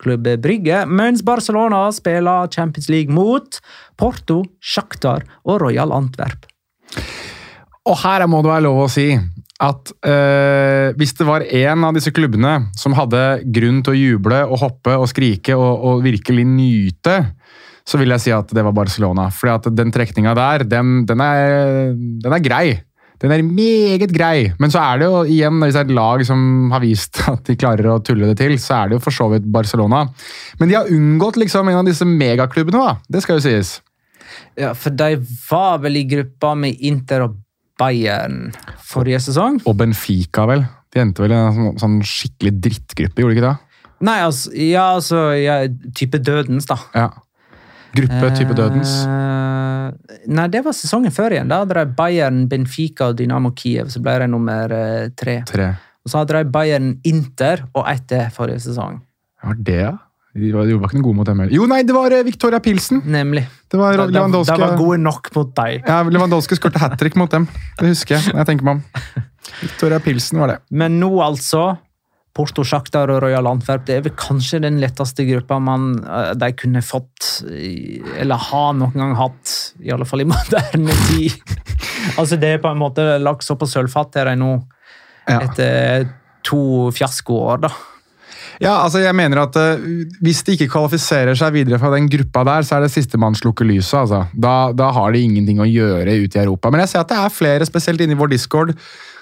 Klubb 0.00 0.24
Brygge, 0.40 0.86
mens 0.88 1.20
Barcelona 1.22 1.82
spiller 1.92 2.48
Champions 2.48 2.88
League 2.88 3.12
mot 3.12 3.60
Porto, 4.00 4.42
Shakhtar 4.64 5.26
og 5.44 5.60
Royal 5.60 5.92
Antwerp. 5.92 6.46
Og 7.88 7.98
her 8.00 8.24
må 8.28 8.40
det 8.40 8.52
være 8.52 8.64
lov 8.64 8.80
å 8.86 8.88
si 8.92 9.10
at 9.60 9.90
eh, 10.08 10.90
hvis 10.96 11.12
det 11.18 11.26
var 11.28 11.44
én 11.44 11.84
av 11.84 11.96
disse 11.96 12.12
klubbene 12.16 12.70
som 12.80 12.94
hadde 12.96 13.42
grunn 13.52 13.82
til 13.84 13.92
å 13.92 13.98
juble 13.98 14.38
og 14.48 14.62
hoppe 14.62 14.94
og 14.96 15.08
skrike 15.10 15.56
og, 15.56 15.84
og 15.84 16.04
virkelig 16.06 16.46
nyte, 16.48 17.16
så 17.84 18.00
vil 18.00 18.14
jeg 18.14 18.24
si 18.24 18.32
at 18.32 18.52
det 18.56 18.64
var 18.64 18.76
Barcelona. 18.76 19.28
At 19.28 19.68
den 19.76 19.92
trekninga 19.92 20.32
der, 20.38 20.64
den, 20.68 21.02
den, 21.08 21.24
er, 21.24 21.92
den 21.92 22.36
er 22.36 22.44
grei. 22.44 22.64
Den 23.20 23.34
er 23.34 23.44
meget 23.44 24.14
grei, 24.16 24.48
men 24.56 24.72
så 24.72 24.80
er 24.80 25.00
det 25.02 25.08
jo 25.10 25.18
igjen, 25.28 25.58
hvis 25.60 25.74
det 25.76 25.82
er 25.82 25.90
et 25.90 25.98
lag 25.98 26.22
som 26.24 26.70
har 26.72 26.80
vist 26.80 27.20
at 27.28 27.44
de 27.50 27.58
klarer 27.60 27.90
å 27.92 27.98
tulle 28.04 28.30
det 28.30 28.38
til, 28.40 28.56
så 28.56 28.78
er 28.78 28.88
det 28.88 28.96
jo 28.96 29.04
for 29.04 29.12
så 29.12 29.28
vidt 29.34 29.44
Barcelona. 29.52 30.06
Men 30.56 30.70
de 30.70 30.78
har 30.78 30.88
unngått 30.88 31.36
liksom 31.42 31.68
en 31.68 31.82
av 31.82 31.88
disse 31.88 32.08
megaklubbene, 32.08 32.80
da. 32.80 32.96
Det 33.12 33.20
skal 33.20 33.36
jo 33.36 33.44
sies. 33.44 33.76
Ja, 34.56 34.72
for 34.72 34.96
de 34.96 35.18
var 35.50 35.82
vel 35.84 36.00
i 36.00 36.06
gruppa 36.08 36.54
med 36.56 36.80
Inter 36.80 37.26
og 37.26 37.36
Bayern 37.80 38.50
forrige 38.90 39.22
sesong? 39.30 39.60
Og 39.64 39.78
Benfica, 39.80 40.44
vel. 40.50 40.66
De 40.90 41.02
endte 41.02 41.24
vel 41.24 41.34
i 41.34 41.38
en 41.38 41.56
sånn, 41.56 41.74
sånn 41.80 41.98
skikkelig 42.06 42.54
drittgruppe, 42.66 43.22
gjorde 43.22 43.34
de 43.34 43.38
ikke 43.38 43.48
det? 43.48 43.56
Nei, 44.08 44.16
altså, 44.24 44.52
ja, 44.56 44.86
altså 44.96 45.26
ja, 45.36 45.58
type 45.96 46.20
Dødens, 46.24 46.68
da. 46.70 46.78
Ja. 46.96 47.08
Gruppe 47.96 48.30
type 48.38 48.54
Dødens. 48.56 48.94
Eh, 49.04 50.18
nei, 50.30 50.46
det 50.52 50.62
var 50.64 50.76
sesongen 50.76 51.12
før 51.14 51.34
igjen. 51.34 51.50
Da 51.50 51.60
hadde 51.62 51.76
de 51.76 51.96
Bayern, 51.98 52.44
Benfica 52.50 53.10
og 53.10 53.18
Dynamo 53.18 53.52
Kiev, 53.58 53.90
så 53.92 54.02
ble 54.04 54.16
de 54.22 54.28
nummer 54.30 54.72
eh, 54.76 55.10
tre. 55.18 55.40
Tre. 55.48 55.72
Og 56.00 56.12
så 56.12 56.22
hadde 56.22 56.38
de 56.38 56.52
Bayern 56.54 56.94
Inter 57.08 57.66
og 57.74 57.84
ett 57.90 58.06
til 58.08 58.30
forrige 58.34 58.62
sesong. 58.70 59.02
Var 59.44 59.60
det, 59.66 59.82
da? 59.88 59.96
De 60.34 60.52
var, 60.54 60.66
de 60.68 60.76
var 60.78 60.86
ikke 60.92 61.00
noe 61.00 61.06
gode 61.08 61.18
mot 61.18 61.26
dem 61.26 61.40
heller. 61.42 61.54
Jo, 61.56 61.64
nei, 61.66 61.80
det 61.82 61.94
var 61.96 62.12
eh, 62.14 62.22
Victoria 62.26 62.60
Pilsen! 62.62 63.00
Nemlig. 63.10 63.42
Det 63.70 63.78
var 63.80 63.96
De, 63.98 64.06
de, 64.06 64.14
Lewandowski. 64.14 64.54
de 64.54 64.62
var 64.62 64.76
gode 64.78 64.98
nok 65.02 65.30
mot 65.34 65.52
deg. 65.58 65.82
Ja, 65.88 66.00
Lewandowski 66.06 66.54
skåret 66.58 66.78
hat 66.78 66.94
trick 67.00 67.16
mot 67.18 67.30
dem. 67.34 67.48
Det 67.80 67.90
husker 67.90 68.14
jeg. 68.20 68.34
jeg 68.36 68.46
tenker 68.46 68.66
meg 68.68 68.78
om. 68.78 69.22
Victoria 69.60 69.98
Pilsen 70.04 70.38
var 70.38 70.52
det. 70.54 70.58
Men 70.70 71.00
nå 71.02 71.10
altså 71.24 71.64
Porto, 72.30 72.62
Shakhtar 72.62 73.10
og 73.10 73.24
Royal 73.24 73.48
Antwerp 73.50 73.82
det 73.88 73.96
er 73.98 74.04
vel 74.06 74.14
kanskje 74.14 74.60
den 74.62 74.76
letteste 74.78 75.24
gruppa 75.26 75.58
man, 75.58 75.88
eh, 76.06 76.30
de 76.38 76.52
kunne 76.54 76.78
fått, 76.86 77.40
eller 77.50 78.38
har 78.38 78.72
noen 78.78 78.94
gang 78.94 79.16
hatt, 79.18 79.56
i 79.82 79.90
alle 79.90 80.06
fall 80.06 80.22
i 80.22 80.28
moderne 80.30 80.94
tid. 81.08 81.34
altså 82.14 82.38
Det 82.38 82.54
er 82.54 82.62
på 82.62 82.70
en 82.70 82.78
måte 82.80 83.08
lagt 83.18 83.42
så 83.42 83.58
på 83.58 83.66
sølvfat 83.66 84.20
her 84.22 84.30
nå, 84.38 84.52
Ja. 85.26 85.40
etter 85.42 86.06
to 86.46 86.88
fiaskoår, 86.94 87.60
da. 87.66 87.68
Ja, 88.60 88.74
altså 88.84 89.00
jeg 89.00 89.16
mener 89.16 89.40
at 89.40 89.56
uh, 89.56 89.84
Hvis 90.20 90.42
de 90.44 90.56
ikke 90.56 90.68
kvalifiserer 90.74 91.36
seg 91.38 91.54
videre 91.56 91.80
fra 91.80 91.92
den 91.94 92.10
gruppa 92.12 92.44
der, 92.44 92.66
så 92.66 92.76
er 92.76 92.84
det 92.84 92.92
sistemann 92.92 93.36
slukker 93.38 93.64
lyset. 93.64 94.02
altså. 94.02 94.26
Da, 94.36 94.72
da 94.76 94.90
har 94.96 95.14
de 95.14 95.22
ingenting 95.24 95.62
å 95.62 95.68
gjøre 95.68 96.18
ute 96.20 96.36
i 96.36 96.42
Europa. 96.44 96.72
Men 96.72 96.84
jeg 96.84 96.92
ser 96.92 97.04
at 97.04 97.12
det 97.12 97.20
er 97.22 97.32
flere, 97.32 97.68
spesielt 97.68 98.04
inne 98.04 98.16
i 98.16 98.20
vår 98.20 98.34
discord, 98.34 98.74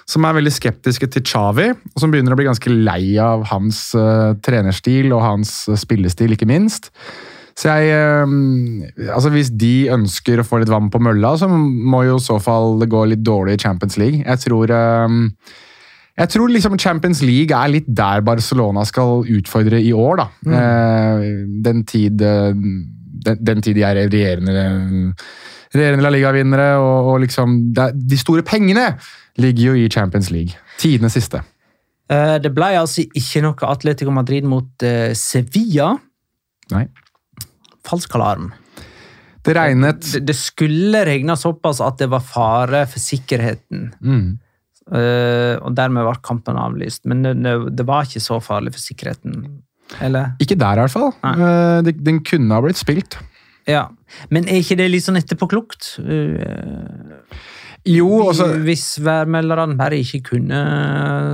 som 0.09 0.25
er 0.25 0.35
veldig 0.35 0.51
skeptiske 0.51 1.07
til 1.13 1.23
Xavi, 1.23 1.69
og 1.71 2.01
som 2.01 2.11
begynner 2.11 2.33
å 2.33 2.39
bli 2.39 2.49
ganske 2.49 2.73
lei 2.73 3.13
av 3.21 3.45
hans 3.51 3.91
uh, 3.95 4.35
trenerstil 4.43 5.13
og 5.13 5.23
hans 5.23 5.53
eh, 5.69 5.77
spillestil, 5.79 6.33
ikke 6.35 6.49
minst. 6.49 6.89
Så 7.59 7.73
jeg, 7.75 7.91
altså 9.11 9.29
Hvis 9.33 9.49
de 9.51 9.89
ønsker 9.91 10.39
å 10.39 10.45
få 10.47 10.61
litt 10.61 10.71
vann 10.71 10.87
på 10.91 11.01
mølla, 11.03 11.33
så 11.35 11.49
må 11.51 12.05
jo 12.07 12.15
i 12.15 12.23
så 12.23 12.37
fall 12.39 12.77
det 12.79 12.87
gå 12.91 13.01
litt 13.11 13.23
dårlig 13.27 13.57
i 13.57 13.61
Champions 13.65 13.97
League. 13.99 14.21
Jeg 14.23 14.43
tror 14.45 14.71
jeg 16.19 16.29
tror 16.33 16.51
liksom 16.51 16.77
Champions 16.79 17.21
League 17.23 17.55
er 17.55 17.71
litt 17.71 17.87
der 17.95 18.21
Barcelona 18.27 18.83
skal 18.85 19.23
utfordre 19.39 19.79
i 19.81 19.91
år. 19.95 20.17
da. 20.19 20.25
Eh, 20.59 21.27
den, 21.65 21.83
tid, 21.87 22.21
eh, 22.21 22.51
den, 23.25 23.39
den 23.43 23.61
tid 23.65 23.75
de 23.79 23.83
er 23.87 23.95
regjerende, 24.03 25.13
regjerende 25.73 26.03
La 26.03 26.11
Liga-vinnere, 26.13 26.67
og, 26.81 27.13
og 27.13 27.19
liksom 27.25 27.57
er- 27.77 27.93
De 27.95 28.17
store 28.19 28.43
pengene 28.43 28.91
ligger 29.39 29.71
jo 29.71 29.73
i 29.79 29.87
Champions 29.89 30.29
League. 30.31 30.55
Tidenes 30.79 31.13
siste. 31.15 31.41
Eh, 32.09 32.37
Det 32.43 32.51
ble 32.55 32.71
altså 32.79 33.05
ikke 33.07 33.41
noe 33.45 33.69
Atletico 33.71 34.11
Madrid 34.11 34.43
mot 34.43 34.85
Sevilla. 35.15 35.93
Nei. 36.71 36.87
Falsk 37.87 38.13
alarm. 38.15 38.51
Det 39.45 39.55
regnet 39.55 40.01
Det, 40.13 40.19
det 40.27 40.35
skulle 40.35 40.99
regne 41.07 41.33
såpass 41.39 41.79
at 41.81 41.97
det 42.01 42.09
var 42.11 42.19
fare 42.21 42.83
for 42.91 42.99
sikkerheten. 42.99 43.93
mm. 44.03 44.37
Eh, 44.89 45.55
og 45.61 45.75
dermed 45.77 46.07
ble 46.07 46.15
kampen 46.25 46.59
avlyst. 46.59 47.05
Men 47.09 47.23
det, 47.23 47.85
var 47.87 48.07
ikke 48.07 48.23
så 48.23 48.39
farlig 48.43 48.73
for 48.75 48.83
sikkerheten. 48.83 49.45
Eller? 50.05 50.33
Ikke 50.41 50.57
der, 50.59 50.79
i 50.79 50.85
hvert 50.85 50.95
fall. 50.95 51.13
Nei. 51.25 51.35
Eh, 51.45 51.93
den 51.97 52.23
kunne 52.25 52.55
ha 52.55 52.65
blitt 52.65 52.81
spilt. 52.81 53.19
Ja. 53.69 53.87
Men 54.33 54.49
er 54.49 54.63
ikke 54.63 54.79
det 54.79 54.89
litt 54.89 55.05
sånn 55.05 55.19
etterpåklokt? 55.19 55.95
Jo, 57.87 58.07
altså 58.27 58.49
hvis 58.65 58.97
værmelderne 59.01 59.77
bare 59.79 60.01
ikke 60.01 60.33
kunne 60.33 60.59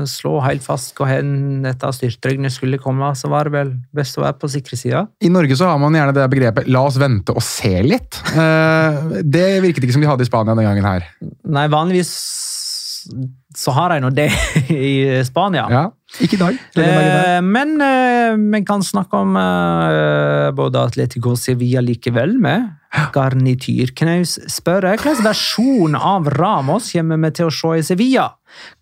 slå 0.10 0.38
helt 0.46 0.62
fast 0.64 0.94
hvor 0.98 1.10
hen 1.10 1.64
dette 1.64 1.90
styrtregnet 1.98 2.54
skulle 2.54 2.80
komme, 2.82 3.10
så 3.18 3.32
var 3.32 3.50
det 3.50 3.56
vel 3.56 3.72
best 3.96 4.20
å 4.20 4.26
være 4.26 4.38
på 4.44 4.52
sikre 4.54 4.78
sida? 4.80 5.06
I 5.26 5.32
Norge 5.34 5.58
så 5.58 5.72
har 5.72 5.82
man 5.82 5.98
gjerne 5.98 6.14
det 6.16 6.28
begrepet 6.32 6.70
'la 6.70 6.84
oss 6.86 7.00
vente 7.02 7.34
og 7.34 7.42
se 7.44 7.74
litt'. 7.82 8.22
Eh, 8.36 9.22
det 9.24 9.48
virket 9.66 9.84
ikke 9.84 9.98
som 9.98 10.06
de 10.06 10.12
hadde 10.12 10.28
i 10.28 10.30
Spania 10.30 10.54
denne 10.54 10.68
gangen 10.68 10.86
her. 10.86 11.10
Nei, 11.50 11.66
vanligvis 11.68 12.14
så 13.56 13.72
har 13.72 13.94
de 13.94 14.02
nå 14.04 14.10
det 14.16 14.30
i 14.74 15.24
Spania. 15.28 15.66
Ja, 15.72 15.84
Ikke 16.24 16.38
i 16.38 16.42
dag. 16.42 16.58
Eh, 16.82 17.42
men 17.46 17.76
eh, 17.82 18.36
vi 18.36 18.62
kan 18.68 18.84
snakke 18.84 19.22
om 19.22 19.36
eh, 19.40 20.50
både 20.56 20.84
Atletico 20.84 21.34
og 21.36 21.40
Sevilla 21.42 21.84
likevel 21.84 22.38
med. 22.42 22.68
Garnityr 23.16 23.92
Knaus 23.98 24.38
spør 24.52 24.90
hvilken 24.92 25.22
versjon 25.26 25.96
av 25.98 26.30
Ramos 26.36 26.92
kommer 26.96 27.20
vi 27.26 27.32
til 27.38 27.50
å 27.50 27.54
se 27.54 27.76
i 27.80 27.86
Sevilla? 27.86 28.30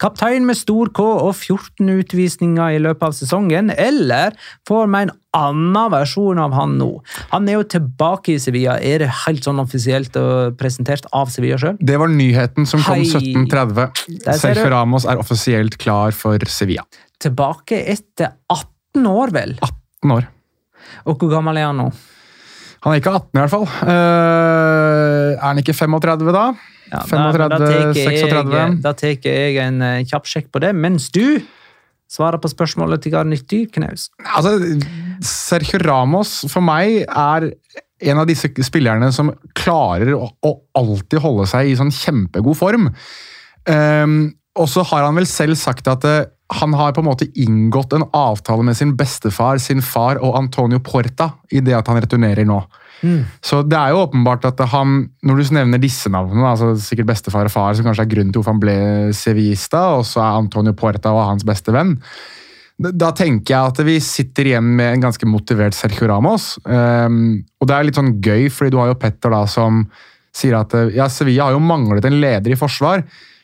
Kaptein 0.01 0.45
med 0.45 0.57
stor 0.59 0.91
K 0.93 1.03
og 1.03 1.31
14 1.33 1.89
utvisninger 1.95 2.75
i 2.75 2.81
løpet 2.83 3.07
av 3.07 3.15
sesongen, 3.17 3.71
eller 3.73 4.35
får 4.69 4.85
vi 4.85 5.01
en 5.05 5.13
annen 5.33 5.89
versjon 5.93 6.41
av 6.43 6.53
han 6.53 6.75
nå? 6.77 6.91
Han 7.31 7.49
er 7.49 7.57
jo 7.57 7.65
tilbake 7.75 8.35
i 8.35 8.41
Sevilla. 8.41 8.77
Er 8.77 9.01
det 9.01 9.09
helt 9.23 9.45
sånn 9.47 9.61
offisielt 9.63 10.17
og 10.19 10.59
presentert 10.59 11.09
av 11.15 11.33
Sevilla 11.33 11.57
sjøl? 11.61 11.79
Det 11.81 11.97
var 12.01 12.13
nyheten 12.13 12.69
som 12.69 12.83
kom 12.85 13.01
1730. 13.01 14.21
Der 14.27 14.39
Sergio. 14.39 14.69
Ramos 14.73 15.09
er 15.09 15.21
offisielt 15.21 15.79
klar 15.81 16.13
for 16.17 16.37
Sevilla. 16.49 16.85
Tilbake 17.23 17.81
etter 17.95 18.35
18 18.51 19.09
år, 19.09 19.33
vel? 19.33 19.57
18 19.57 20.17
år. 20.19 20.29
Og 21.09 21.17
hvor 21.17 21.31
gammel 21.33 21.57
er 21.57 21.71
han 21.71 21.81
nå? 21.81 21.89
Han 22.83 22.93
er 22.93 22.99
ikke 22.99 23.13
18 23.15 23.37
i 23.37 23.41
hvert 23.41 23.53
fall. 23.53 23.67
Uh, 23.87 25.33
er 25.37 25.43
han 25.45 25.61
ikke 25.61 25.75
35 25.77 26.33
da? 26.35 26.45
Ja, 26.91 27.01
35, 27.09 27.49
da 27.49 27.57
tar 27.57 27.71
jeg- 27.71 28.07
36. 28.19 28.81
Da 28.83 28.93
tar 28.93 29.13
jeg 29.23 29.57
en 29.63 29.81
eh, 29.81 30.03
kjapp 30.05 30.27
sjekk 30.29 30.51
på 30.53 30.61
det, 30.61 30.73
mens 30.75 31.07
du 31.09 31.39
svarer 32.11 32.37
på 32.37 32.51
spørsmålet 32.51 33.01
til 33.01 33.13
Garnityr 33.15 33.71
Knaus. 33.73 34.09
Altså, 34.35 34.59
Sergio 35.25 35.79
Ramos 35.81 36.43
for 36.51 36.61
meg 36.61 37.07
er 37.07 37.47
en 38.03 38.19
av 38.19 38.27
disse 38.27 38.51
spillerne 38.67 39.09
som 39.15 39.31
klarer 39.57 40.13
å, 40.13 40.27
å 40.43 40.53
alltid 40.77 41.23
holde 41.23 41.47
seg 41.49 41.71
i 41.71 41.77
sånn 41.79 41.93
kjempegod 41.93 42.59
form. 42.59 42.89
Um, 43.65 44.33
og 44.59 44.67
så 44.69 44.83
har 44.91 45.07
han 45.07 45.17
vel 45.17 45.25
selv 45.29 45.57
sagt 45.57 45.87
at 45.89 46.03
eh, 46.05 46.25
han 46.59 46.73
har 46.77 46.93
på 46.95 47.01
en 47.03 47.07
måte 47.09 47.27
inngått 47.39 47.93
en 47.97 48.05
avtale 48.15 48.63
med 48.67 48.77
sin 48.77 48.95
bestefar, 48.99 49.59
sin 49.61 49.81
far 49.85 50.19
og 50.21 50.37
Antonio 50.39 50.79
Porta 50.83 51.31
i 51.51 51.61
det 51.65 51.75
at 51.77 51.89
han 51.91 51.99
returnerer 52.03 52.45
nå. 52.49 52.61
Så 53.43 53.57
det 53.67 53.75
er 53.75 53.91
jo 53.91 54.05
åpenbart 54.05 54.45
at 54.47 54.61
han, 54.71 55.09
når 55.27 55.41
du 55.41 55.49
nevner 55.57 55.81
disse 55.83 56.07
navnene, 56.13 56.45
altså 56.53 56.69
sikkert 56.79 57.09
bestefar 57.09 57.49
og 57.49 57.51
far, 57.51 57.73
som 57.75 57.83
kanskje 57.89 58.05
er 58.05 58.11
grunnen 58.13 58.31
til 58.31 58.39
hvorfor 58.39 58.55
han 58.55 58.61
ble 58.63 58.77
sevista, 59.17 59.81
og 59.97 60.05
så 60.07 60.21
er 60.23 60.37
Antonio 60.39 60.71
Porta 60.77 61.11
og 61.11 61.25
hans 61.33 61.43
beste 61.43 61.73
venn, 61.75 61.97
da- 62.79 63.11
tenker 63.11 63.53
jeg 63.53 63.73
at 63.73 63.81
vi 63.85 63.97
sitter 63.99 64.47
igjen 64.53 64.71
med 64.79 64.93
en 64.93 65.03
ganske 65.09 65.27
motivert 65.27 65.75
Sergio 65.75 66.07
Ramos. 66.07 66.53
Um, 66.63 67.43
og 67.59 67.67
det 67.69 67.75
er 67.75 67.89
litt 67.89 67.99
sånn 67.99 68.15
gøy, 68.23 68.47
fordi 68.49 68.71
du 68.71 68.79
har 68.79 68.93
jo 68.93 68.99
Petter 69.03 69.35
da 69.35 69.43
som 69.51 69.83
sier 70.33 70.55
at 70.57 70.73
ja, 70.95 71.05
Sevilla 71.11 71.49
har 71.49 71.57
jo 71.57 71.61
manglet 71.61 72.07
en 72.07 72.21
leder 72.23 72.55
i 72.55 72.57
forsvar. 72.57 73.03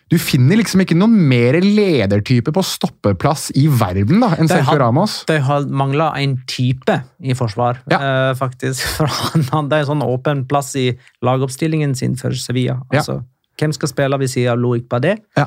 Du 0.10 0.18
finner 0.18 0.57
liksom 0.57 0.82
ikke 0.82 0.95
noen 0.97 1.14
mer 1.30 1.60
ledertype 1.62 2.49
på 2.55 2.64
stoppeplass 2.66 3.51
i 3.60 3.68
verden 3.70 4.20
da, 4.24 4.32
enn 4.41 4.49
Sergio 4.49 4.78
Ramos. 4.82 5.20
De 5.30 5.38
har 5.45 5.68
mangla 5.70 6.12
en 6.18 6.38
type 6.49 6.95
i 7.22 7.36
forsvar, 7.38 7.82
Ja. 7.93 7.99
uh, 8.01 8.36
faktisk. 8.39 8.82
For 8.97 9.05
han 9.07 9.45
hadde 9.51 9.82
en 9.84 9.89
sånn 9.91 10.01
åpen 10.05 10.45
plass 10.49 10.74
i 10.82 10.88
lagoppstillingen 11.26 11.93
sin 11.95 12.16
for 12.18 12.34
Sevilla. 12.34 12.80
Ja. 12.91 12.99
Altså, 13.03 13.20
Hvem 13.60 13.74
skal 13.76 13.89
spille 13.91 14.18
ved 14.22 14.30
siden 14.32 14.53
av 14.53 14.60
Loic 14.64 14.86
Badet? 14.89 15.20
Ja. 15.38 15.45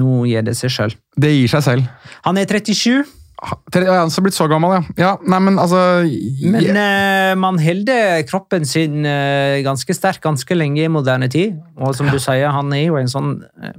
Nå 0.00 0.24
gir 0.26 0.42
det 0.42 0.56
seg 0.58 0.72
sjøl. 0.74 0.94
Det 1.20 1.30
gir 1.30 1.50
seg 1.52 1.62
selv. 1.62 1.90
Han 2.24 2.38
er 2.40 2.46
37, 2.50 3.04
Ha- 3.04 3.04
Tre- 3.04 3.04
Ja, 3.04 3.23
han 3.44 4.10
er 4.10 4.24
blitt 4.24 4.36
så 4.36 4.46
gammel, 4.50 4.76
ja. 4.76 4.82
ja 4.98 5.10
nei, 5.28 5.40
men 5.46 5.58
altså 5.60 5.80
men 6.04 6.78
eh, 6.80 7.32
man 7.38 7.58
holder 7.60 8.22
kroppen 8.28 8.66
sin 8.68 9.04
uh, 9.04 9.60
ganske 9.64 9.96
sterk 9.96 10.22
ganske 10.24 10.56
lenge 10.56 10.84
i 10.84 10.92
moderne 10.92 11.28
tid. 11.32 11.58
Og 11.76 11.96
som 11.98 12.08
du 12.12 12.18
sier, 12.22 12.48
han 12.54 12.72
er 12.76 12.86
jo 12.86 13.00
en 13.00 13.10
sånn 13.10 13.34
uh, 13.42 13.74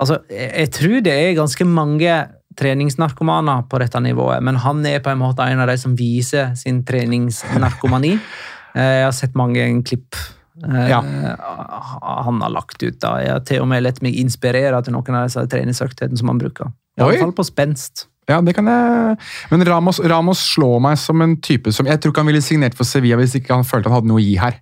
Altså, 0.00 0.22
jeg, 0.32 0.48
jeg 0.56 0.68
tror 0.72 1.02
det 1.04 1.12
er 1.12 1.34
ganske 1.36 1.64
mange 1.68 2.12
treningsnarkomaner 2.56 3.66
på 3.68 3.80
dette 3.82 4.00
nivået, 4.00 4.40
men 4.40 4.56
han 4.62 4.80
er 4.88 5.02
på 5.04 5.12
en 5.12 5.20
måte 5.20 5.44
en 5.44 5.60
av 5.60 5.68
de 5.68 5.76
som 5.80 5.92
viser 5.98 6.54
sin 6.56 6.80
treningsnarkomani. 6.88 8.14
Jeg 8.70 9.02
har 9.02 9.12
sett 9.16 9.34
mange 9.34 9.64
klipp 9.82 10.14
Ja. 10.62 11.00
han 11.02 12.40
har 12.40 12.52
lagt 12.54 12.82
ut. 12.82 13.00
da. 13.02 13.16
Jeg 13.18 13.32
har 13.32 13.40
til 13.48 13.64
og 13.64 13.68
med 13.68 13.82
latt 13.82 13.98
meg 14.04 14.14
inspirere 14.14 14.78
til 14.84 14.94
noen 14.94 15.16
av 15.18 15.26
disse 15.26 15.42
treningsøktene 15.50 16.16
som 16.16 16.30
han 16.30 16.38
bruker. 16.38 16.70
I 16.94 17.02
Oi. 17.02 17.08
alle 17.08 17.24
fall 17.24 17.34
på 17.34 17.46
spenst. 17.48 18.06
Ja, 18.30 18.40
det 18.44 18.54
kan 18.56 18.68
jeg 18.70 19.16
Men 19.52 19.66
Ramos, 19.68 20.00
Ramos 20.00 20.42
slår 20.54 20.80
meg 20.84 20.98
som 21.00 21.20
en 21.24 21.36
type 21.42 21.72
som 21.74 21.88
Jeg 21.90 22.00
tror 22.00 22.14
ikke 22.14 22.24
han 22.24 22.30
ville 22.32 22.44
signert 22.44 22.76
for 22.78 22.88
Sevilla 22.88 23.18
hvis 23.20 23.36
ikke 23.40 23.54
han 23.56 23.66
følte 23.66 23.90
han 23.90 24.00
hadde 24.00 24.10
noe 24.10 24.20
å 24.20 24.24
gi 24.24 24.36
her. 24.40 24.60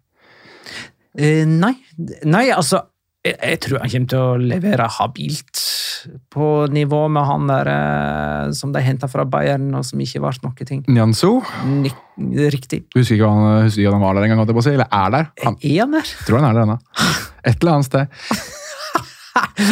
Uh, 1.18 1.44
nei. 1.48 1.74
nei, 2.28 2.46
altså 2.54 2.84
jeg, 3.26 3.34
jeg 3.42 3.60
tror 3.64 3.82
han 3.82 3.90
kommer 3.92 4.10
til 4.12 4.22
å 4.22 4.36
levere 4.40 4.86
habilt 4.98 5.62
på 6.30 6.48
nivå 6.70 7.00
med 7.12 7.26
han 7.26 7.48
der 7.50 7.70
eh, 7.72 8.52
som 8.54 8.70
de 8.74 8.82
henta 8.84 9.08
fra 9.10 9.24
Bayern, 9.28 9.66
og 9.74 9.82
som 9.86 10.00
ikke 10.02 10.22
ble 10.22 10.30
noe 10.44 10.68
ting. 10.68 10.84
Nyanzo 10.86 11.32
Nik 11.66 11.96
riktig. 12.54 12.84
Husker 12.96 13.18
ikke 13.18 13.30
han, 13.30 13.64
husker 13.66 13.82
ikke 13.82 13.96
han 13.96 14.04
var 14.04 14.16
der 14.16 14.26
en 14.26 14.32
gang, 14.32 14.40
holdt 14.42 14.52
jeg 14.52 14.58
på 14.60 14.64
å 14.64 14.72
eller 14.72 14.94
er 15.00 15.12
der. 15.14 15.28
Han, 15.44 15.58
Er 15.62 15.80
han 15.82 15.98
der? 15.98 16.14
tror 16.26 16.40
han 16.40 16.48
er 16.48 16.56
der 16.58 16.68
ennå. 16.68 16.78
Et 17.48 17.58
eller 17.58 17.74
annet 17.76 17.90
sted. 17.90 18.22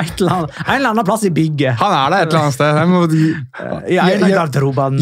Eller 0.00 0.30
annet, 0.30 0.50
en 0.66 0.74
eller 0.76 0.90
annen 0.92 1.04
plass 1.08 1.24
i 1.26 1.30
bygget. 1.34 1.74
Han 1.80 1.92
er 1.96 2.10
der 2.14 2.22
et 2.22 2.28
eller 2.30 2.42
annet 2.44 2.54
sted. 2.54 2.70
Han 2.78 2.88
må, 2.92 3.00
I 3.10 3.96
en 3.98 4.22
av 4.24 4.30
hjem- 4.30 4.38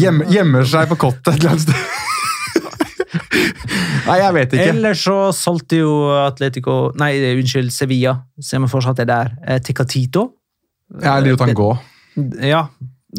hjem, 0.01 0.23
gjemmer 0.33 0.63
seg 0.65 0.89
på 0.89 0.97
kottet 1.05 1.35
et 1.35 1.39
eller 1.39 1.49
annet 1.53 1.65
sted. 1.67 1.79
Nei, 4.09 4.17
jeg 4.23 4.33
vet 4.35 4.53
ikke. 4.57 4.69
Ellers 4.73 5.01
så 5.05 5.17
solgte 5.35 5.79
jo 5.83 5.91
Atletico 6.23 6.75
Nei, 6.99 7.11
unnskyld, 7.37 7.69
Sevilla, 7.73 8.15
som 8.41 8.65
fortsatt 8.71 9.01
er 9.03 9.09
der, 9.09 9.31
eh, 9.45 9.59
til 9.65 9.75
Catito. 9.77 10.23
Jeg 11.03 11.25
lot 11.27 11.43
han 11.45 11.53
gå. 11.57 11.69
Ja. 12.49 12.63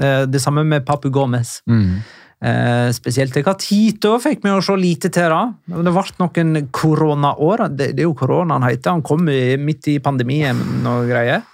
eh, 0.03 0.25
Det 0.27 0.41
samme 0.43 0.65
med 0.67 0.85
Papu 0.87 1.11
Gomez. 1.11 1.61
Mm. 1.71 2.01
Eh, 2.41 2.89
spesielt 2.97 3.35
til 3.37 3.45
Catito 3.45 4.15
fikk 4.23 4.47
vi 4.47 4.53
å 4.55 4.63
se 4.65 4.77
lite 4.81 5.11
til. 5.13 5.29
da. 5.29 5.53
Det 5.69 5.93
ble 5.93 6.05
noen 6.23 6.69
koronaår. 6.73 7.67
Det, 7.69 7.91
det 7.97 8.05
er 8.05 8.09
jo 8.09 8.17
korona 8.17 8.57
han 8.57 8.69
heter. 8.71 8.97
Han 8.97 9.05
kom 9.05 9.27
midt 9.29 9.91
i 9.93 9.99
pandemien 10.01 10.61
og 10.89 11.09
greier. 11.11 11.45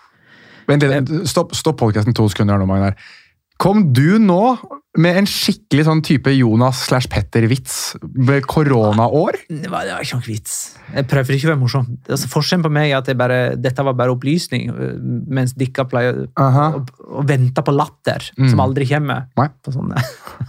Vent 0.66 0.82
litt, 0.82 1.10
stopp, 1.30 1.54
stopp 1.54 1.78
podcasten 1.78 2.14
to 2.14 2.26
sekunder 2.30 2.58
nå, 2.58 2.66
Magnar. 2.70 2.96
Kom 3.56 3.86
du 3.96 4.18
nå 4.20 4.56
med 5.00 5.16
en 5.20 5.26
skikkelig 5.28 5.84
sånn 5.86 6.00
type 6.04 6.32
Jonas 6.32 6.82
slash 6.88 7.08
Petter-vits 7.12 7.96
koronaår? 8.48 9.38
Det 9.48 9.70
var, 9.72 9.86
det 9.88 9.94
var 9.96 10.04
ikke 10.04 10.18
noe 10.18 10.26
vits. 10.26 10.54
Jeg 10.92 11.06
prøvde 11.08 11.36
ikke 11.36 11.48
å 11.48 11.52
være 11.54 11.60
morsom. 11.62 11.86
Altså, 12.08 12.28
forskjellen 12.32 12.64
på 12.66 12.72
meg 12.76 12.92
er 12.92 12.98
at 13.00 13.08
bare, 13.18 13.38
dette 13.60 13.84
var 13.86 13.96
bare 13.96 14.12
opplysning, 14.12 14.68
øh, 14.72 14.94
mens 15.38 15.54
dere 15.56 15.86
pleier 15.88 16.22
Aha. 16.40 16.66
å, 16.78 16.84
å 17.20 17.24
vente 17.28 17.64
på 17.64 17.74
latter, 17.76 18.28
Mm. 18.36 18.50
som 18.52 18.60
aldri 18.64 18.88
kommer. 18.88 19.26
Nei. 19.40 19.48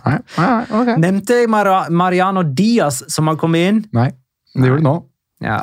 Nei, 0.04 0.18
nei, 0.38 0.52
okay. 0.82 0.96
Nevnte 1.00 1.42
jeg 1.42 1.50
Mar 1.52 1.70
Mariano 1.90 2.44
Diaz 2.44 3.04
som 3.12 3.28
har 3.32 3.40
kommet 3.40 3.70
inn? 3.72 3.82
Nei, 3.96 4.10
det 4.56 4.68
gjorde 4.68 4.84
du 4.84 4.88
nå. 4.90 4.98
Ja. 5.44 5.62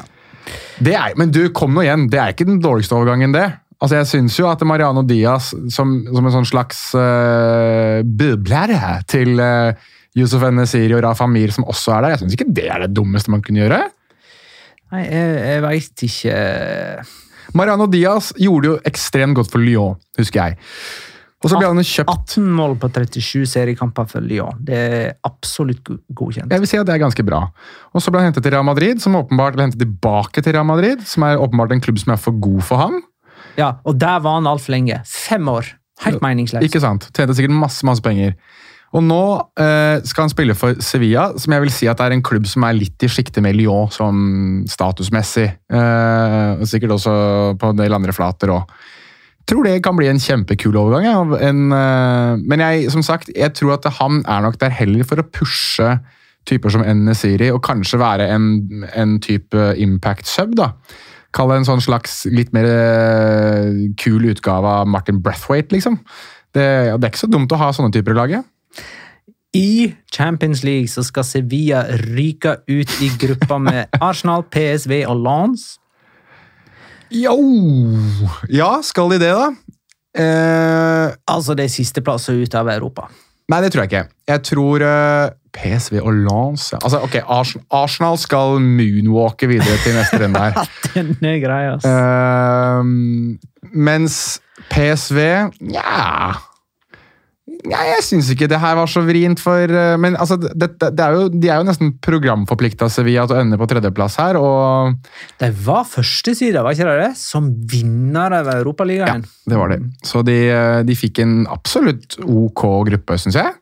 Det 0.85 0.93
er, 0.93 1.15
men 1.17 1.31
du, 1.33 1.49
kom 1.57 1.73
nå 1.77 1.85
igjen. 1.85 2.09
Det 2.13 2.19
er 2.21 2.33
ikke 2.35 2.47
den 2.49 2.61
dårligste 2.61 2.97
overgangen, 2.99 3.33
det. 3.33 3.47
Altså, 3.85 3.99
Jeg 4.01 4.09
syns 4.09 4.39
jo 4.39 4.49
at 4.49 4.63
Mariano 4.65 5.03
Diaz, 5.05 5.51
som, 5.75 5.99
som 6.09 6.25
en 6.25 6.33
sånn 6.33 6.49
slags 6.49 6.87
uh, 6.97 8.01
bublære 8.01 8.95
til 9.13 9.37
uh, 9.37 9.77
Yusuf 10.17 10.47
Nesiri 10.49 10.95
og 10.97 11.05
Rafa 11.05 11.29
Mir, 11.29 11.53
som 11.53 11.67
også 11.69 11.99
er 11.99 12.07
der, 12.07 12.15
jeg 12.15 12.23
syns 12.23 12.39
ikke 12.39 12.53
det 12.57 12.71
er 12.73 12.87
det 12.87 12.95
dummeste 12.97 13.35
man 13.35 13.45
kunne 13.45 13.61
gjøre. 13.61 13.83
Nei, 14.95 15.03
jeg, 15.05 15.37
jeg 15.51 15.65
veit 15.65 16.05
ikke 16.07 16.39
Mariano 17.59 17.87
Diaz 17.91 18.33
gjorde 18.41 18.73
jo 18.73 18.77
ekstremt 18.89 19.37
godt 19.37 19.53
for 19.53 19.61
Lyon, 19.61 19.99
husker 20.17 20.49
jeg. 20.49 20.63
Og 21.45 21.51
så 21.53 21.59
ble 21.61 21.69
han 21.69 21.85
kjøpt 21.85 22.09
18 22.39 22.45
mål 22.57 22.79
på 22.81 22.89
37 22.89 23.45
seriekamper 23.51 24.07
for 24.09 24.25
Lyon. 24.25 24.63
Det 24.65 24.79
er 24.81 25.11
absolutt 25.29 25.91
godkjent. 26.17 26.49
Jeg 26.49 26.63
vil 26.63 26.71
si 26.71 26.79
at 26.81 26.89
det 26.89 26.95
er 26.95 27.03
ganske 27.03 27.27
bra. 27.27 27.43
Og 27.93 28.01
så 28.01 28.09
ble 28.09 28.23
han 28.23 28.31
hentet 28.31 28.47
til 28.47 28.55
Real 28.55 28.65
Madrid, 28.65 29.03
som 29.05 29.19
åpenbart 29.21 29.59
ble 29.59 29.67
hentet 29.67 29.83
tilbake 29.85 30.41
til 30.41 30.57
Real 30.57 30.65
Madrid, 30.65 31.05
som 31.05 31.27
er 31.29 31.43
åpenbart 31.43 31.77
en 31.77 31.85
klubb 31.85 32.01
som 32.01 32.15
er 32.17 32.23
for 32.23 32.41
god 32.41 32.65
for 32.65 32.81
ham. 32.81 33.03
Ja, 33.59 33.77
Og 33.85 33.99
der 34.01 34.21
var 34.25 34.39
han 34.41 34.47
altfor 34.51 34.75
lenge. 34.75 35.01
Fem 35.07 35.49
år. 35.49 35.75
Helt 36.05 36.23
meningsløst. 36.23 36.67
Ikke 36.67 36.83
sant? 36.83 37.09
Tjente 37.15 37.37
sikkert 37.37 37.55
masse, 37.55 37.85
masse 37.87 38.03
penger. 38.03 38.35
Og 38.95 39.03
nå 39.03 39.23
eh, 39.59 39.99
skal 40.07 40.29
han 40.29 40.31
spille 40.31 40.55
for 40.59 40.79
Sevilla, 40.83 41.33
som 41.41 41.55
jeg 41.55 41.65
vil 41.65 41.73
si 41.75 41.89
at 41.91 42.03
er 42.03 42.15
en 42.15 42.23
klubb 42.23 42.47
som 42.47 42.67
er 42.67 42.77
litt 42.79 43.03
i 43.03 43.11
sjiktet 43.11 43.43
med 43.43 43.57
Lyon, 43.59 43.91
sånn 43.95 44.21
statusmessig. 44.71 45.49
Eh, 45.51 46.67
sikkert 46.71 46.95
også 46.99 47.15
på 47.59 47.73
en 47.73 47.81
del 47.81 47.97
andre 47.97 48.15
flater 48.15 48.55
òg. 48.55 48.71
Tror 49.51 49.67
det 49.67 49.81
kan 49.85 49.97
bli 49.99 50.07
en 50.09 50.23
kjempekul 50.23 50.77
overgang. 50.79 51.09
Ja. 51.09 51.41
En, 51.51 51.65
eh, 51.75 52.45
men 52.47 52.63
jeg, 52.63 52.93
som 52.95 53.03
sagt, 53.07 53.33
jeg 53.35 53.51
tror 53.59 53.75
at 53.77 53.91
han 53.99 54.23
er 54.31 54.47
nok 54.47 54.61
der 54.63 54.73
heller 54.73 55.03
for 55.09 55.21
å 55.21 55.27
pushe 55.27 55.99
typer 56.47 56.71
som 56.71 56.85
Nesiri, 56.85 57.51
og 57.51 57.65
kanskje 57.65 57.99
være 57.99 58.29
en, 58.31 58.47
en 58.95 59.19
type 59.25 59.75
impact 59.81 60.29
sub. 60.29 60.55
da. 60.61 60.71
Kall 61.35 61.51
det 61.51 61.57
en 61.61 61.67
sånn 61.67 61.83
slags 61.83 62.21
litt 62.31 62.53
mer 62.55 62.67
eh, 62.71 63.71
kul 63.99 64.29
utgave 64.31 64.71
av 64.83 64.87
Martin 64.91 65.19
Brathwaite, 65.25 65.75
liksom. 65.75 65.99
Det, 66.55 66.63
det 66.63 67.09
er 67.09 67.11
ikke 67.11 67.25
så 67.25 67.31
dumt 67.33 67.51
å 67.51 67.59
ha 67.59 67.73
sånne 67.75 67.91
typer 67.95 68.15
i 68.15 68.19
laget. 68.21 68.51
I 69.55 69.95
Champions 70.15 70.63
League 70.67 70.91
så 70.91 71.03
skal 71.07 71.27
Sevilla 71.27 71.85
ryke 72.15 72.57
ut 72.71 72.95
i 73.03 73.11
gruppa 73.23 73.59
med 73.63 73.91
Arsenal, 74.03 74.47
PSV 74.51 75.01
og 75.11 75.21
Lance. 75.27 75.81
Jo! 77.15 77.37
Ja, 78.51 78.81
skal 78.83 79.13
de 79.15 79.21
det, 79.23 79.31
da? 79.35 79.51
Eh, 80.19 81.15
Altså 81.31 81.55
det 81.59 81.67
er 81.69 81.75
sisteplass 81.75 82.29
ut 82.31 82.55
av 82.59 82.71
Europa. 82.71 83.09
nei, 83.51 83.61
det 83.63 83.73
tror 83.75 83.85
jeg 83.85 83.91
ikke. 83.93 84.07
Jeg 84.31 84.43
tror 84.49 84.83
eh, 84.87 85.31
PSV 85.55 86.01
og 86.03 86.13
ja. 86.73 86.79
Altså, 86.83 87.01
ok, 87.03 87.19
Arsenal 87.71 88.19
skal 88.19 88.61
moonwalke 88.61 89.49
videre 89.51 89.79
til 89.85 89.95
neste 89.95 90.19
runde 90.23 90.41
her. 90.41 90.73
Denne 90.95 91.37
greia, 91.43 91.77
ass. 91.77 91.87
Uh, 91.87 92.83
mens 93.75 94.41
PSV 94.71 95.21
Nja 95.61 96.35
ja, 97.65 97.81
jeg 97.95 98.03
syns 98.05 98.29
ikke 98.33 98.49
det 98.51 98.59
her 98.61 98.77
var 98.77 98.89
så 98.91 99.01
vrient 99.05 99.41
for 99.41 99.71
eh, 99.73 99.95
Men 100.01 100.19
altså, 100.21 100.37
det, 100.37 100.69
det, 100.83 101.01
er 101.01 101.17
jo, 101.17 101.29
de 101.33 101.49
er 101.49 101.61
jo 101.61 101.67
nesten 101.69 101.95
programforplikta 102.05 102.91
Sevilla 102.93 103.25
til 103.29 103.39
å 103.39 103.43
ende 103.45 103.59
på 103.61 103.69
tredjeplass 103.71 104.19
her, 104.21 104.39
og 104.41 104.97
De 105.41 105.51
var 105.65 105.87
førstesida, 105.89 106.65
var 106.65 106.77
ikke 106.77 106.89
det 106.91 107.07
det? 107.07 107.13
Som 107.21 107.51
vinner 107.71 108.37
av 108.41 108.51
Europaligaen. 108.57 109.25
det 109.49 109.61
var 109.61 109.73
det. 109.73 109.81
Så 110.05 110.25
de, 110.27 110.39
eh, 110.53 110.81
de 110.87 110.99
fikk 110.99 111.23
en 111.25 111.37
absolutt 111.53 112.19
ok 112.21 112.67
gruppe, 112.91 113.19
syns 113.21 113.41
jeg. 113.41 113.55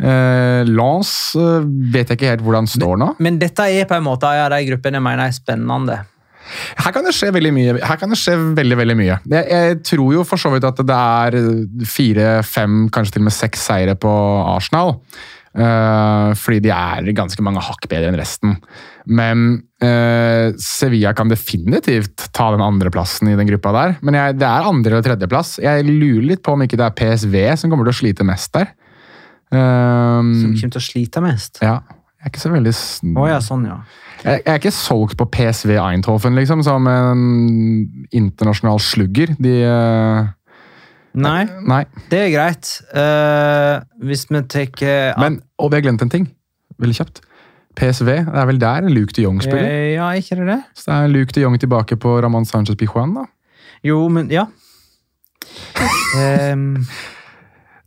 Uh, 0.00 0.64
Lens 0.64 1.10
eh, 1.36 1.66
vet 1.92 2.08
jeg 2.08 2.16
ikke 2.16 2.30
helt 2.30 2.44
hvordan 2.44 2.68
står 2.70 3.00
nå. 3.00 3.10
Men 3.20 3.36
dette 3.40 3.66
er 3.68 3.88
på 3.88 3.98
en 3.98 4.06
måte 4.06 4.28
av 4.28 4.48
de 4.54 4.62
gruppene 4.70 4.96
jeg 4.96 5.04
mener 5.04 5.26
er 5.26 5.36
spennende. 5.36 5.98
Her 6.80 6.94
kan 6.94 7.04
det 7.06 7.12
skje 7.14 7.28
veldig 7.36 7.50
mye. 7.54 7.74
Her 7.84 7.98
kan 8.00 8.10
det 8.10 8.18
skje 8.18 8.36
veldig, 8.56 8.78
veldig 8.80 8.96
mye. 8.98 9.18
Jeg, 9.30 9.44
jeg 9.50 9.82
tror 9.86 10.14
jo 10.16 10.24
for 10.26 10.40
så 10.40 10.50
vidt 10.54 10.66
at 10.66 10.80
det 10.86 10.96
er 10.96 11.36
fire, 11.86 12.30
fem, 12.46 12.86
kanskje 12.92 13.18
til 13.18 13.24
og 13.24 13.28
med 13.28 13.36
seks 13.36 13.68
seire 13.70 13.94
på 14.00 14.14
Arsenal. 14.54 14.96
Uh, 15.50 16.30
fordi 16.38 16.60
de 16.62 16.70
er 16.70 17.08
ganske 17.18 17.42
mange 17.42 17.62
hakk 17.66 17.86
bedre 17.90 18.10
enn 18.10 18.18
resten. 18.18 18.54
Men 19.10 19.46
uh, 19.82 20.54
Sevilla 20.62 21.12
kan 21.18 21.30
definitivt 21.30 22.28
ta 22.36 22.52
den 22.54 22.62
andreplassen 22.62 23.32
i 23.32 23.36
den 23.38 23.50
gruppa 23.50 23.74
der. 23.74 23.96
Men 24.06 24.18
jeg, 24.18 24.38
det 24.40 24.46
er 24.48 24.70
andre- 24.70 24.96
eller 24.96 25.06
tredjeplass. 25.06 25.58
Jeg 25.62 25.86
lurer 25.88 26.28
litt 26.32 26.44
på 26.46 26.54
om 26.54 26.62
ikke 26.66 26.78
det 26.80 26.86
er 26.88 26.98
PSV 27.02 27.36
som 27.60 27.72
kommer 27.72 27.88
til 27.88 27.96
å 27.96 28.00
slite 28.00 28.26
mest 28.26 28.54
der. 28.56 28.72
Eh, 29.50 30.20
Som 30.42 30.52
kommer 30.54 30.76
til 30.76 30.82
å 30.82 30.86
slite 30.90 31.24
mest. 31.24 31.62
ja. 31.62 31.80
Jeg 32.20 32.28
er 32.28 32.32
ikke 32.34 32.40
så 32.42 32.50
veldig 32.52 32.72
oh, 33.16 33.26
ja, 33.30 33.36
sånn, 33.40 33.62
ja. 33.64 33.78
jeg, 34.20 34.42
jeg 34.44 34.52
er 34.52 34.58
ikke 34.58 34.70
solgt 34.76 35.16
på 35.16 35.24
PSV 35.32 35.70
Eindhoven 35.80 36.34
liksom, 36.36 36.60
som 36.66 36.84
en 36.84 37.22
internasjonal 38.12 38.76
slugger. 38.84 39.32
De 39.40 39.54
uh, 39.64 40.28
Nei, 41.16 41.46
Nei. 41.64 41.78
det 42.12 42.20
er 42.26 42.34
greit. 42.34 42.74
Uh, 42.92 43.80
hvis 44.04 44.26
vi 44.28 44.42
tar 44.52 45.16
Men, 45.16 45.40
og 45.56 45.72
vi 45.72 45.80
har 45.80 45.86
glemt 45.88 46.04
en 46.04 46.12
ting. 46.12 46.28
Veldig 46.76 46.98
kjapt. 47.00 47.22
PSV, 47.80 48.10
det 48.28 48.36
er 48.42 48.50
vel 48.50 48.60
der 48.60 48.88
Luke 48.92 49.16
de 49.16 49.24
Jong 49.24 49.40
spiller? 49.40 49.64
Eh, 49.64 49.94
Ja, 49.94 50.10
ikke 50.12 50.36
det 50.42 50.46
det? 50.50 50.58
Så 50.74 50.90
det 50.90 50.98
er 50.98 51.12
Luke 51.14 51.32
de 51.32 51.40
Jong 51.46 51.56
tilbake 51.60 51.96
på 51.96 52.18
Ramón 52.20 52.44
Sánchez 52.44 52.76
Pijuan, 52.76 53.14
da. 53.16 53.24
Jo, 53.86 54.08
men 54.12 54.28
ja. 54.30 54.44
Um, 56.52 56.84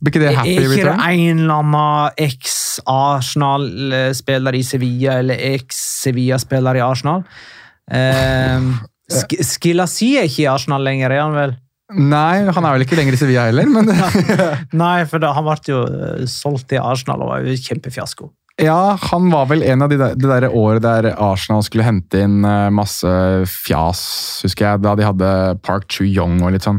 Blir 0.04 0.12
ikke 0.12 0.20
det 0.20 0.28
er 0.30 0.36
happy 0.36 0.60
ikke 0.60 0.84
det 0.84 1.00
en 1.00 1.38
eller 1.40 1.56
annen 1.62 2.12
eks-Arsenal-spiller 2.26 4.52
i 4.58 4.62
Sevilla, 4.66 5.12
eller 5.22 5.36
eks-Sevilla-spiller 5.54 6.74
i 6.80 6.82
Arsenal? 6.84 7.20
Eh, 7.84 8.60
Sk 9.12 9.34
Skilasi 9.44 10.16
er 10.16 10.24
ikke 10.24 10.46
i 10.46 10.48
Arsenal 10.48 10.80
lenger, 10.86 11.12
er 11.12 11.20
han 11.20 11.34
vel? 11.36 11.52
Nei, 11.92 12.48
han 12.48 12.64
er 12.64 12.72
vel 12.72 12.80
ikke 12.86 12.96
lenger 12.96 13.12
i 13.12 13.18
Sevilla 13.20 13.44
heller, 13.50 13.68
men 13.68 13.84
Nei, 14.82 15.04
for 15.10 15.20
da, 15.20 15.36
han 15.36 15.44
ble 15.44 15.60
jo 15.68 15.84
eh, 15.84 16.24
solgt 16.30 16.70
til 16.72 16.80
Arsenal 16.80 17.20
og 17.26 17.28
var 17.28 17.44
jo 17.44 17.52
kjempefiasko. 17.60 18.24
Ja, 18.62 18.98
han 19.10 19.30
var 19.32 19.48
vel 19.50 19.64
en 19.66 19.82
av 19.82 19.88
de 19.90 19.96
der, 19.98 20.12
det 20.14 20.28
der 20.30 20.44
året 20.54 20.84
der 20.84 21.08
Arsenal 21.18 21.64
skulle 21.66 21.86
hente 21.88 22.20
inn 22.22 22.44
eh, 22.46 22.68
masse 22.70 23.10
fjas, 23.50 24.02
husker 24.46 24.68
jeg, 24.68 24.82
da 24.84 24.92
de 24.94 25.08
hadde 25.08 25.30
Park 25.66 25.88
Chu-Yong 25.90 26.38
og 26.38 26.54
litt 26.54 26.68
sånn. 26.68 26.78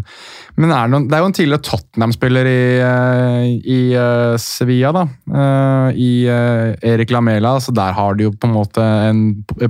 Men 0.56 0.72
er 0.72 0.88
det, 0.88 0.94
noen, 0.94 1.10
det 1.12 1.18
er 1.18 1.26
jo 1.26 1.28
en 1.34 1.36
tidligere 1.36 1.66
Tottenham-spiller 1.68 2.48
i, 2.48 2.64
eh, 2.80 3.50
i 3.60 3.80
eh, 3.92 4.38
Sevilla, 4.40 4.94
da. 4.96 5.04
I 5.92 6.10
Erik 6.30 7.12
Lamela, 7.12 7.58
så 7.60 7.76
der 7.76 7.92
har 7.98 8.16
de 8.16 8.30
jo 8.30 8.32
på 8.32 8.48
en 8.48 8.56
måte 8.56 8.82
en 9.12 9.22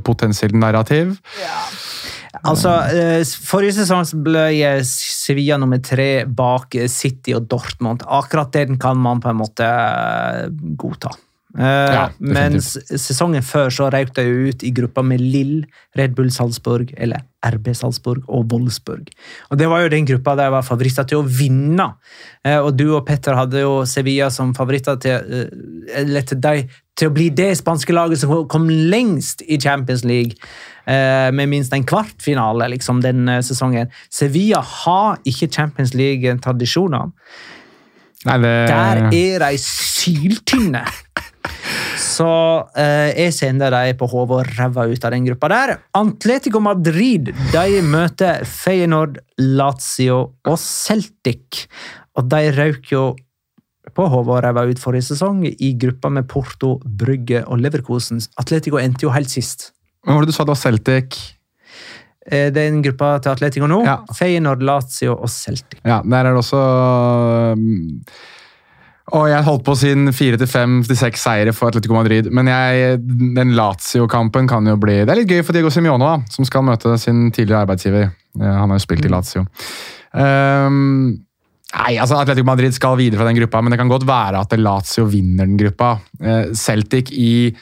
potensielt 0.05 0.55
narrativ. 0.55 1.17
Ja. 1.41 1.57
Altså, 2.45 2.77
Forrige 3.47 3.79
sesong 3.79 4.05
ble 4.21 4.45
Sevilla 4.85 5.57
nummer 5.57 5.81
tre 5.81 6.27
bak 6.29 6.77
City 6.91 7.33
og 7.33 7.47
Dortmund. 7.49 8.05
Akkurat 8.05 8.53
den 8.53 8.77
kan 8.77 8.99
man 9.01 9.23
på 9.23 9.31
en 9.31 9.41
måte 9.41 9.69
godta. 10.77 11.15
Eh, 11.55 11.93
Ja, 11.93 12.09
mens 12.19 12.73
sesongen 12.99 13.43
før 13.45 13.69
så 13.71 13.87
røk 13.93 14.11
de 14.17 14.23
ut 14.27 14.63
i 14.63 14.71
gruppa 14.75 15.03
med 15.05 15.21
Lill, 15.23 15.63
Red 15.95 16.15
Bull 16.17 16.31
Salzburg 16.33 16.91
eller 16.97 17.23
RB 17.45 17.69
Salzburg 17.77 18.23
og 18.27 18.51
Wolfsburg. 18.51 19.07
Og 19.51 19.57
Det 19.57 19.69
var 19.69 19.83
jo 19.83 19.89
den 19.93 20.05
gruppa 20.05 20.35
der 20.35 20.49
var 20.51 20.65
favoritter 20.67 21.07
til 21.07 21.21
å 21.21 21.27
vinne. 21.27 21.93
Eh, 22.43 22.57
og 22.59 22.75
du 22.75 22.95
og 22.95 23.05
Petter 23.07 23.37
hadde 23.37 23.61
jo 23.61 23.85
Sevilla 23.85 24.29
som 24.29 24.53
favoritter 24.53 24.99
til, 24.99 25.11
eh, 25.15 26.01
eller 26.01 26.21
til, 26.21 26.41
de, 26.41 26.67
til 26.97 27.09
å 27.09 27.13
bli 27.13 27.29
det 27.29 27.53
spanske 27.57 27.93
laget 27.93 28.19
som 28.19 28.47
kom 28.47 28.67
lengst 28.67 29.41
i 29.47 29.57
Champions 29.57 30.03
League. 30.03 30.35
med 30.87 31.49
minst 31.49 31.73
en 31.73 31.83
kvartfinale 31.83 32.67
liksom, 32.69 33.01
den 33.01 33.25
sesongen. 33.41 33.87
Sevilla 34.11 34.59
har 34.61 35.17
ikke 35.25 35.49
Champions 35.51 35.95
League-tradisjoner. 35.95 37.09
Det, 38.23 38.41
Der 38.41 39.09
er 39.11 39.39
de 39.39 39.57
syltynne. 39.57 40.85
Så 41.99 42.27
eh, 42.79 43.11
jeg 43.15 43.33
sender 43.35 43.73
dem 43.73 43.97
på 43.99 44.07
hodet 44.11 44.39
og 44.39 44.55
ræva 44.57 44.87
ut 44.89 45.05
av 45.05 45.13
den 45.15 45.27
gruppa 45.27 45.49
der. 45.51 45.75
Atletico 45.97 46.61
Madrid 46.63 47.31
de 47.53 47.83
møter 47.85 48.43
Feyenoord, 48.47 49.19
Lazio 49.39 50.19
og 50.45 50.57
Celtic. 50.61 51.65
Og 52.15 52.27
de 52.31 52.49
røk 52.55 52.91
jo 52.93 53.05
på 53.95 54.09
hodet 54.11 54.33
og 54.33 54.43
ræva 54.43 54.65
ut 54.67 54.81
forrige 54.81 55.09
sesong 55.11 55.45
i 55.47 55.71
gruppa 55.79 56.11
med 56.11 56.27
Porto, 56.31 56.77
Brygge 56.83 57.45
og 57.45 57.61
Leverkosen. 57.63 58.23
Atletico 58.41 58.81
endte 58.81 59.07
jo 59.07 59.13
helt 59.15 59.31
sist. 59.31 59.71
Hva 60.05 60.17
var 60.17 60.25
det 60.25 60.33
du 60.33 60.37
sa 60.37 60.45
det 60.45 60.55
var 60.55 60.61
Celtic? 60.61 61.19
den 62.25 62.53
Det 62.55 62.57
en 62.57 62.81
gruppa 62.81 63.19
til 63.21 63.35
Atletico 63.35 63.67
nå. 63.69 63.83
Ja. 63.85 63.99
Feyenoord, 64.17 64.63
Lazio 64.65 65.13
og 65.13 65.29
Celtic. 65.29 65.77
Ja, 65.85 66.01
der 66.01 66.25
er 66.25 66.33
det 66.33 66.41
også 66.41 66.61
um, 67.53 68.01
Og 69.13 69.27
jeg 69.29 69.45
holdt 69.45 69.65
på 69.67 69.73
å 69.75 69.77
si 69.77 69.91
en 69.93 70.09
fire 70.15 70.37
til 70.41 70.49
fem 70.49 70.79
til 70.85 70.97
seks 70.97 71.27
seire 71.27 71.51
for 71.53 71.69
Atletico 71.69 71.93
Madrid, 71.93 72.31
men 72.33 72.49
jeg, 72.49 72.95
den 73.37 73.53
Lazio-kampen 73.57 74.49
kan 74.49 74.65
jo 74.65 74.73
bli 74.81 75.03
Det 75.03 75.13
er 75.13 75.19
litt 75.19 75.29
gøy 75.29 75.43
for 75.45 75.53
Diego 75.53 75.69
Simione, 75.73 76.23
som 76.33 76.47
skal 76.47 76.65
møte 76.65 76.95
sin 77.01 77.27
tidligere 77.29 77.67
arbeidsgiver. 77.67 78.09
Eh, 78.39 78.55
Han 78.55 78.73
har 78.73 78.79
jo 78.79 78.85
spilt 78.87 79.05
i 79.05 79.11
Lazio. 79.13 79.45
Um, 80.15 81.11
nei, 81.75 81.93
altså 82.01 82.17
Atletico 82.17 82.47
Madrid 82.49 82.73
skal 82.73 82.97
videre 82.97 83.21
fra 83.21 83.29
den 83.29 83.37
gruppa, 83.37 83.61
men 83.61 83.75
det 83.75 83.79
kan 83.83 83.93
godt 83.93 84.07
være 84.09 84.41
at 84.41 84.57
Lazio 84.57 85.05
vinner 85.11 85.45
den 85.45 85.59
gruppa. 85.61 85.99
Eh, 86.23 86.49
Celtic 86.57 87.13
i 87.13 87.53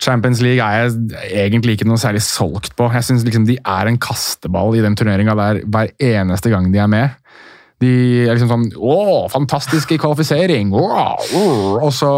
Champions 0.00 0.40
League 0.44 0.64
er 0.64 0.86
jeg 0.86 1.44
egentlig 1.44 1.76
ikke 1.76 1.88
noe 1.88 2.00
særlig 2.00 2.24
solgt 2.24 2.72
på. 2.76 2.88
Jeg 2.92 3.04
synes 3.04 3.24
liksom 3.24 3.44
de 3.48 3.58
er 3.60 3.88
en 3.88 4.00
kasteball 4.00 4.76
i 4.76 4.84
den 4.84 4.96
turneringa 4.96 5.36
hver 5.36 5.92
eneste 6.00 6.52
gang 6.52 6.72
de 6.72 6.80
er 6.80 6.90
med. 6.92 7.20
De 7.82 7.92
er 8.24 8.32
liksom 8.32 8.48
sånn 8.48 8.68
Å, 8.80 9.26
fantastisk 9.32 9.90
i 9.92 9.98
kvalifisering! 10.00 10.70
Wow, 10.72 11.20
wow. 11.34 11.80
Og 11.84 11.90
så 11.94 12.10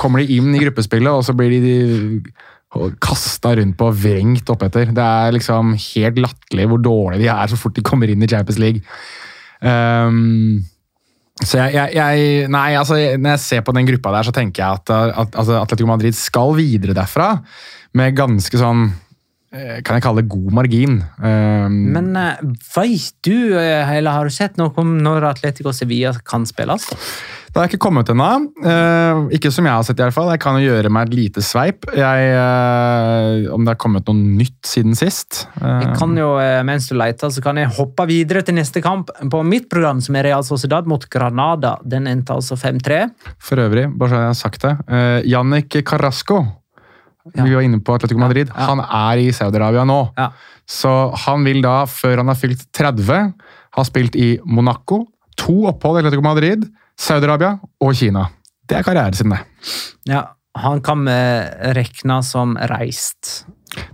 kommer 0.00 0.22
de 0.22 0.38
inn 0.38 0.54
i 0.56 0.62
gruppespillet, 0.62 1.10
og 1.12 1.26
så 1.26 1.34
blir 1.36 1.52
de, 1.52 1.60
de 1.66 2.86
kasta 3.02 3.54
rundt 3.58 3.76
på 3.78 3.90
og 3.90 3.98
vrengt 4.00 4.52
oppetter. 4.52 4.94
Det 4.96 5.04
er 5.04 5.36
liksom 5.36 5.74
helt 5.76 6.22
latterlig 6.24 6.70
hvor 6.70 6.82
dårlige 6.82 7.26
de 7.26 7.30
er 7.34 7.52
så 7.52 7.60
fort 7.60 7.76
de 7.76 7.84
kommer 7.86 8.10
inn 8.12 8.24
i 8.24 8.30
Champions 8.30 8.60
League. 8.62 8.82
Um, 9.60 10.64
så 11.44 11.60
jeg, 11.60 11.76
jeg, 11.76 11.96
jeg 11.96 12.50
Nei, 12.52 12.68
altså, 12.80 12.96
når 12.96 13.34
jeg 13.36 13.44
ser 13.44 13.64
på 13.64 13.74
den 13.76 13.88
gruppa 13.88 14.14
der, 14.16 14.28
så 14.28 14.32
tenker 14.34 14.62
jeg 14.62 14.80
at, 14.80 14.92
at 15.24 15.36
altså, 15.36 15.58
Atletico 15.60 15.90
Madrid 15.90 16.16
skal 16.16 16.56
videre 16.56 16.96
derfra 16.96 17.34
med 17.96 18.16
ganske 18.16 18.60
sånn 18.60 18.88
Kan 19.50 19.96
jeg 19.96 20.02
kalle 20.04 20.22
det 20.24 20.28
god 20.32 20.52
margin. 20.58 20.98
Um, 21.22 21.76
Men 21.94 22.10
uh, 22.18 22.34
veit 22.74 23.14
du, 23.24 23.54
eh, 23.56 23.96
eller 23.96 24.10
har 24.18 24.28
du 24.28 24.34
sett 24.34 24.58
noe 24.60 24.72
om 24.82 24.96
når 25.02 25.30
Atletico 25.30 25.72
Sevilla 25.72 26.12
kan 26.26 26.44
spilles? 26.48 26.88
Det 27.56 27.62
har 27.62 27.70
ikke 27.70 27.80
kommet 27.86 28.10
ennå. 28.12 28.26
Uh, 28.60 29.30
ikke 29.32 29.48
som 29.54 29.64
jeg 29.64 29.72
har 29.72 29.84
sett, 29.86 29.96
i 29.96 30.04
hvert 30.04 30.12
fall. 30.12 30.28
Jeg 30.34 30.42
kan 30.44 30.58
jo 30.60 30.66
gjøre 30.66 30.90
meg 30.92 31.08
et 31.08 31.14
lite 31.16 31.44
sveip. 31.46 31.86
Jeg, 31.96 32.26
uh, 32.36 33.46
om 33.54 33.64
det 33.64 33.72
har 33.72 33.78
kommet 33.80 34.04
noe 34.10 34.18
nytt 34.42 34.58
siden 34.68 34.92
sist. 34.98 35.46
Eh, 35.62 35.86
Jeg 35.86 35.94
kan 35.96 36.12
jo, 36.18 36.34
eh, 36.42 36.60
Mens 36.66 36.90
du 36.90 36.96
leter, 36.98 37.30
så 37.32 37.40
kan 37.40 37.56
jeg 37.56 37.72
hoppe 37.78 38.04
videre 38.10 38.42
til 38.44 38.58
neste 38.58 38.82
kamp 38.84 39.08
på 39.32 39.40
mitt 39.46 39.70
program, 39.72 40.02
som 40.04 40.18
er 40.20 40.28
Real 40.28 40.44
Sociedad 40.44 40.84
mot 40.90 41.08
Granada. 41.08 41.78
Den 41.86 42.10
endte 42.10 42.34
altså 42.36 42.58
5-3. 42.60 43.06
For 43.40 43.56
øvrig, 43.62 43.86
bare 43.96 44.10
så 44.12 44.20
jeg 44.20 44.28
har 44.34 44.38
sagt 44.42 44.66
det. 44.66 44.74
Jannik 45.30 45.80
Carrasco, 45.86 46.42
Ja. 46.44 46.65
Vi 47.34 47.54
var 47.54 47.64
inne 47.66 47.80
på 47.82 47.96
Atletico 47.96 48.20
Madrid, 48.22 48.50
han 48.54 48.80
er 48.84 49.22
i 49.22 49.28
Saudi-Arabia 49.34 49.84
nå. 49.88 49.98
Ja. 50.18 50.30
Så 50.66 50.92
han 51.26 51.46
vil 51.46 51.62
da, 51.64 51.80
før 51.90 52.22
han 52.22 52.30
har 52.30 52.38
fylt 52.38 52.66
30, 52.76 53.32
ha 53.76 53.84
spilt 53.86 54.16
i 54.18 54.36
Monaco, 54.46 55.04
to 55.38 55.64
opphold 55.70 55.98
i 55.98 56.04
Atletico 56.04 56.24
Madrid, 56.26 56.66
Saudi-Arabia 56.96 57.56
og 57.82 57.94
Kina. 57.98 58.28
Det 58.66 58.78
er 58.78 58.86
karrieren 58.86 59.14
sin, 59.14 59.34
det. 59.34 59.42
Ja, 60.10 60.24
han 60.56 60.80
kan 60.84 61.04
vi 61.06 61.18
regne 61.76 62.20
som 62.26 62.56
reist. 62.72 63.46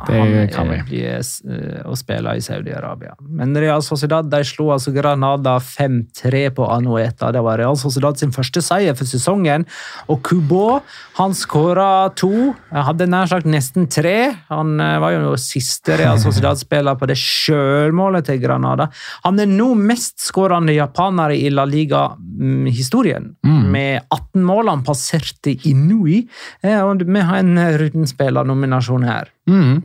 Det 0.07 0.19
han 0.19 0.49
kan 0.53 0.69
vi. 0.69 1.03
eh, 1.07 1.17
eh, 1.49 1.83
å 1.89 1.97
i 2.37 2.43
Saudi-Arabia. 2.45 3.15
Men 3.21 3.55
Real 3.57 3.83
Sociedad 3.83 4.29
de 4.31 4.43
slo 4.45 4.71
altså 4.75 4.93
Granada 4.95 5.57
5-3 5.59 6.51
på 6.55 6.67
Anueta. 6.71 7.33
Det 7.33 7.43
var 7.43 7.59
Real 7.59 7.77
Sociedad 7.81 8.19
sin 8.19 8.33
første 8.35 8.63
seier 8.63 8.95
for 8.99 9.09
sesongen. 9.09 9.65
Og 10.13 10.23
Kubo 10.23 10.81
han 11.19 11.35
skåra 11.37 12.13
to. 12.15 12.55
Han 12.71 12.87
Hadde 12.93 13.07
nær 13.09 13.31
sagt 13.31 13.47
nesten 13.49 13.89
tre. 13.89 14.35
Han 14.53 14.79
eh, 14.81 14.99
var 15.03 15.17
jo 15.17 15.35
siste 15.41 15.97
Real 15.99 16.21
Sociedad-spiller 16.27 16.99
på 17.01 17.09
det 17.11 17.17
sjølmålet 17.21 18.29
til 18.29 18.43
Granada. 18.45 18.91
Han 19.25 19.41
er 19.41 19.51
nå 19.51 19.73
mestskårende 19.79 20.77
japaner 20.77 21.33
i 21.35 21.49
La 21.51 21.65
Liga-historien, 21.69 23.33
med 23.43 24.03
18 24.11 24.43
mål. 24.45 24.69
Han 24.69 24.85
passerte 24.87 25.57
Inui. 25.69 26.27
Eh, 26.63 26.81
Og 26.83 27.03
vi 27.07 27.21
har 27.21 27.39
en 27.43 27.57
Ruden-spillernominasjon 27.79 29.07
her. 29.09 29.31
Mm, 29.51 29.83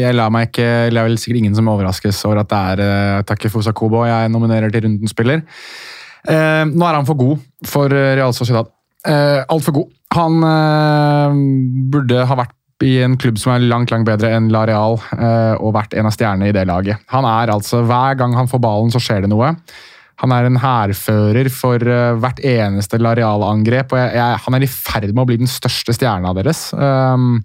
jeg 0.00 0.16
lar 0.16 0.32
meg 0.32 0.48
ikke, 0.48 0.66
det 0.88 0.96
er 0.96 1.04
vel 1.04 1.18
sikkert 1.20 1.42
ingen 1.42 1.56
som 1.58 1.68
overraskes 1.68 2.22
over 2.24 2.40
at 2.40 2.48
det 2.48 2.60
er 2.72 2.80
uh, 2.80 3.24
Takefusa 3.28 3.74
Kobo 3.76 4.06
jeg 4.08 4.32
nominerer 4.32 4.72
til 4.72 4.86
rundens 4.86 5.12
spiller. 5.12 5.44
Eh, 6.28 6.64
nå 6.66 6.84
er 6.84 6.98
han 6.98 7.06
for 7.08 7.18
god 7.18 7.44
for 7.68 7.92
eh, 7.94 8.14
Real 8.18 8.34
Sociedad. 8.36 8.68
Uh, 9.06 9.44
Altfor 9.48 9.76
god. 9.76 9.90
Han 10.16 10.40
eh, 10.44 11.36
burde 11.92 12.24
ha 12.26 12.38
vært 12.38 12.54
i 12.84 12.96
en 13.02 13.16
klubb 13.18 13.38
som 13.40 13.54
er 13.54 13.66
langt 13.66 13.90
langt 13.92 14.06
bedre 14.06 14.30
enn 14.36 14.50
La 14.54 14.62
Real, 14.68 14.98
eh, 15.18 15.54
og 15.58 15.74
vært 15.74 15.96
en 15.98 16.08
av 16.08 16.14
stjernene 16.14 16.50
i 16.50 16.54
det 16.54 16.64
laget. 16.68 17.00
Han 17.12 17.26
er 17.26 17.52
altså, 17.54 17.82
Hver 17.86 18.18
gang 18.20 18.36
han 18.38 18.50
får 18.50 18.62
ballen, 18.62 18.92
så 18.94 19.02
skjer 19.02 19.24
det 19.24 19.32
noe. 19.32 19.54
Han 20.18 20.32
er 20.34 20.48
en 20.48 20.58
hærfører 20.58 21.48
for 21.54 21.82
eh, 21.82 22.16
hvert 22.18 22.40
eneste 22.42 22.98
La 22.98 23.12
Real-angrep, 23.14 23.92
og 23.94 24.00
jeg, 24.00 24.16
jeg, 24.18 24.40
han 24.44 24.56
er 24.56 24.64
i 24.66 24.70
ferd 24.70 25.12
med 25.12 25.22
å 25.22 25.28
bli 25.28 25.38
den 25.44 25.50
største 25.50 25.94
stjerna 25.94 26.32
deres. 26.34 26.64
Um, 26.74 27.38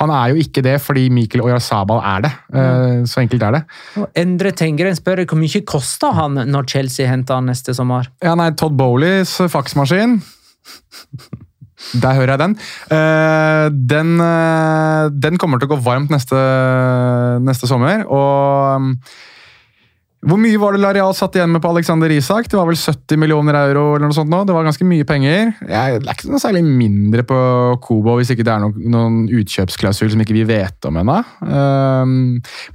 han 0.00 0.10
er 0.14 0.32
jo 0.32 0.42
ikke 0.42 0.64
det 0.66 0.74
fordi 0.82 1.06
Mikkel 1.14 1.44
Oyarzabal 1.44 2.02
er 2.02 2.26
det. 2.26 2.32
Uh, 2.50 3.06
så 3.06 3.22
enkelt 3.22 3.46
er 3.46 3.58
det. 3.58 3.62
Og 4.00 4.18
Endre 4.18 4.54
Tengeren 4.58 4.98
spør 4.98 5.22
hvor 5.22 5.38
mye 5.38 5.62
koster 5.68 6.18
han 6.18 6.42
når 6.50 6.68
Chelsea 6.74 7.06
henter 7.06 7.38
han 7.38 7.50
neste 7.50 7.74
sommer? 7.78 8.10
Ja, 8.24 8.34
nei, 8.38 8.50
Todd 8.58 8.74
Bowleys 8.78 9.36
faksmaskin 9.52 10.18
Der 12.02 12.14
hører 12.14 12.34
jeg 12.34 12.42
den. 12.42 12.56
Uh, 12.90 13.66
den. 13.94 14.16
uh, 14.18 15.10
den 15.22 15.38
kommer 15.38 15.62
til 15.62 15.70
å 15.70 15.76
gå 15.76 15.84
varmt 15.86 16.10
neste, 16.10 16.38
neste 17.46 17.70
sommer. 17.70 18.02
Og 18.10 18.82
um, 18.82 18.96
hvor 20.22 20.38
mye 20.38 20.58
var 20.62 20.76
det 20.76 20.82
Lareal 20.84 21.14
satt 21.18 21.34
igjen 21.34 21.50
med 21.50 21.58
på 21.64 21.70
Alexander 21.72 22.12
Isak? 22.14 22.46
Det 22.46 22.54
var 22.54 22.68
vel 22.68 22.78
70 22.78 23.18
millioner 23.18 23.56
euro? 23.58 23.96
eller 23.96 24.06
noe 24.06 24.14
sånt 24.14 24.30
nå. 24.30 24.44
Det 24.46 24.54
var 24.54 24.68
ganske 24.68 24.86
mye 24.86 25.06
penger. 25.08 25.50
Jeg, 25.66 25.98
det 25.98 26.06
er 26.06 26.14
ikke 26.14 26.30
noe 26.30 26.42
særlig 26.42 26.62
mindre 26.62 27.24
på 27.26 27.38
Kobo 27.82 28.14
hvis 28.20 28.30
ikke 28.30 28.46
det 28.46 28.52
er 28.54 28.62
noen, 28.62 28.86
noen 28.94 29.16
utkjøpsklausul 29.40 30.12
som 30.14 30.22
ikke 30.22 30.36
vi 30.36 30.46
vet 30.46 30.86
om 30.86 31.00
ennå. 31.02 31.18
Um, 31.42 32.14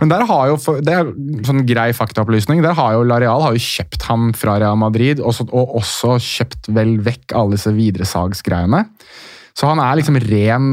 men 0.02 0.12
der 0.12 0.28
har 0.28 0.52
jo, 0.52 0.60
det 0.84 0.92
er 0.92 1.14
sånn 1.48 1.64
grei 1.70 1.88
faktaopplysning, 1.96 2.60
der 2.66 2.76
har 2.76 2.98
jo 2.98 3.08
Lareal 3.08 3.46
har 3.46 3.56
jo 3.56 3.64
kjøpt 3.64 4.10
ham 4.10 4.34
fra 4.36 4.60
Real 4.60 4.76
Madrid, 4.84 5.24
og, 5.24 5.32
så, 5.40 5.48
og 5.48 5.78
også 5.80 6.18
kjøpt 6.20 6.68
vel 6.76 6.98
vekk 7.08 7.32
alle 7.32 7.56
disse 7.56 7.72
videresalgsgreiene. 7.72 8.84
Så 9.58 9.72
han 9.72 9.80
er 9.82 9.96
liksom 9.98 10.20
ren 10.28 10.72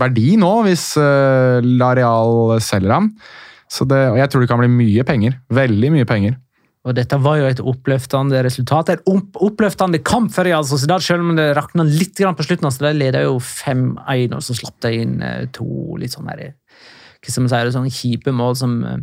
verdi 0.00 0.32
nå, 0.40 0.54
hvis 0.64 0.94
uh, 0.96 1.60
Lareal 1.60 2.56
selger 2.64 3.02
ham. 3.02 3.12
Så 3.72 3.86
det, 3.88 3.98
og 4.12 4.18
jeg 4.20 4.30
tror 4.30 4.42
det 4.42 4.50
kan 4.50 4.60
bli 4.62 4.70
mye 4.70 5.04
penger. 5.06 5.38
Veldig 5.52 5.92
mye 5.96 6.08
penger. 6.08 6.36
Og 6.86 6.94
dette 6.94 7.18
var 7.18 7.40
jo 7.40 7.48
et 7.50 7.60
oppløftende 7.72 8.40
resultat. 8.46 8.92
En 8.94 9.16
opp, 9.16 9.40
oppløftende 9.42 9.98
kamp 10.06 10.30
for 10.34 10.46
Real 10.46 10.62
Sociedad, 10.66 11.02
selv 11.02 11.24
om 11.24 11.34
det 11.38 11.48
rakna 11.58 11.82
litt 11.86 12.14
grann 12.14 12.36
på 12.38 12.46
slutten. 12.46 12.68
Altså, 12.68 12.84
de 12.86 12.92
leda 12.94 13.24
jo 13.24 13.40
5-1, 13.42 14.36
og 14.36 14.44
så 14.46 14.54
slapp 14.54 14.78
de 14.86 14.92
inn 15.02 15.18
eh, 15.24 15.48
to 15.54 15.66
litt 15.98 16.14
sånn 16.14 16.30
her, 16.30 16.52
hva 17.18 17.32
skal 17.32 17.42
man 17.42 17.50
si, 17.50 17.74
sånn 17.74 17.90
kjipe 17.90 18.34
mål 18.34 18.54
som 18.60 18.76
eh, 18.86 19.00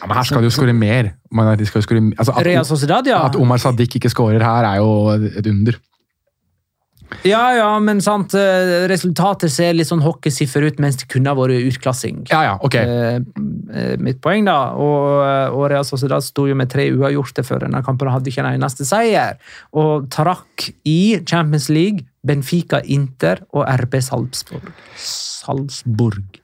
Ja, 0.00 0.08
men 0.08 0.16
her 0.16 0.28
skal 0.28 0.44
de 0.44 0.48
jo 0.48 0.54
skåre 0.56 0.72
mer. 0.76 1.12
Man, 1.28 1.52
de 1.60 1.68
skal 1.68 1.82
jo 1.82 1.88
skåre, 1.90 2.06
altså, 2.16 2.38
Real 2.46 2.64
Sociedad, 2.68 3.12
ja. 3.12 3.20
at 3.28 3.36
Omar 3.36 3.60
Sadiq 3.60 3.98
ikke 4.00 4.12
skårer 4.12 4.40
her, 4.40 4.70
er 4.72 4.80
jo 4.80 5.12
et 5.12 5.52
under. 5.52 5.76
Ja, 7.22 7.42
ja, 7.56 7.68
men 7.80 8.00
sant, 8.04 8.34
eh, 8.34 8.84
resultatet 8.90 9.52
ser 9.52 9.76
litt 9.76 9.88
sånn 9.88 10.02
hockeysiffer 10.04 10.66
ut, 10.66 10.80
mens 10.82 10.98
det 11.00 11.08
kunne 11.12 11.30
ha 11.30 11.38
vært 11.38 11.68
utklassing. 11.70 12.24
Ja, 12.32 12.42
ja, 12.48 12.54
ok. 12.60 12.76
Eh, 12.80 13.18
eh, 13.72 13.94
mitt 14.02 14.20
poeng, 14.24 14.48
da. 14.48 14.74
Og, 14.74 15.54
og 15.54 15.68
Real 15.72 15.86
Sociedad 15.88 16.24
sto 16.26 16.48
jo 16.50 16.58
med 16.58 16.72
tre 16.72 16.90
uavgjorte 16.92 17.46
før 17.46 17.66
denne 17.66 17.82
kampen 17.86 18.10
og 18.10 18.18
hadde 18.18 18.32
ikke 18.32 18.44
en 18.44 18.52
eneste 18.54 18.86
seier. 18.88 19.38
Og 19.72 20.10
trakk 20.12 20.70
i 20.88 21.20
Champions 21.22 21.70
League 21.72 22.08
Benfica 22.24 22.80
Inter 22.84 23.44
og 23.52 23.68
RB 23.84 24.00
Salzburg. 24.02 24.72
Salzburg. 24.96 26.40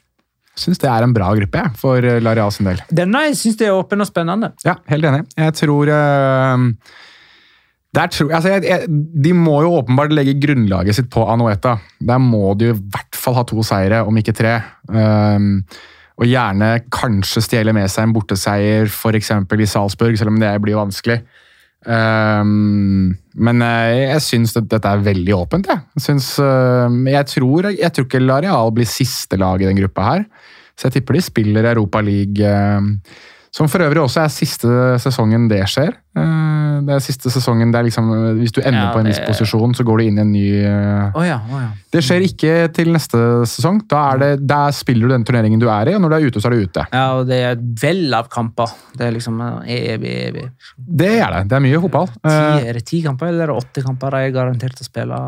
Syns 0.60 0.80
det 0.82 0.90
er 0.92 1.04
en 1.06 1.14
bra 1.16 1.30
gruppe 1.36 1.60
jeg, 1.62 1.76
for 1.80 2.04
eh, 2.04 2.20
Lareal 2.22 2.52
sin 2.52 2.68
del. 2.68 2.80
Denne 2.92 3.24
jeg 3.28 3.38
syns 3.40 3.60
det 3.60 3.70
er 3.70 3.76
åpen 3.76 4.02
og 4.02 4.08
spennende. 4.08 4.52
Ja, 4.66 4.76
helt 4.90 5.06
enig. 5.08 5.22
Jeg 5.38 5.56
tror 5.56 5.92
eh, 5.94 6.66
der 6.66 6.98
tror, 7.90 8.30
altså 8.36 8.52
jeg, 8.54 8.66
jeg, 8.68 8.98
De 9.24 9.32
må 9.34 9.56
jo 9.64 9.74
åpenbart 9.80 10.12
legge 10.14 10.36
grunnlaget 10.38 10.94
sitt 10.94 11.08
på 11.10 11.24
Anueta. 11.26 11.76
Der 11.98 12.20
må 12.22 12.54
de 12.58 12.70
i 12.70 12.76
hvert 12.76 13.18
fall 13.18 13.38
ha 13.40 13.46
to 13.48 13.64
seire, 13.66 14.04
om 14.06 14.16
ikke 14.20 14.36
tre. 14.36 14.60
Um, 14.86 15.64
og 16.20 16.28
gjerne 16.28 16.74
kanskje 16.92 17.42
stjele 17.42 17.74
med 17.74 17.88
seg 17.90 18.06
en 18.06 18.14
borteseier, 18.14 18.90
f.eks. 18.90 19.32
i 19.32 19.70
Salzburg, 19.72 20.18
selv 20.20 20.34
om 20.34 20.38
det 20.40 20.52
blir 20.62 20.78
vanskelig. 20.78 21.22
Um, 21.80 23.16
men 23.40 23.64
jeg, 23.64 24.00
jeg 24.04 24.24
syns 24.26 24.54
det, 24.54 24.66
dette 24.70 24.90
er 24.90 25.04
veldig 25.06 25.34
åpent. 25.38 25.70
Jeg, 25.72 25.82
jeg, 25.96 26.04
syns, 26.04 26.30
eh, 26.44 26.96
jeg, 27.08 27.26
tror, 27.32 27.70
jeg 27.72 27.92
tror 27.96 28.06
ikke 28.06 28.22
Lareal 28.22 28.72
blir 28.76 28.88
siste 28.90 29.38
lag 29.40 29.62
i 29.62 29.68
den 29.70 29.80
gruppa 29.80 30.08
her. 30.10 30.24
Så 30.76 30.88
jeg 30.88 30.98
tipper 30.98 31.16
de 31.16 31.24
spiller 31.24 31.70
Europa 31.72 32.04
League. 32.04 32.36
eh, 32.44 32.80
som 33.52 33.66
for 33.68 33.82
øvrig 33.82 33.98
også 34.04 34.20
er 34.24 34.30
siste 34.30 34.68
sesongen 35.02 35.48
det 35.50 35.64
skjer. 35.66 35.96
Eh, 36.16 36.56
Det 36.80 36.94
er 36.94 37.02
siste 37.04 37.28
sesongen 37.28 37.72
der 37.74 37.82
liksom, 37.84 38.06
Hvis 38.38 38.52
du 38.56 38.60
ender 38.62 38.86
Ja, 38.86 38.92
på 38.94 39.00
en 39.02 39.06
viss 39.10 39.18
det- 39.18 39.26
posisjon, 39.28 39.74
så 39.76 39.84
går 39.84 39.98
du 39.98 40.04
inn 40.06 40.16
i 40.16 40.20
en 40.22 40.30
ny 40.32 40.44
oh, 41.12 41.24
ja, 41.26 41.36
oh, 41.52 41.58
ja. 41.60 41.68
Det 41.92 42.00
skjer 42.02 42.22
ikke 42.24 42.72
til 42.72 42.88
neste 42.94 43.18
sesong. 43.44 43.82
Da 43.86 44.16
det, 44.16 44.46
Der 44.46 44.70
spiller 44.72 45.06
du 45.08 45.12
den 45.12 45.24
turneringen 45.24 45.60
du 45.60 45.68
er 45.68 45.90
i, 45.90 45.94
og 45.94 46.00
når 46.00 46.08
du 46.08 46.16
er 46.16 46.26
ute, 46.30 46.40
så 46.40 46.46
er 46.48 46.50
du 46.56 46.62
ute. 46.64 46.86
Ja, 46.92 47.04
og 47.18 47.26
det 47.28 47.36
er 47.42 47.50
et 47.58 47.66
vell 47.82 48.14
av 48.14 48.30
kamper. 48.32 48.72
Det 48.96 49.06
er 49.06 49.12
liksom 49.12 49.40
eh, 49.66 49.92
evig, 49.94 50.14
evig. 50.30 50.46
Det 50.78 51.10
er 51.20 51.30
det. 51.36 51.42
Det 51.50 51.56
er 51.58 51.60
mye 51.66 51.80
fotball. 51.84 52.08
Eh, 52.24 52.68
er 52.70 52.72
det 52.80 52.86
ti 52.86 53.02
kamper 53.02 53.28
eller 53.28 53.50
er 53.50 53.56
åtte 53.60 53.84
kamper 53.84 54.10
de 54.16 54.24
er 54.30 54.32
garantert 54.38 54.80
å 54.80 54.88
spille? 54.88 55.20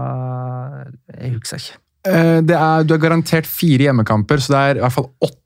Jeg 1.20 1.34
husker 1.36 1.56
ikke. 1.60 1.76
eh, 2.08 2.40
det 2.40 2.56
er, 2.56 2.82
du 2.88 2.94
er 2.94 2.98
garantert 2.98 3.46
fire 3.46 3.90
hjemmekamper, 3.90 4.40
så 4.40 4.54
det 4.56 4.62
er 4.62 4.80
i 4.80 4.84
hvert 4.86 4.92
fall 4.96 5.10
åtte 5.22 5.38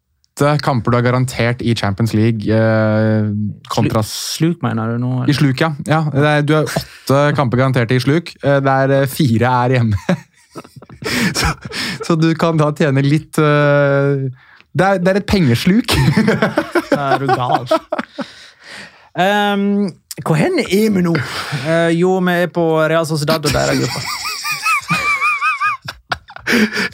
kamper 0.62 0.92
du 0.92 0.98
er 0.98 1.04
garantert 1.06 1.62
i 1.62 1.74
Champions 1.74 2.12
League. 2.14 2.44
eh, 2.52 3.28
kontra 3.68 4.02
Sluk, 4.02 4.62
mener 4.62 4.92
du 4.92 4.98
nå? 4.98 5.24
I 5.28 5.32
sluk, 5.32 5.60
ja. 5.60 5.72
ja 5.86 6.02
er, 6.12 6.42
du 6.42 6.54
har 6.54 6.64
åtte 6.68 7.20
kamper 7.38 7.62
garantert 7.62 7.90
i 7.90 8.00
sluk, 8.00 8.34
eh, 8.42 8.60
der 8.60 8.90
eh, 9.02 9.06
fire 9.08 9.52
er 9.64 9.76
hjemme. 9.78 9.96
så, 11.38 11.54
så 12.04 12.16
du 12.20 12.34
kan 12.34 12.56
da 12.60 12.70
tjene 12.76 13.04
litt 13.04 13.38
uh, 13.38 14.26
det, 14.76 14.84
er, 14.84 15.00
det 15.00 15.12
er 15.12 15.20
et 15.20 15.28
pengesluk. 15.28 15.92
Er 16.96 17.20
du 17.20 17.26
gal. 17.28 17.66
Um, 19.16 19.90
hvor 20.24 20.36
hen 20.36 20.58
er 20.62 20.92
vi 20.92 21.02
nå? 21.04 21.12
Uh, 21.66 21.90
jo, 21.92 22.14
vi 22.24 22.36
er 22.44 22.48
på 22.52 22.64
Real 22.80 23.04
Sociedad 23.08 23.44
og 23.44 23.52
deres 23.52 23.82
gruppe. 23.82 24.25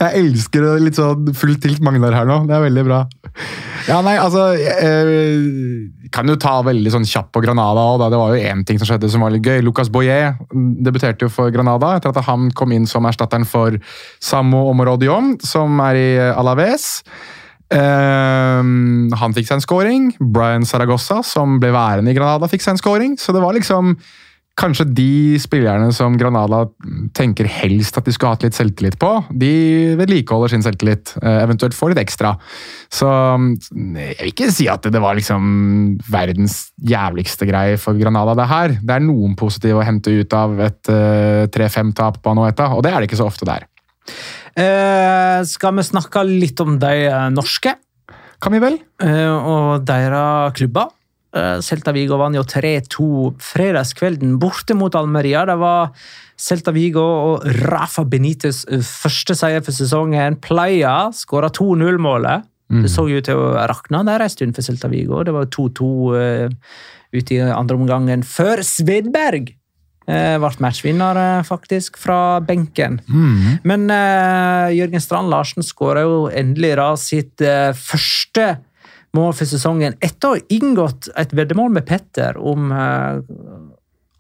Jeg 0.03 0.23
elsker 0.23 0.67
litt 0.83 0.99
sånn 0.99 1.33
fullt 1.37 1.63
tilt 1.65 1.83
Magnar 1.85 2.15
her 2.17 2.29
nå. 2.29 2.43
Det 2.49 2.57
er 2.57 2.65
veldig 2.67 2.85
bra. 2.87 3.01
Ja, 3.89 3.99
nei, 4.05 4.15
altså 4.21 4.53
Jeg 4.55 6.11
kan 6.15 6.29
jo 6.29 6.37
ta 6.41 6.59
veldig 6.67 6.93
sånn 6.95 7.07
kjapp 7.09 7.31
på 7.35 7.43
Granada. 7.45 7.85
òg. 7.95 8.07
Det 8.13 8.21
var 8.21 8.35
jo 8.35 8.49
én 8.53 8.65
ting 8.69 8.81
som 8.81 8.91
skjedde 8.91 9.11
som 9.13 9.25
var 9.25 9.35
litt 9.35 9.47
gøy. 9.47 9.63
Lucas 9.65 9.91
Boyer 9.93 10.35
debuterte 10.53 11.27
jo 11.27 11.33
for 11.33 11.53
Granada 11.55 11.95
etter 11.97 12.13
at 12.13 12.27
han 12.29 12.51
kom 12.59 12.75
inn 12.77 12.89
som 12.91 13.07
erstatteren 13.09 13.49
for 13.49 13.79
Samo 14.21 14.67
Omorodion, 14.73 15.37
som 15.43 15.81
er 15.89 16.01
i 16.01 16.11
Alaves. 16.33 17.01
Ehm, 17.73 19.09
han 19.17 19.35
fikk 19.37 19.49
seg 19.49 19.59
en 19.59 19.65
scoring. 19.65 20.11
Brian 20.21 20.67
Saragossa, 20.69 21.23
som 21.25 21.59
ble 21.63 21.73
værende 21.75 22.13
i 22.13 22.17
Granada, 22.19 22.51
fikk 22.51 22.65
seg 22.65 22.77
en 22.77 22.83
scoring. 22.83 23.17
Så 23.21 23.35
det 23.35 23.43
var 23.45 23.57
liksom 23.57 23.97
kanskje 24.59 24.85
de 24.93 25.39
spillerne 25.41 25.89
som 25.97 26.15
Granada 26.21 26.67
tenker 27.17 27.49
helst 27.49 27.97
at 27.97 28.05
de 28.05 28.13
skulle 28.13 28.35
hatt 28.35 28.45
litt 28.45 28.57
selvtillit 28.57 28.99
på, 29.01 29.11
de 29.33 29.51
vedlikeholder 29.99 30.53
sin 30.53 30.65
selvtillit. 30.65 31.15
eh, 31.23 31.39
Eventuelt 31.47 31.75
får 31.77 31.95
litt 31.95 32.03
ekstra. 32.05 32.35
Så 32.93 33.09
mm, 33.09 33.97
jeg 33.97 34.19
vil 34.21 34.33
ikke 34.35 34.51
si 34.53 34.69
at 34.69 34.85
det 34.93 35.01
var 35.03 35.17
liksom 35.17 35.99
verdens 36.13 36.59
jævligste 36.85 37.49
greie 37.49 37.81
for 37.81 37.97
Granada, 37.99 38.37
det 38.39 38.49
her. 38.53 38.77
Det 38.83 38.97
er 38.99 39.07
noen 39.07 39.35
positive 39.41 39.81
å 39.81 39.87
hente 39.89 40.13
ut 40.13 40.37
av 40.37 40.59
et 40.69 40.93
eh, 40.93 41.47
3-5-tap 41.53 42.21
på 42.23 42.35
Anoeta, 42.37 42.71
og 42.77 42.85
det 42.85 42.93
er 42.93 43.01
det 43.01 43.09
ikke 43.11 43.23
så 43.23 43.31
ofte 43.33 43.49
der. 43.49 43.65
Eh, 44.59 45.39
skal 45.49 45.79
vi 45.79 45.85
snakke 45.87 46.27
litt 46.29 46.61
om 46.61 46.75
de 46.83 47.07
eh, 47.09 47.29
norske 47.33 47.73
Kan 48.43 48.53
vi 48.53 48.59
vel? 48.61 48.75
eh, 49.01 49.31
og 49.33 49.87
deres 49.89 50.53
klubber? 50.59 50.91
Eh, 51.33 51.59
Celta 51.65 51.95
Vigo 51.97 52.19
vant 52.21 52.37
jo 52.37 52.45
3-2 52.45 53.07
fredagskvelden 53.41 54.37
borte 54.41 54.77
mot 54.77 54.95
Almeria. 54.99 55.47
Det 55.49 55.57
var 55.61 55.93
Celta 56.37 56.75
Vigo 56.77 57.03
og 57.03 57.47
Rafa 57.65 58.05
Benitez 58.05 58.65
eh, 58.69 58.85
første 58.85 59.37
seier 59.39 59.65
for 59.65 59.77
sesongen. 59.77 60.37
Playa 60.45 61.09
skåra 61.17 61.53
2-0-målet. 61.53 62.49
Det 62.73 62.89
så 62.89 63.05
jo 63.05 63.19
ut 63.21 63.27
til 63.27 63.37
å 63.37 63.67
rakne 63.69 64.01
der 64.09 64.23
en 64.25 64.33
stund 64.33 64.57
for 64.57 64.65
Celta 64.65 64.89
Vigo. 64.89 65.21
Det 65.27 65.35
var 65.35 65.51
2-2 65.53 65.89
uh, 66.17 66.55
ute 67.13 67.35
i 67.37 67.41
andre 67.45 67.77
omgangen 67.77 68.23
før 68.25 68.63
Svedberg 68.65 69.51
uh, 70.09 70.39
ble 70.41 70.53
matchvinner, 70.65 71.21
uh, 71.21 71.43
faktisk, 71.45 72.01
fra 72.01 72.41
benken. 72.41 72.97
Men 73.69 73.91
eh, 73.93 74.73
Jørgen 74.79 75.05
Strand 75.05 75.29
Larsen 75.29 75.67
skåra 75.67 76.07
jo 76.07 76.19
endelig 76.33 76.73
da 76.81 76.89
sitt 76.97 77.45
eh, 77.45 77.77
første 77.77 78.55
mål 79.17 79.33
for 79.37 79.49
sesongen 79.49 79.97
etter 80.01 80.29
å 80.29 80.37
ha 80.37 80.43
inngått 80.57 81.11
et 81.21 81.33
veddemål 81.37 81.73
med 81.77 81.87
Petter 81.89 82.39
om 82.41 82.71
uh, 82.73 83.21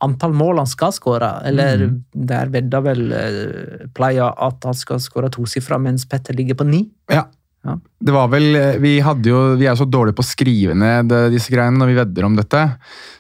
antall 0.04 0.34
mål 0.36 0.62
han 0.62 0.70
skal 0.70 0.94
skåre. 0.94 1.34
Eller 1.48 1.86
der 2.12 2.50
vedda 2.52 2.82
vel 2.84 3.06
uh, 3.12 3.86
Playa 3.96 4.32
at 4.48 4.68
han 4.68 4.76
skal 4.76 5.00
skåre 5.02 5.32
tosifra, 5.32 5.80
mens 5.80 6.08
Petter 6.08 6.36
ligger 6.36 6.60
på 6.60 6.68
ni. 6.68 6.84
Ja. 7.12 7.28
Ja. 7.62 7.76
Det 8.02 8.10
var 8.10 8.26
vel, 8.26 8.56
eh, 8.58 8.76
Vi 8.82 8.96
hadde 9.06 9.28
jo, 9.30 9.40
vi 9.54 9.68
er 9.70 9.76
så 9.78 9.84
dårlige 9.86 10.16
på 10.18 10.24
å 10.24 10.26
skrive 10.26 10.74
ned 10.74 11.12
disse 11.30 11.52
greiene 11.52 11.78
når 11.78 11.92
vi 11.92 11.94
vedder 12.00 12.26
om 12.26 12.34
dette. 12.34 12.62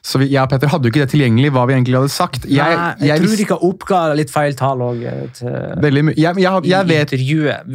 Så 0.02 0.18
vi, 0.18 0.32
jeg 0.32 0.42
og 0.42 0.50
Petter 0.50 0.72
hadde 0.72 0.88
jo 0.88 0.90
ikke 0.90 1.04
det 1.04 1.12
tilgjengelig, 1.12 1.52
hva 1.54 1.62
vi 1.70 1.76
egentlig 1.76 2.00
hadde 2.00 2.10
sagt. 2.10 2.48
Jeg, 2.50 2.58
Nei, 2.58 2.88
jeg, 2.98 3.06
jeg 3.06 3.22
tror 3.22 3.30
visste 3.30 3.44
de 3.44 3.48
kan 3.52 3.62
oppga 3.68 4.00
litt 4.18 4.34
feil 4.34 4.58
tall 4.58 4.82
òg. 4.82 5.04
I 5.06 7.04
intervjuet. 7.06 7.70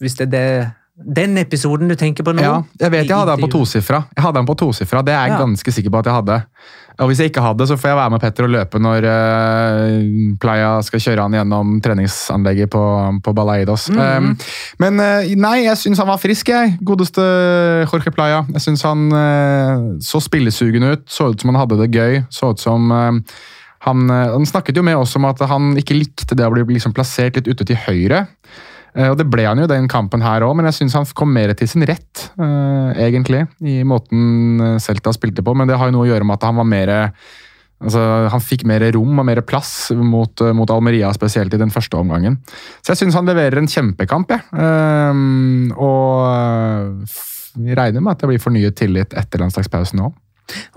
Hvis 0.00 0.16
det 0.16 0.30
er 0.30 0.32
det, 0.32 0.46
den 0.98 1.38
episoden 1.38 1.88
du 1.88 1.94
tenker 1.94 2.26
på 2.26 2.32
nå. 2.34 2.42
Ja, 2.42 2.56
jeg 2.80 2.90
vet 2.90 3.06
jeg 3.06 3.14
hadde 3.14 3.36
den 3.36 3.44
på 3.44 3.52
tosifra. 3.52 4.02
Jeg 4.16 4.24
hadde 4.24 4.40
den 4.40 4.48
på 4.48 4.56
tosifra, 4.58 5.02
Det 5.04 5.14
er 5.14 5.28
jeg 5.28 5.38
Ja. 5.38 5.38
ganske 5.44 5.72
sikker 5.72 5.90
på 5.90 5.98
at 5.98 6.06
jeg 6.06 6.14
hadde. 6.14 6.42
Og 6.98 7.08
Hvis 7.08 7.18
jeg 7.20 7.30
ikke 7.30 7.42
hadde, 7.42 7.66
så 7.66 7.76
får 7.78 7.88
jeg 7.88 7.96
være 7.96 8.10
med 8.10 8.20
Petter 8.20 8.44
og 8.44 8.50
løpe 8.50 8.78
når 8.82 9.04
uh, 9.06 10.36
Playa 10.42 10.82
skal 10.82 11.00
kjøre 11.00 11.22
han 11.22 11.32
gjennom 11.32 11.80
treningsanlegget 11.80 12.70
på, 12.70 12.82
på 13.22 13.34
Balaidos. 13.34 13.88
Mhm. 13.90 14.00
Um, 14.00 14.36
men 14.82 14.98
uh, 14.98 15.36
nei, 15.38 15.64
jeg 15.68 15.78
syns 15.78 15.98
han 16.02 16.10
var 16.10 16.18
frisk, 16.18 16.48
jeg. 16.48 16.74
Godeste 16.82 17.22
Jorge 17.86 18.10
Playa. 18.10 18.42
Jeg 18.52 18.60
syns 18.66 18.82
han 18.82 19.06
uh, 19.14 19.94
så 20.02 20.18
spillesugen 20.20 20.82
ut, 20.90 21.06
så 21.06 21.30
ut 21.30 21.40
som 21.40 21.54
han 21.54 21.60
hadde 21.62 21.78
det 21.78 21.92
gøy. 21.94 22.24
Så 22.34 22.50
ut 22.50 22.58
som 22.58 22.90
han, 22.90 24.10
han 24.10 24.46
snakket 24.50 24.76
jo 24.76 24.82
med 24.82 24.98
oss 24.98 25.14
om 25.14 25.28
at 25.28 25.38
han 25.46 25.76
ikke 25.78 25.94
likte 25.94 26.34
det 26.34 26.48
å 26.48 26.50
bli 26.50 26.66
liksom 26.66 26.92
plassert 26.96 27.38
litt 27.38 27.46
ute 27.46 27.64
til 27.64 27.78
høyre. 27.86 28.26
Eh, 28.98 29.08
Og 29.12 29.18
Det 29.20 29.28
ble 29.30 29.46
han 29.46 29.60
jo 29.62 29.68
den 29.70 29.88
kampen 29.90 30.24
her 30.24 30.44
òg, 30.46 30.56
men 30.58 30.68
jeg 30.68 30.80
syns 30.80 30.96
han 30.98 31.08
kom 31.14 31.30
mer 31.32 31.54
til 31.54 31.70
sin 31.70 31.86
rett, 31.86 32.30
eh, 32.38 33.04
egentlig, 33.08 33.46
i 33.62 33.82
måten 33.86 34.60
eh, 34.60 34.78
Celta 34.82 35.14
spilte 35.14 35.44
på. 35.46 35.54
Men 35.54 35.70
det 35.70 35.78
har 35.78 35.88
jo 35.88 35.96
noe 35.96 36.08
å 36.08 36.10
gjøre 36.10 36.26
med 36.26 36.40
at 36.40 36.48
han 36.50 36.58
var 36.58 36.68
mer 36.68 36.96
Altså, 37.78 38.00
han 38.26 38.42
fikk 38.42 38.64
mer 38.66 38.82
rom 38.90 39.20
og 39.20 39.26
mer 39.28 39.38
plass 39.46 39.92
mot, 39.94 40.42
mot 40.50 40.70
Almeria, 40.74 41.12
spesielt 41.14 41.52
i 41.54 41.60
den 41.60 41.70
første 41.70 41.94
omgangen. 41.94 42.40
Så 42.82 42.90
jeg 42.90 42.98
syns 43.04 43.14
han 43.14 43.28
leverer 43.28 43.60
en 43.60 43.70
kjempekamp, 43.70 44.32
jeg. 44.34 44.42
Ehm, 44.58 45.70
og 45.78 47.06
vi 47.54 47.76
regner 47.78 48.02
med 48.02 48.16
at 48.16 48.24
det 48.24 48.32
blir 48.32 48.42
fornyet 48.42 48.74
tillit 48.82 49.14
etter 49.14 49.44
landslagspausen 49.44 50.02
òg. 50.08 50.16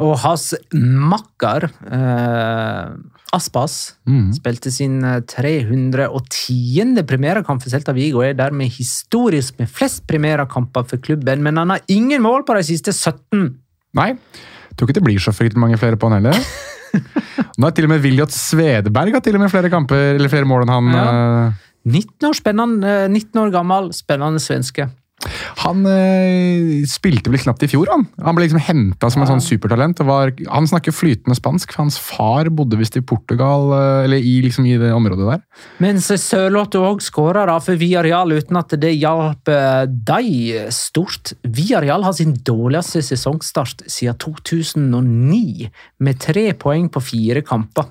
Og 0.05 0.13
hans 0.21 0.51
makker, 0.75 1.71
eh, 1.89 2.93
Aspas, 3.35 3.95
mm. 4.09 4.33
spilte 4.37 4.71
sin 4.73 4.99
eh, 5.07 5.21
310. 5.31 7.03
premierekamp 7.07 7.63
for 7.63 7.71
Celta 7.71 7.95
Vigo, 7.95 8.19
og 8.21 8.27
er 8.27 8.37
dermed 8.39 8.71
historisk 8.75 9.59
med 9.61 9.71
flest 9.71 10.03
premierekamper 10.09 10.87
for 10.89 11.01
klubben, 11.03 11.43
men 11.45 11.59
han 11.61 11.71
har 11.73 11.85
ingen 11.91 12.23
mål 12.23 12.45
på 12.47 12.57
de 12.57 12.65
siste 12.67 12.93
17. 12.93 13.47
Nei, 13.97 14.09
jeg 14.11 14.77
tror 14.77 14.87
ikke 14.87 14.99
det 14.99 15.07
blir 15.07 15.23
så 15.23 15.33
fryktelig 15.35 15.63
mange 15.63 15.79
flere 15.79 15.99
på 15.99 16.11
han 16.11 16.19
heller. 16.19 16.37
Nå 17.57 17.67
har 17.67 17.75
til 17.75 17.87
og 17.87 17.93
med 17.93 18.03
Viljot 18.03 18.33
Svedberg 18.35 19.15
har 19.15 19.23
til 19.23 19.37
og 19.37 19.43
med 19.43 19.51
flere 19.53 19.71
kamper, 19.71 20.15
eller 20.17 20.31
flere 20.31 20.47
mål 20.47 20.65
enn 20.65 20.73
han. 20.75 20.95
Ja. 20.95 21.05
eh, 21.51 21.67
19 21.91 22.27
år, 22.29 22.41
eh, 22.85 23.07
19 23.09 23.41
år 23.41 23.53
gammel, 23.53 23.91
spennende 23.95 24.43
svenske. 24.43 24.91
Han 25.63 25.85
eh, 25.89 26.81
spilte 26.89 27.31
vel 27.33 27.41
knapt 27.43 27.65
i 27.65 27.71
fjor, 27.71 27.89
han. 27.91 28.07
Han 28.25 28.37
ble 28.37 28.47
liksom 28.47 28.61
henta 28.63 29.09
som 29.11 29.23
en 29.23 29.29
sånn 29.33 29.43
supertalent. 29.43 30.01
Var, 30.05 30.33
han 30.49 30.69
snakker 30.69 30.95
flytende 30.95 31.37
spansk, 31.37 31.73
for 31.73 31.85
hans 31.85 31.99
far 32.01 32.49
bodde 32.53 32.79
visst 32.79 32.97
i 32.97 33.03
Portugal, 33.05 33.69
eh, 33.77 34.05
eller 34.07 34.21
i, 34.21 34.37
liksom, 34.45 34.67
i 34.69 34.77
det 34.81 34.93
området 34.95 35.29
der. 35.33 35.43
Mens 35.83 36.09
Sørloth 36.21 36.79
òg 36.79 37.03
skåra 37.05 37.45
for 37.61 37.79
Villarreal 37.79 38.33
uten 38.37 38.59
at 38.59 38.73
det 38.81 38.95
hjalp 38.97 39.49
dem 39.49 40.11
de 40.11 40.69
stort. 40.73 41.33
Villarreal 41.43 42.03
har 42.05 42.15
sin 42.17 42.33
dårligste 42.45 43.01
sesongstart 43.05 43.85
siden 43.89 44.17
2009, 44.21 45.69
med 45.99 46.19
tre 46.19 46.51
poeng 46.53 46.89
på 46.91 47.03
fire 47.03 47.43
kamper. 47.45 47.87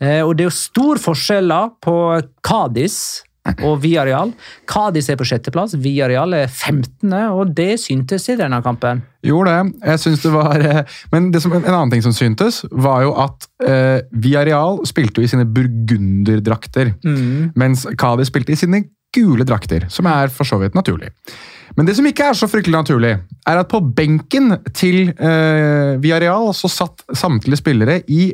Eh, 0.00 0.20
Og 0.22 0.36
det 0.36 0.44
er 0.44 0.50
jo 0.50 0.56
stor 0.56 1.00
forskjell 1.02 1.54
på 1.82 1.94
Cádiz 2.44 3.22
og 3.66 3.80
Villarreal. 3.82 4.32
Cádiz 4.70 5.10
er 5.12 5.18
på 5.20 5.26
sjetteplass, 5.28 5.76
Villarreal 5.80 6.36
er 6.36 6.48
15., 6.48 7.12
og 7.34 7.52
det 7.56 7.74
syntes 7.82 8.28
i 8.32 8.38
denne 8.40 8.60
kampen. 8.64 9.02
Gjorde 9.24 9.52
det. 9.52 9.86
Jeg 9.90 10.02
synes 10.02 10.24
det 10.24 10.32
var 10.34 10.60
eh, 10.60 10.98
Men 11.12 11.30
det 11.32 11.40
som, 11.44 11.52
en 11.56 11.64
annen 11.64 11.92
ting 11.94 12.04
som 12.04 12.14
syntes, 12.16 12.62
var 12.72 13.04
jo 13.06 13.14
at 13.20 13.48
eh, 13.64 14.04
Villarreal 14.12 14.82
spilte 14.88 15.20
jo 15.20 15.28
i 15.28 15.32
sine 15.32 15.46
burgunderdrakter, 15.48 16.94
mens 17.56 17.86
Cádiz 18.00 18.32
spilte 18.32 18.54
i 18.54 18.60
sine 18.60 18.84
gule 19.14 19.46
drakter, 19.46 19.86
som 19.92 20.08
er 20.10 20.32
for 20.32 20.48
så 20.48 20.58
vidt 20.58 20.74
naturlig. 20.74 21.12
Men 21.78 21.88
det 21.88 21.96
som 21.96 22.06
ikke 22.06 22.28
er 22.30 22.38
så 22.38 22.48
fryktelig 22.50 22.76
naturlig, 22.76 23.12
er 23.46 23.60
at 23.60 23.70
på 23.70 23.80
benken 23.96 24.58
til 24.76 25.10
eh, 25.10 25.94
Villarreal 26.02 26.52
så 26.56 26.70
satt 26.70 27.04
samtlige 27.16 27.60
spillere 27.62 28.00
i 28.10 28.28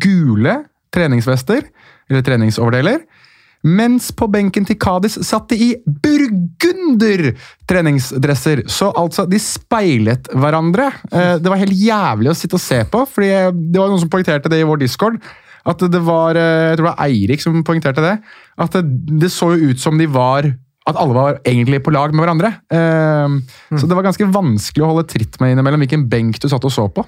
gule 0.00 0.58
treningsvester, 0.94 1.66
eller 2.08 2.24
treningsoverdeler, 2.24 3.02
mens 3.64 4.10
på 4.14 4.28
benken 4.30 4.66
til 4.68 4.78
Kadis 4.80 5.16
satt 5.26 5.48
de 5.50 5.56
i 5.58 5.70
burgunder 6.04 7.32
treningsdresser. 7.68 8.62
Så 8.70 8.90
altså, 8.96 9.26
de 9.28 9.40
speilet 9.42 10.28
hverandre. 10.34 10.90
Eh, 11.12 11.36
Det 11.38 11.50
var 11.50 11.60
helt 11.60 11.74
jævlig 11.74 12.30
å 12.32 12.36
sitte 12.38 12.58
og 12.58 12.62
se 12.62 12.82
på, 12.84 13.04
fordi 13.06 13.30
eh, 13.34 13.50
det 13.52 13.80
var 13.80 13.90
noen 13.90 14.00
som 14.04 14.12
poengterte 14.12 14.48
det 14.52 14.60
i 14.62 14.68
vår 14.68 14.80
discord. 14.84 15.18
At 15.68 15.82
det 15.90 16.00
var 16.00 16.38
eh, 16.38 16.70
jeg 16.70 16.78
tror 16.78 16.86
det 16.86 16.92
var 16.92 17.04
Eirik 17.08 17.42
som 17.44 17.60
poengterte 17.66 18.04
det. 18.04 18.16
At 18.58 18.78
det, 18.78 18.84
det 19.26 19.32
så 19.34 19.52
jo 19.56 19.72
ut 19.72 19.82
som 19.82 19.98
de 19.98 20.06
var 20.06 20.48
at 20.88 20.96
alle 20.96 21.12
var 21.12 21.36
egentlig 21.44 21.82
på 21.84 21.92
lag 21.92 22.14
med 22.16 22.24
hverandre. 22.24 22.54
Eh, 22.72 23.34
Så 23.76 23.84
det 23.86 23.96
var 23.98 24.06
ganske 24.06 24.30
vanskelig 24.32 24.86
å 24.86 24.92
holde 24.94 25.08
tritt 25.10 25.36
med 25.42 25.52
innimellom 25.52 25.82
hvilken 25.84 26.06
benk 26.08 26.38
du 26.40 26.48
satt 26.48 26.64
og 26.64 26.72
så 26.72 26.86
på. 26.88 27.04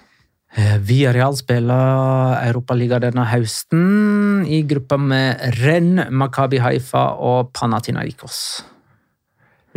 Eh, 0.59 0.79
Villarreal 0.83 1.37
spiller 1.39 2.41
Europaliga 2.49 2.99
denne 3.03 3.23
høsten 3.31 4.43
i 4.51 4.65
gruppa 4.67 4.99
med 4.99 5.39
Renn, 5.61 6.03
Makabi 6.11 6.59
Haifa 6.59 7.05
og 7.23 7.53
Panathinaikos. 7.55 8.41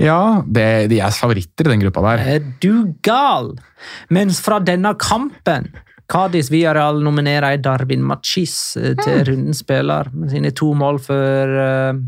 Ja, 0.01 0.41
det, 0.49 0.89
De 0.89 0.97
er 1.05 1.13
favoritter 1.13 1.67
i 1.67 1.75
den 1.75 1.83
gruppa 1.85 2.01
der. 2.07 2.23
Er 2.25 2.47
du 2.63 2.95
gal? 3.05 3.51
Mens 4.09 4.41
fra 4.41 4.57
denne 4.57 4.95
kampen 4.97 5.69
Kadis 6.09 6.49
Villarreal 6.49 6.97
nominerer 7.05 7.61
Darwin 7.61 8.01
Machis 8.01 8.75
eh, 8.81 8.97
til 8.97 9.21
rundens 9.29 9.61
spiller 9.61 10.09
med 10.13 10.33
sine 10.33 10.51
to 10.57 10.73
mål 10.73 10.97
for 11.05 12.01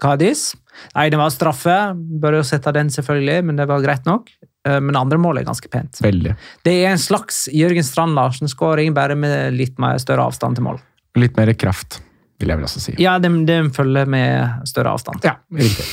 Cádiz. 0.00 0.54
Nei, 0.96 1.10
det 1.12 1.20
var 1.20 1.32
straffe. 1.32 1.76
Bør 1.94 2.40
jo 2.40 2.44
sette 2.48 2.72
den, 2.76 2.88
selvfølgelig, 2.92 3.44
men 3.44 3.60
det 3.60 3.68
var 3.68 3.84
greit 3.84 4.08
nok. 4.08 4.32
Eh, 4.66 4.80
men 4.82 4.96
andre 4.98 5.18
mål 5.22 5.40
er 5.40 5.46
ganske 5.46 5.70
pent. 5.70 6.00
Veldig. 6.02 6.34
Det 6.66 6.74
er 6.82 6.90
en 6.94 7.00
slags 7.02 7.44
Jørgen 7.54 7.86
Strand 7.86 8.16
Larsen-skåring, 8.18 8.94
bare 8.96 9.16
med 9.18 9.54
litt 9.54 9.78
mer 9.82 10.00
større 10.02 10.26
avstand 10.26 10.58
til 10.58 10.66
mål. 10.66 10.82
Litt 11.16 11.38
mer 11.38 11.52
kraft, 11.56 12.00
vil 12.40 12.52
jeg 12.52 12.60
vel 12.60 12.68
også 12.68 12.82
si. 12.82 12.96
Ja, 13.00 13.16
den, 13.22 13.44
den 13.48 13.70
følger 13.74 14.08
med 14.10 14.66
større 14.68 14.96
avstand. 14.96 15.24
Ja, 15.24 15.36
riktig. 15.54 15.86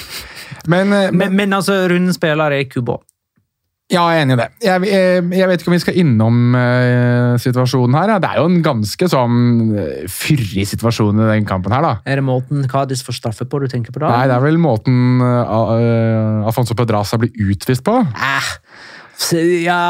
Men, 0.65 0.93
eh, 0.93 1.09
men 1.11 1.17
Men, 1.23 1.35
men 1.35 1.59
altså, 1.59 1.77
rundens 1.91 2.19
spiller 2.19 2.51
er 2.51 2.65
Kubo. 2.71 3.01
Ja, 3.93 4.03
jeg 4.09 4.19
er 4.19 4.25
enig 4.25 4.35
i 4.35 4.39
det. 4.39 4.47
Jeg, 4.65 4.87
jeg, 4.89 5.25
jeg 5.37 5.49
vet 5.49 5.61
ikke 5.61 5.71
om 5.71 5.75
vi 5.75 5.81
skal 5.83 5.99
innom 6.01 6.39
uh, 6.57 7.35
situasjonen 7.41 7.97
her. 7.99 8.15
ja. 8.15 8.19
Det 8.23 8.31
er 8.31 8.41
jo 8.41 8.47
en 8.49 8.63
ganske 8.65 9.09
sånn 9.11 9.37
eh, 9.77 10.03
fyrig 10.11 10.65
situasjon 10.69 11.21
i 11.21 11.29
den 11.35 11.47
kampen 11.49 11.75
her, 11.75 11.85
da. 11.85 11.93
Er 12.09 12.19
det 12.19 12.25
måten 12.27 12.65
Kadis 12.71 13.03
får 13.05 13.19
straffe 13.19 13.47
på 13.49 13.61
du 13.61 13.67
tenker 13.71 13.93
på 13.93 14.01
da? 14.03 14.11
Nei, 14.15 14.25
det 14.31 14.37
er 14.37 14.45
vel 14.45 14.59
måten 14.61 15.21
uh, 15.21 15.53
uh, 15.77 16.49
Afonso 16.49 16.77
Pedraza 16.77 17.19
blir 17.21 17.33
utvist 17.53 17.85
på. 17.85 17.99
Eh, 18.01 18.51
ja 19.63 19.83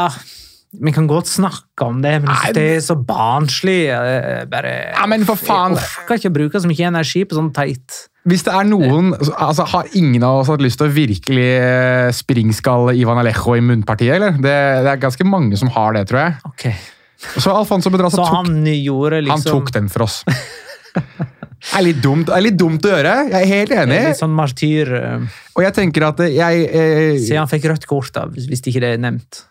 Vi 0.80 0.92
kan 0.94 1.06
godt 1.10 1.28
snakke 1.30 1.86
om 1.86 2.00
det, 2.02 2.16
men 2.22 2.30
Nei, 2.30 2.50
det 2.56 2.64
er 2.76 2.82
så 2.84 2.96
barnslig. 2.98 3.78
eh, 3.92 4.42
Bare, 4.50 4.72
Ja, 4.94 5.06
men 5.10 5.26
for 5.28 5.38
faen! 5.38 5.76
Jeg 5.78 5.84
orker 6.02 6.20
ikke 6.20 6.32
å 6.32 6.36
bruke 6.38 6.62
så 6.62 6.70
mye 6.70 6.88
energi 6.90 7.24
på 7.28 7.38
sånn 7.38 7.52
teit. 7.54 8.08
Hvis 8.24 8.46
det 8.46 8.54
er 8.56 8.64
noen 8.64 9.12
altså 9.12 9.66
Har 9.68 9.90
ingen 9.92 10.22
av 10.24 10.38
oss 10.40 10.48
hatt 10.48 10.62
lyst 10.64 10.80
til 10.80 10.88
å 10.88 10.94
virkelig 10.94 11.48
eh, 11.60 12.08
springskalle 12.16 12.96
Ivan 12.96 13.20
Alejo 13.20 13.56
i 13.58 13.64
munnpartiet, 13.64 14.16
eller? 14.16 14.38
Det, 14.40 14.56
det 14.86 14.92
er 14.94 15.02
ganske 15.02 15.28
mange 15.28 15.60
som 15.60 15.72
har 15.76 15.96
det, 15.96 16.06
tror 16.08 16.22
jeg. 16.22 16.36
Okay. 16.54 16.76
Så 17.36 17.52
Alfonso 17.52 17.92
Bedraza 17.92 18.20
tok, 18.20 18.32
han 18.32 18.64
liksom... 18.64 19.30
han 19.30 19.44
tok 19.44 19.72
den 19.76 19.90
for 19.92 20.06
oss. 20.08 20.22
Det 21.64 21.78
er 21.78 21.84
litt 21.86 22.02
dumt, 22.04 22.28
er 22.28 22.42
litt 22.44 22.58
dumt 22.60 22.84
å 22.84 22.90
gjøre. 22.92 23.14
Jeg 23.30 23.38
er 23.38 23.50
helt 23.50 23.72
enig. 23.72 24.00
Litt 24.10 24.20
sånn 24.20 24.34
martyr 24.36 24.90
eh, 24.98 25.40
Og 25.56 25.64
jeg 25.64 25.76
tenker 25.78 26.04
at 26.10 26.20
jeg 26.28 26.66
eh, 26.68 27.16
Se, 27.22 27.38
han 27.38 27.48
fikk 27.50 27.70
rødt 27.72 27.86
kort, 27.88 28.12
da, 28.14 28.26
hvis 28.28 28.60
ikke 28.60 28.82
det 28.84 28.94
er 28.96 29.00
nevnt. 29.00 29.44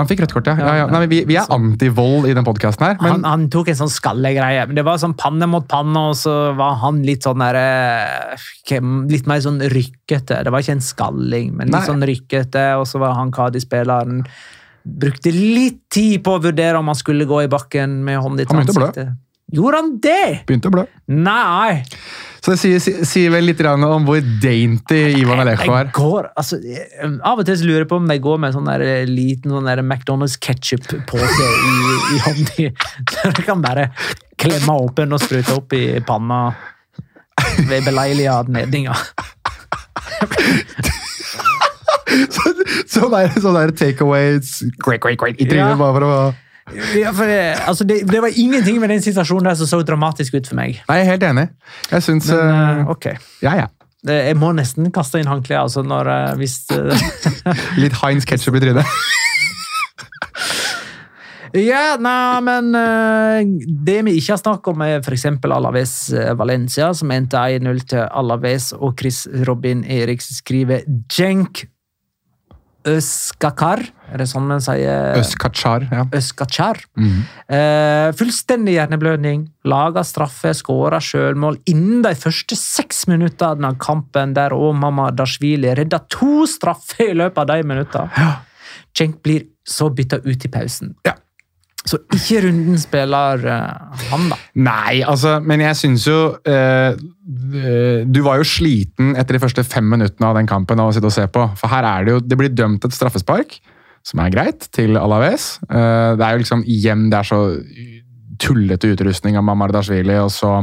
Han 0.00 0.08
fikk 0.08 0.22
rødt 0.22 0.32
kort, 0.32 0.46
ja. 0.48 0.54
ja, 0.56 0.74
ja. 0.80 0.84
Nei, 0.88 1.02
vi, 1.10 1.18
vi 1.28 1.36
er 1.36 1.50
anti-vold 1.52 2.24
i 2.30 2.32
den 2.32 2.46
podkasten 2.46 2.86
her. 2.86 2.94
Men 3.02 3.18
han, 3.18 3.26
han 3.28 3.42
tok 3.52 3.68
en 3.68 3.76
sånn 3.82 3.90
skallegreie, 3.92 4.62
men 4.70 4.78
det 4.78 4.86
var 4.86 4.96
sånn 5.02 5.12
panne 5.20 5.44
mot 5.52 5.66
panne, 5.68 6.06
og 6.08 6.16
så 6.16 6.36
var 6.56 6.78
han 6.80 7.02
litt 7.04 7.28
sånn 7.28 7.44
der, 7.44 7.58
eh, 7.60 8.48
Litt 9.12 9.28
mer 9.28 9.42
sånn 9.44 9.60
rykkete. 9.68 10.40
Det 10.46 10.52
var 10.54 10.64
ikke 10.64 10.78
en 10.78 10.86
skalling, 10.86 11.52
men 11.58 11.68
litt 11.68 11.76
Nei. 11.76 11.84
sånn 11.90 12.06
rykkete, 12.08 12.64
og 12.80 12.86
så 12.88 13.02
var 13.04 13.18
han 13.18 13.34
Kadi-spilleren 13.34 14.24
Brukte 14.82 15.30
litt 15.30 15.84
tid 15.94 16.24
på 16.24 16.38
å 16.38 16.40
vurdere 16.42 16.80
om 16.80 16.88
han 16.90 16.98
skulle 16.98 17.28
gå 17.28 17.44
i 17.44 17.50
bakken 17.52 18.00
med 18.02 18.18
hånden 18.18 18.42
i 18.42 18.48
Han 18.48 18.64
begynte 18.64 18.74
å 18.74 18.80
blø. 18.80 19.04
Gjorde 19.52 19.82
han 19.82 19.92
det?! 20.02 20.26
begynte 20.48 20.72
å 20.72 20.74
blø. 20.74 20.86
Nei! 21.12 21.84
Så 22.42 22.50
det 22.50 22.58
sier, 22.58 23.04
sier, 23.06 23.30
vel 23.30 23.44
litt 23.46 23.60
om 23.66 24.02
hvor 24.08 24.18
dainty 24.42 24.98
Ivan 25.20 25.38
Alejo 25.44 25.62
Jeg 25.62 25.70
er. 25.78 25.90
går, 25.94 26.28
altså, 26.36 26.58
jeg- 26.58 27.20
Av 27.22 27.38
og 27.38 27.46
til 27.46 27.54
så 27.60 27.64
lurer 27.68 27.84
jeg 27.84 27.88
på 27.92 27.96
om 28.00 28.08
jeg 28.10 28.20
går 28.24 28.38
med 28.42 28.48
en 28.50 28.56
sånn 28.58 28.66
der 28.66 29.06
liten 29.06 29.50
sånn 29.54 29.68
McDonald's 29.86 30.34
ketchup-pose 30.42 31.46
i, 31.46 31.74
i 32.16 32.18
hånden. 32.26 32.74
Så 33.10 33.30
jeg 33.36 33.46
kan 33.46 33.62
bare 33.62 33.90
klemme 34.42 34.74
åpen 34.74 35.12
og 35.14 35.20
sprute 35.22 35.54
opp 35.54 35.72
i 35.78 36.00
panna 36.00 36.54
ved 37.68 37.84
beleilige 37.86 38.32
anledninger. 38.34 38.96
Sånn 42.92 43.08
der, 43.12 43.30
sånn 43.40 43.54
der 43.56 43.70
takeaways 43.72 44.58
great, 44.84 45.00
great, 45.00 45.16
great. 45.20 45.38
i 45.40 45.46
trynet 45.48 45.72
Ja. 45.72 45.76
bare 45.80 45.94
for 45.96 46.04
å 46.04 46.34
Ja, 46.70 47.10
for 47.10 47.26
det, 47.26 47.40
altså 47.66 47.84
det, 47.84 48.02
det 48.06 48.20
var 48.22 48.30
ingenting 48.38 48.78
med 48.80 48.92
den 48.92 49.02
situasjonen 49.02 49.50
der 49.50 49.56
som 49.58 49.66
så 49.66 49.80
dramatisk 49.86 50.36
ut 50.38 50.46
for 50.46 50.58
meg. 50.58 50.78
Nei, 50.88 51.00
jeg 51.00 51.06
er 51.06 51.10
helt 51.10 51.24
enig. 51.26 51.46
Jeg 51.90 52.04
syns 52.06 52.28
Men, 52.30 52.38
uh, 52.38 52.68
eh, 52.82 52.92
ok. 52.94 53.08
Ja, 53.42 53.56
ja. 53.64 53.66
Jeg 54.06 54.34
må 54.38 54.50
nesten 54.54 54.90
kaste 54.94 55.20
inn 55.22 55.30
håndkleet, 55.30 55.60
altså, 55.62 55.82
når 55.86 56.10
eh, 56.10 56.30
hvis 56.40 56.56
Litt 57.82 57.98
Heinz 58.00 58.26
ketchup 58.28 58.58
i 58.58 58.64
trynet. 58.66 58.86
Ja, 61.52 61.98
nei, 62.00 62.38
men 62.40 62.70
det 63.84 63.98
vi 64.06 64.14
ikke 64.16 64.32
har 64.32 64.38
snakket 64.40 64.70
om, 64.70 64.84
er 64.86 65.02
f.eks. 65.02 65.26
Alaves 65.52 65.92
Valencia, 66.40 66.86
som 66.96 67.12
endte 67.12 67.36
1-0 67.36 67.82
til 67.90 68.06
Alaves, 68.08 68.70
og 68.72 68.94
Chris 68.96 69.26
Robin 69.44 69.82
Erik 69.84 70.24
skriver 70.24 70.80
Cenk 71.12 71.66
Øskakar. 72.88 73.82
Er 74.12 74.20
det 74.20 74.26
sånn 74.28 74.46
man 74.48 74.60
sier? 74.62 75.16
Øskachar. 75.20 75.86
Ja. 75.90 76.04
Øskachar. 76.18 76.82
Mhm. 76.98 77.22
Eh, 77.48 78.10
fullstendig 78.18 78.76
hjerneblødning. 78.76 79.46
Laga 79.64 80.04
straffe, 80.04 80.52
skåra 80.56 81.00
sjølmål 81.00 81.60
innen 81.70 82.02
de 82.02 82.14
første 82.18 82.58
seks 82.58 83.06
minuttene 83.06 83.70
av 83.70 83.78
kampen, 83.78 84.34
der 84.34 84.50
òg 84.50 84.74
Mamma 84.74 85.10
Dashvili 85.10 85.74
redda 85.78 86.02
to 86.08 86.46
straffer 86.46 87.10
i 87.10 87.14
løpet 87.14 87.38
av 87.38 87.46
de 87.46 87.62
minuttene. 87.62 88.38
Cenk 88.94 89.22
blir 89.22 89.46
så 89.64 89.88
bytta 89.94 90.20
ut 90.24 90.44
i 90.44 90.48
pausen. 90.48 90.94
Ja. 91.06 91.14
Så 91.82 91.98
ikke 92.14 92.44
runden 92.44 92.78
spiller 92.78 93.42
uh, 93.42 94.02
han, 94.12 94.28
da. 94.30 94.38
Nei, 94.62 95.00
altså, 95.02 95.38
men 95.42 95.64
jeg 95.64 95.78
syns 95.80 96.06
jo 96.06 96.18
eh, 96.46 96.94
Du 98.06 98.20
var 98.22 98.38
jo 98.38 98.46
sliten 98.46 99.16
etter 99.18 99.34
de 99.36 99.42
første 99.42 99.64
fem 99.66 99.88
minuttene 99.90 100.28
av 100.28 100.38
den 100.38 100.50
kampen 100.50 100.82
å 100.82 100.90
sitte 100.94 101.10
og 101.10 101.14
se 101.14 101.26
på. 101.32 101.48
For 101.58 101.72
her 101.72 101.88
er 101.88 102.06
det 102.06 102.14
jo 102.14 102.22
Det 102.22 102.38
blir 102.38 102.54
dømt 102.54 102.86
et 102.86 102.94
straffespark, 102.94 103.58
som 104.06 104.22
er 104.22 104.34
greit, 104.34 104.68
til 104.74 104.98
Alaves. 105.00 105.56
Uh, 105.66 106.14
det 106.18 106.26
er 106.26 106.36
jo 106.36 106.44
liksom 106.44 106.62
igjen 106.70 107.08
Det 107.10 107.18
er 107.18 107.30
så 107.32 107.42
tullete 108.42 108.90
utrustning 108.94 109.36
av 109.38 109.46
Mamardashvili, 109.46 110.16
og 110.22 110.30
så 110.34 110.60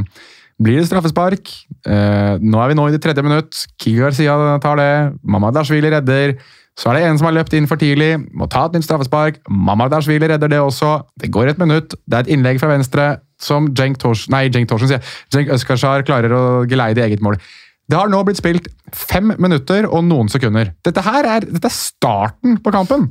blir 0.60 0.82
det 0.82 0.90
straffespark. 0.90 1.48
Nå 1.88 2.60
er 2.60 2.68
vi 2.68 2.76
nå 2.76 2.88
i 2.90 2.92
det 2.92 3.00
tredje 3.00 3.24
minutt. 3.24 3.62
Kigar 3.80 4.10
Garcia 4.10 4.58
tar 4.60 4.76
det. 4.76 4.90
Mamardashvili 5.24 5.94
redder. 5.94 6.34
Så 6.78 6.90
er 6.90 6.98
det 7.00 7.08
en 7.08 7.18
som 7.20 7.28
har 7.28 7.36
løpt 7.36 7.56
inn 7.58 7.68
for 7.68 7.80
tidlig, 7.80 8.14
må 8.36 8.48
ta 8.52 8.66
et 8.68 8.76
nytt 8.78 8.86
straffespark. 8.88 9.42
Mamardashvili 9.50 10.30
redder 10.32 10.52
det 10.52 10.60
også. 10.64 11.00
Det 11.20 11.32
går 11.34 11.52
et 11.52 11.60
minutt. 11.62 11.96
Det 12.06 12.18
er 12.18 12.28
et 12.28 12.32
innlegg 12.36 12.62
fra 12.62 12.72
venstre 12.72 13.08
som 13.40 13.72
Cenk 13.76 14.00
Torsen, 14.00 14.34
nei, 14.36 14.48
Jenk 14.52 14.70
Torsen 14.70 14.92
sier. 14.92 15.16
Jenk 15.34 15.52
Øskarsar 15.56 16.06
klarer 16.08 16.36
å 16.36 16.44
geleide 16.70 17.02
i 17.04 17.08
eget 17.08 17.24
mål. 17.24 17.40
Det 17.90 17.98
har 17.98 18.10
nå 18.12 18.20
blitt 18.26 18.38
spilt 18.38 18.68
fem 18.94 19.32
minutter 19.42 19.88
og 19.90 20.04
noen 20.06 20.30
sekunder. 20.30 20.72
Dette 20.86 21.02
her 21.06 21.26
er, 21.26 21.46
dette 21.46 21.70
er 21.70 21.74
starten 21.74 22.60
på 22.62 22.74
kampen. 22.74 23.08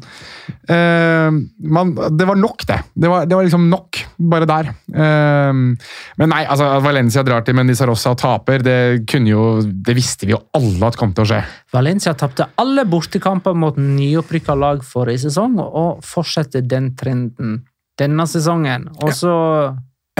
Eh, 0.70 1.38
man, 1.74 1.92
det 2.14 2.26
var 2.28 2.38
nok, 2.38 2.62
det. 2.68 2.78
Det 2.94 3.10
var, 3.10 3.26
det 3.26 3.38
var 3.38 3.46
liksom 3.46 3.66
nok, 3.70 4.00
bare 4.30 4.48
der. 4.48 4.70
Eh, 4.94 5.62
men 6.22 6.32
nei, 6.34 6.42
altså, 6.46 6.68
at 6.76 6.84
Valencia 6.86 7.24
drar 7.26 7.46
til 7.46 7.58
Menizarosa 7.58 8.14
og 8.14 8.20
taper, 8.22 8.62
det 8.64 8.78
jo 9.28 9.58
Det 9.62 9.94
visste 9.96 10.26
vi 10.28 10.32
jo 10.32 10.42
alle 10.54 10.86
at 10.86 10.98
kom 10.98 11.14
til 11.14 11.26
å 11.26 11.30
skje. 11.32 11.40
Valencia 11.74 12.14
tapte 12.18 12.46
alle 12.58 12.86
bortekamper 12.88 13.56
mot 13.58 13.76
nyopprykka 13.78 14.54
lag 14.54 14.84
forrige 14.86 15.26
sesong, 15.26 15.58
og 15.58 16.06
fortsetter 16.06 16.62
den 16.62 16.94
trenden 16.98 17.58
denne 17.98 18.26
sesongen. 18.30 18.88
Og 19.02 19.12
så 19.16 19.34
Ja, 19.34 19.74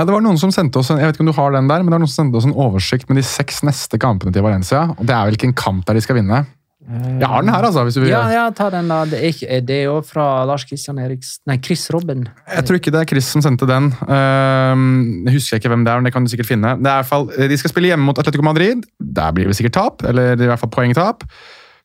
det 0.07 0.15
var 0.15 0.23
noen 0.23 0.39
som 0.39 0.53
sendte 0.55 0.79
oss 0.79 0.93
en, 0.93 1.01
jeg 1.01 1.09
vet 1.09 1.17
ikke 1.17 1.25
om 1.27 1.33
du 1.33 1.39
har 1.39 1.57
den 1.57 1.71
der, 1.71 1.83
men 1.83 1.91
det 1.91 1.97
var 1.97 2.05
noen 2.05 2.13
som 2.13 2.27
sendte 2.27 2.39
oss 2.39 2.47
en 2.47 2.55
oversikt 2.55 3.09
med 3.11 3.19
de 3.19 3.27
seks 3.27 3.65
neste 3.67 3.99
kampene 3.99 4.35
til 4.35 4.45
Valencia. 4.47 4.91
og 4.95 5.03
Det 5.03 5.15
er 5.17 5.27
vel 5.27 5.39
ikke 5.39 5.51
en 5.51 5.59
kamp 5.59 5.87
der 5.89 5.99
de 5.99 6.05
skal 6.05 6.21
vinne? 6.21 6.45
Jeg 6.89 7.29
har 7.29 7.43
den 7.43 7.51
her, 7.53 7.65
altså. 7.67 7.83
hvis 7.85 7.99
du 7.99 8.01
vil. 8.01 8.09
Ja, 8.15 8.23
ja, 8.33 8.45
ta 8.57 8.71
den, 8.73 8.89
da. 8.89 9.03
Det 9.05 9.19
er, 9.21 9.61
det 9.67 9.83
jo 9.83 9.99
fra 10.07 10.47
Lars 10.49 10.65
Christian 10.65 11.01
Eriks 11.03 11.35
Nei, 11.49 11.59
Chris 11.61 11.83
Robin. 11.93 12.23
Jeg 12.49 12.65
tror 12.65 12.79
ikke 12.79 12.93
det 12.95 13.03
er 13.03 13.11
Chris 13.11 13.29
som 13.29 13.45
sendte 13.45 13.69
den. 13.69 13.91
Ehm, 14.09 14.87
jeg 15.27 15.37
husker 15.37 15.61
ikke 15.61 15.73
hvem 15.75 15.85
det 15.85 15.93
er, 15.93 16.01
men 16.01 16.09
det 16.09 16.15
kan 16.15 16.25
du 16.25 16.33
sikkert 16.33 16.49
finne. 16.49 16.73
Det 16.81 16.89
er 16.89 16.97
i 16.97 17.03
hvert 17.03 17.11
fall, 17.11 17.29
de 17.53 17.61
skal 17.61 17.75
spille 17.75 17.91
hjemme 17.93 18.09
mot 18.09 18.21
Atletico 18.23 18.47
Madrid. 18.47 18.87
Der 19.21 19.37
blir 19.37 19.51
det 19.51 19.59
sikkert 19.59 19.77
tap, 19.77 20.07
eller 20.09 20.33
i 20.39 20.49
hvert 20.49 20.63
fall 20.63 20.73
poengtap. 20.73 21.27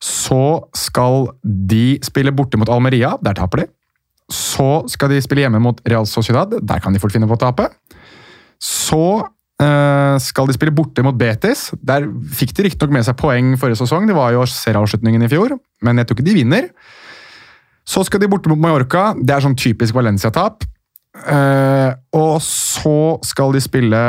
Så 0.04 0.40
skal 0.76 1.28
de 1.44 1.98
spille 2.04 2.32
borte 2.32 2.60
mot 2.60 2.72
Almeria. 2.72 3.12
Der 3.24 3.36
taper 3.36 3.64
de. 3.64 3.70
Så 4.32 4.86
skal 4.88 5.12
de 5.12 5.20
spille 5.20 5.44
hjemme 5.44 5.60
mot 5.60 5.84
Real 5.84 6.08
Sociedad. 6.08 6.56
Der 6.64 6.80
kan 6.80 6.96
de 6.96 7.02
fort 7.02 7.12
finne 7.12 7.28
på 7.28 7.36
å 7.36 7.42
tape. 7.44 7.68
Så 8.64 9.04
eh, 9.60 10.16
skal 10.24 10.48
de 10.48 10.56
spille 10.56 10.74
borte 10.74 11.04
mot 11.04 11.16
Betis. 11.18 11.68
Der 11.84 12.06
fikk 12.36 12.54
de 12.56 12.68
riktignok 12.68 12.94
med 12.96 13.06
seg 13.06 13.18
poeng 13.20 13.54
forrige 13.60 13.82
sesong. 13.82 14.08
Det 14.08 14.16
var 14.16 14.32
jo 14.36 14.46
serieavslutningen 14.48 15.26
i 15.26 15.32
fjor, 15.32 15.58
men 15.84 16.00
jeg 16.00 16.08
tror 16.08 16.18
ikke 16.18 16.30
de 16.30 16.38
vinner. 16.38 16.70
Så 17.84 18.06
skal 18.08 18.22
de 18.22 18.30
borte 18.32 18.48
mot 18.48 18.60
Mallorca. 18.60 19.10
Det 19.20 19.34
er 19.34 19.44
sånn 19.44 19.58
typisk 19.60 19.96
Valencia-tap. 19.96 20.64
Eh, 21.14 21.90
og 22.16 22.40
så 22.42 22.96
skal 23.22 23.52
de 23.54 23.60
spille 23.62 24.00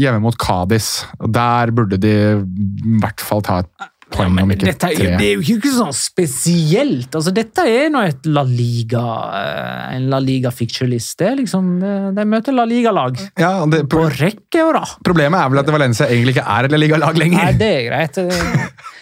hjemme 0.00 0.24
mot 0.24 0.40
Cádiz. 0.40 1.04
Der 1.20 1.70
burde 1.76 2.00
de 2.00 2.16
i 2.40 2.98
hvert 2.98 3.22
fall 3.22 3.44
ta 3.46 3.60
et 3.62 3.70
poeng, 4.14 4.36
om 4.42 4.50
ikke 4.54 4.66
Dette 4.68 4.90
er, 4.92 5.16
det 5.20 5.26
er 5.28 5.40
jo 5.42 5.56
ikke 5.56 5.72
sånn 5.74 5.92
spesielt. 5.96 7.10
Altså, 7.14 7.32
dette 7.36 7.64
er 7.68 7.90
nå 7.92 8.02
et 8.08 8.28
La 8.28 8.42
Liga, 8.48 9.02
eh, 9.38 9.96
en 9.96 10.08
La 10.12 10.20
Liga 10.22 10.52
ficture-liste. 10.54 11.34
Liksom, 11.42 11.68
de, 12.16 12.24
møter 12.28 12.56
La 12.56 12.64
Liga-lag 12.68 13.18
Ja, 13.38 13.52
det, 13.70 13.84
på 13.92 14.04
rekke 14.18 14.64
og 14.66 14.74
rad. 14.78 14.94
problemet 15.04 15.40
er 15.40 15.52
vel 15.52 15.62
at 15.62 15.72
Valencia 15.74 16.06
egentlig 16.08 16.36
ikke 16.36 16.46
er 16.58 16.68
et 16.68 16.74
La 16.76 16.80
Liga-lag 16.84 17.20
lenger. 17.20 17.44
Nei, 17.44 17.52
det 17.60 17.72
er 17.74 17.84
greit. 17.90 18.18
Eh, 18.24 18.94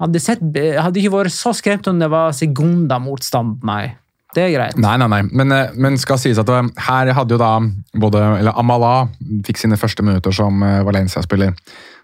Hadde, 0.00 0.16
sett, 0.24 0.40
hadde 0.80 0.96
ikke 0.96 1.10
vært 1.12 1.34
så 1.34 1.50
skremt 1.52 1.84
om 1.90 1.98
det 2.00 2.06
var 2.08 2.30
Segunda-motstand, 2.32 3.58
nei. 3.68 3.90
Det 4.32 4.44
er 4.46 4.52
greit. 4.54 4.76
Nei, 4.80 4.94
nei, 5.02 5.08
nei. 5.10 5.18
Men, 5.28 5.52
eh, 5.52 5.74
men 5.76 5.98
skal 6.00 6.16
sies 6.22 6.38
at 6.40 6.48
her 6.86 7.10
hadde 7.16 7.34
jo 7.34 7.38
da 7.40 7.50
både 7.98 8.22
eller 8.38 8.56
Amala 8.56 9.08
fikk 9.44 9.58
sine 9.60 9.76
første 9.76 10.04
minutter 10.06 10.32
som 10.32 10.62
eh, 10.62 10.78
Valencia-spiller. 10.86 11.52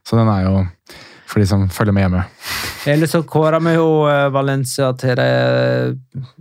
Så 0.04 0.18
den 0.18 0.28
er 0.28 0.42
jo 0.44 0.56
for 1.26 1.42
de 1.42 1.46
som 1.48 1.66
følger 1.72 1.94
med 1.94 2.06
hjemme. 2.06 2.24
Ellers 2.86 3.10
så 3.16 3.22
kårer 3.26 3.58
vi 3.64 3.74
jo 3.74 3.88
eh, 4.06 4.28
Valencia 4.30 4.92
til 4.98 5.16
det 5.18 5.26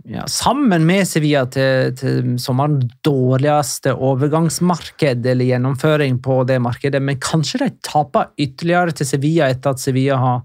ja, 0.06 0.22
Sammen 0.30 0.84
med 0.86 1.08
Sevilla 1.08 1.42
til, 1.50 1.90
til 1.98 2.36
sommerens 2.40 2.86
dårligste 3.04 3.94
overgangsmarked 3.94 5.26
eller 5.26 5.50
gjennomføring 5.50 6.20
på 6.22 6.38
det 6.46 6.60
markedet. 6.62 7.00
Men 7.02 7.18
kanskje 7.22 7.64
de 7.64 7.70
taper 7.84 8.30
ytterligere 8.38 8.94
til 8.96 9.08
Sevilla 9.10 9.50
etter 9.50 9.74
at 9.74 9.82
Sevilla 9.82 10.20
har 10.22 10.44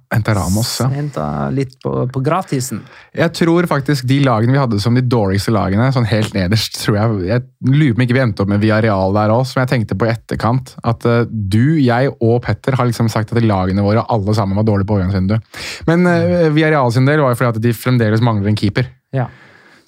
Henta 0.95 1.27
ja. 1.27 1.45
litt 1.53 1.77
på, 1.83 1.93
på 2.11 2.23
gratisen. 2.25 2.81
Jeg 3.17 3.35
tror 3.37 3.69
faktisk 3.69 4.09
de 4.09 4.19
lagene 4.25 4.55
vi 4.55 4.61
hadde 4.61 4.81
som 4.81 4.97
de 4.97 5.05
dårligste 5.05 5.53
lagene, 5.53 5.91
sånn 5.93 6.09
helt 6.09 6.33
nederst, 6.37 6.81
tror 6.81 6.97
jeg 6.97 7.29
Jeg 7.29 7.45
lurer 7.69 7.93
på 7.93 8.01
om 8.01 8.05
ikke 8.07 8.17
vi 8.17 8.23
endte 8.25 8.43
opp 8.43 8.51
med 8.51 8.63
Viareal 8.63 9.15
der 9.15 9.35
òg, 9.35 9.45
som 9.49 9.61
jeg 9.61 9.71
tenkte 9.75 9.97
på 9.99 10.09
i 10.09 10.13
etterkant. 10.15 10.73
At 10.87 11.05
eh, 11.05 11.29
du, 11.29 11.77
jeg 11.77 12.09
og 12.17 12.41
Petter 12.47 12.79
har 12.79 12.89
liksom 12.89 13.11
sagt 13.11 13.35
at 13.35 13.45
lagene 13.45 13.85
våre 13.85 14.03
alle 14.09 14.30
sammen 14.37 14.57
var 14.59 14.67
dårlige 14.67 14.87
på 14.89 14.97
overgangsvinduet. 14.97 15.61
Men 15.89 16.05
uh, 16.07 16.49
Villarreal 16.53 16.91
sin 16.95 17.07
del 17.09 17.21
var 17.23 17.33
jo 17.33 17.39
fordi 17.41 17.57
at 17.57 17.63
de 17.63 17.73
fremdeles 17.77 18.23
mangler 18.25 18.51
en 18.51 18.59
keeper. 18.59 18.89
Ja. 19.15 19.27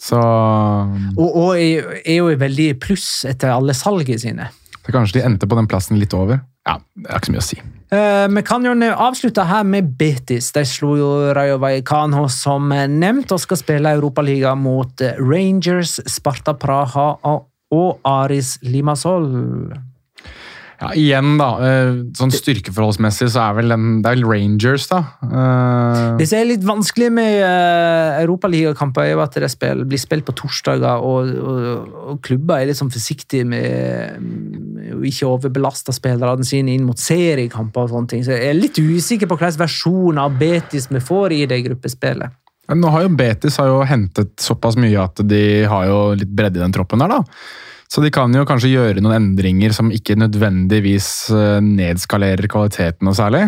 Så, 0.03 0.19
Og, 0.19 1.29
og 1.29 1.51
er, 1.55 2.01
er 2.03 2.17
jo 2.17 2.31
i 2.33 2.39
veldig 2.39 2.73
pluss 2.83 3.23
etter 3.29 3.53
alle 3.53 3.75
salgene 3.77 4.19
sine. 4.19 4.49
så 4.83 4.91
kanskje 4.91 5.19
de 5.21 5.25
endte 5.29 5.47
på 5.47 5.55
den 5.55 5.69
plassen 5.71 5.95
litt 6.01 6.13
over. 6.17 6.41
Ja, 6.67 6.77
det 6.95 7.07
er 7.07 7.19
ikke 7.21 7.29
så 7.29 7.35
mye 7.35 7.43
å 7.43 7.45
si. 7.47 7.61
Eh, 7.93 8.27
Vi 8.35 8.41
kan 8.47 8.65
jo 8.67 8.73
avslutte 8.91 9.45
her 9.47 9.63
med 9.63 9.93
Betis. 9.99 10.51
De 10.51 10.65
slo 10.67 10.97
jo 10.99 11.09
Rayo 11.35 11.57
Vallecano 11.61 12.25
som 12.31 12.67
nevnt, 12.71 13.31
og 13.31 13.39
skal 13.39 13.59
spille 13.59 13.95
Europaliga 13.95 14.55
mot 14.59 15.01
eh, 15.03 15.15
Rangers, 15.19 15.99
Sparta 16.07 16.53
Praha 16.53 17.13
og 17.23 17.99
Aris 18.03 18.57
Limassol. 18.63 19.29
Ja, 20.83 20.89
igjen, 20.99 21.37
da. 21.39 21.47
eh, 21.63 21.91
Sånn 22.17 22.33
styrkeforholdsmessig 22.33 23.29
så 23.31 23.45
er 23.45 23.55
vel 23.59 23.71
den, 23.71 23.85
det 24.03 24.09
er 24.09 24.17
vel 24.17 24.27
Rangers, 24.27 24.89
da. 24.91 24.99
Uh... 25.23 26.17
Det 26.19 26.27
som 26.27 26.41
er 26.41 26.49
litt 26.49 26.65
vanskelig 26.67 27.09
med 27.15 27.37
uh, 27.39 28.19
europaligakamper, 28.19 29.07
er 29.07 29.13
jo 29.13 29.23
at 29.23 29.37
det 29.39 29.51
spill, 29.53 29.85
blir 29.87 30.01
spilt 30.01 30.27
på 30.27 30.35
torsdager, 30.43 30.99
og, 30.99 31.31
og, 31.39 31.97
og 32.13 32.21
klubber 32.25 32.59
er 32.59 32.69
litt 32.69 32.81
sånn 32.81 32.91
forsiktige 32.93 33.47
med, 33.47 34.19
å 34.91 35.01
ikke 35.07 35.31
overbelaste 35.31 35.95
spillerne 35.95 36.47
sine 36.47 36.75
inn 36.75 36.87
mot 36.87 36.99
seriekamper 36.99 37.87
og 37.87 37.95
sånne 37.95 38.11
ting. 38.11 38.27
Så 38.27 38.35
jeg 38.35 38.51
er 38.51 38.59
litt 38.59 38.79
usikker 38.79 39.31
på 39.31 39.39
hvilken 39.39 39.63
versjon 39.63 40.19
av 40.19 40.35
Betis 40.39 40.89
vi 40.91 41.03
får 41.03 41.37
i 41.39 41.43
det 41.49 41.63
gruppespillet. 41.69 42.39
Men 42.71 42.79
Nå 42.79 42.91
har 42.93 43.05
jo 43.05 43.15
Betis 43.19 43.59
har 43.59 43.69
jo 43.71 43.83
hentet 43.87 44.35
såpass 44.39 44.77
mye 44.79 44.99
at 44.99 45.19
de 45.27 45.43
har 45.69 45.87
jo 45.89 45.99
litt 46.19 46.31
bredde 46.31 46.59
i 46.59 46.63
den 46.63 46.75
troppen 46.75 47.03
der, 47.03 47.11
da. 47.11 47.23
Så 47.93 48.01
de 48.01 48.09
kan 48.13 48.33
jo 48.33 48.45
kanskje 48.49 48.71
gjøre 48.71 49.03
noen 49.03 49.19
endringer 49.19 49.73
som 49.75 49.91
ikke 49.93 50.17
nødvendigvis 50.17 51.09
eh, 51.35 51.59
nedskalerer 51.61 52.49
kvaliteten 52.49 53.05
noe 53.05 53.17
særlig. 53.17 53.45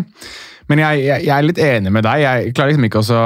Men 0.69 0.81
jeg, 0.83 1.01
jeg, 1.07 1.25
jeg 1.25 1.33
er 1.33 1.47
litt 1.47 1.61
enig 1.61 1.93
med 1.93 2.05
deg. 2.05 2.21
Jeg 2.21 2.53
klarer 2.53 2.73
liksom 2.73 2.87
ikke 2.87 3.01
å 3.01 3.25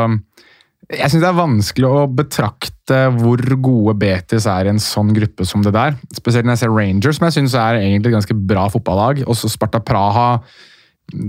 Jeg 0.89 1.11
syns 1.11 1.21
det 1.21 1.29
er 1.29 1.37
vanskelig 1.37 1.89
å 1.89 2.07
betrakte 2.07 3.01
hvor 3.19 3.43
gode 3.59 3.97
Betis 3.99 4.47
er 4.49 4.67
i 4.67 4.71
en 4.71 4.81
sånn 4.81 5.11
gruppe 5.15 5.45
som 5.47 5.63
det 5.65 5.75
der. 5.75 5.99
Spesielt 6.15 6.47
når 6.47 6.55
jeg 6.55 6.63
ser 6.63 6.73
Rangers, 6.73 7.19
som 7.19 7.27
jeg 7.27 7.37
syns 7.37 7.59
er 7.59 7.81
egentlig 7.83 8.13
et 8.13 8.19
ganske 8.21 8.39
bra 8.53 8.65
fotballag. 8.71 9.23
Også 9.27 9.51
Sparta 9.51 9.83
Praha 9.83 10.31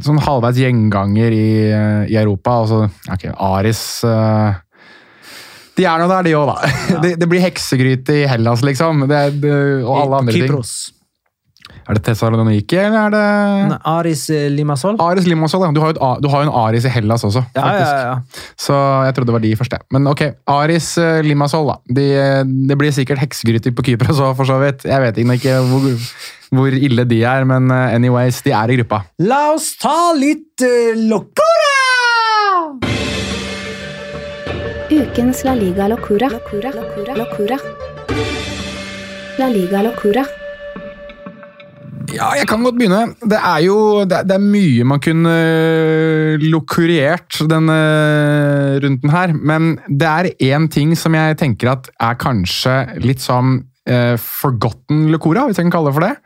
sånn 0.04 0.20
halvveis 0.22 0.58
gjenganger 0.60 1.34
i, 1.34 1.50
i 2.12 2.16
Europa. 2.20 2.60
Altså, 2.62 2.82
ok, 3.10 3.30
Aris 3.50 3.82
eh, 4.06 4.58
De 5.78 5.84
er 5.86 6.00
nå 6.02 6.06
der, 6.10 6.22
de 6.26 6.36
òg, 6.38 6.50
da. 6.50 6.70
Det, 7.04 7.14
det 7.20 7.28
blir 7.30 7.40
heksegryte 7.44 8.22
i 8.22 8.24
Hellas, 8.28 8.64
liksom. 8.66 9.06
Det, 9.10 9.20
det, 9.42 9.52
og 9.84 9.94
alle 10.02 10.24
andre 10.24 10.34
ting. 10.34 10.48
Kypros. 10.48 10.72
Ja, 10.90 10.96
Er 11.90 11.96
det 11.96 12.02
Tessaloniki, 12.06 12.76
eller 12.78 12.98
er 13.08 13.12
det 13.14 13.78
Aris 13.88 14.24
Limasol? 14.28 14.52
Limassol. 14.56 14.96
Aris 15.02 15.26
Limassol? 15.26 15.62
Ja. 15.64 15.70
Du 15.74 15.80
har 15.82 15.92
jo 15.94 16.10
du 16.22 16.28
har 16.30 16.42
jo 16.44 16.48
en 16.48 16.54
Aris 16.60 16.84
i 16.86 16.92
Hellas 16.92 17.24
også, 17.26 17.42
Ja, 17.54 17.62
faktisk. 17.62 17.92
ja, 17.94 18.00
ja. 18.10 18.44
Så 18.58 18.74
jeg 19.06 19.14
trodde 19.16 19.30
det 19.30 19.36
var 19.36 19.44
de 19.46 19.52
første. 19.56 19.78
Men 19.94 20.06
ok, 20.10 20.22
Aris 20.46 20.90
Limasol 20.98 21.30
Limassol, 21.30 21.70
da. 21.72 21.78
De, 22.00 22.06
det 22.68 22.78
blir 22.78 22.92
sikkert 22.94 23.22
heksegryter 23.22 23.74
på 23.74 23.86
Kypros 23.86 24.20
òg, 24.20 24.36
for 24.38 24.44
så 24.50 24.58
vidt. 24.62 24.84
Jeg 24.86 25.02
vet 25.06 25.18
ikke 25.24 25.56
hvor, 25.70 25.88
hvor 26.58 26.66
ille 26.74 27.04
de 27.10 27.22
er, 27.22 27.46
men 27.48 27.70
eh, 27.74 27.94
anyways, 27.96 28.42
de 28.46 28.54
er 28.54 28.70
i 28.74 28.78
gruppa. 28.80 29.02
La 29.22 29.52
oss 29.54 29.72
ta 29.80 30.12
litt 30.18 30.62
uh, 30.66 30.94
locura! 31.10 31.59
Ukens 34.90 35.44
La 35.46 35.54
Liga 35.54 35.86
Locura. 35.88 36.28
Locura. 36.28 36.70
Locura. 36.74 37.14
Locura. 37.16 37.56
La 39.38 39.48
Liga 39.48 39.82
Locura. 39.86 40.24
Ja, 42.10 42.32
jeg 42.34 42.48
kan 42.50 42.64
godt 42.66 42.74
begynne. 42.74 43.12
Det 43.22 43.38
er 43.38 43.60
jo 43.68 43.76
det, 44.04 44.16
er- 44.18 44.24
det 44.26 44.34
er 44.34 44.42
mye 44.42 44.84
man 44.84 44.98
kunne 45.00 45.30
øh, 45.30 46.42
lokurert 46.50 47.38
denne 47.50 47.76
runden 48.82 49.10
her, 49.14 49.32
men 49.32 49.76
det 49.86 50.08
er 50.10 50.30
én 50.58 50.66
ting 50.68 50.96
som 50.98 51.14
jeg 51.14 51.38
tenker 51.38 51.70
at 51.70 51.90
er 52.02 52.18
kanskje 52.18 52.74
litt 53.04 53.22
sånn 53.22 53.60
eh, 53.86 54.16
forgotten 54.18 55.06
locora, 55.14 55.46
hvis 55.46 55.60
jeg 55.60 55.68
kan 55.68 55.76
kalle 55.76 55.92
det 55.92 55.98
for 56.00 56.08
det. 56.08 56.16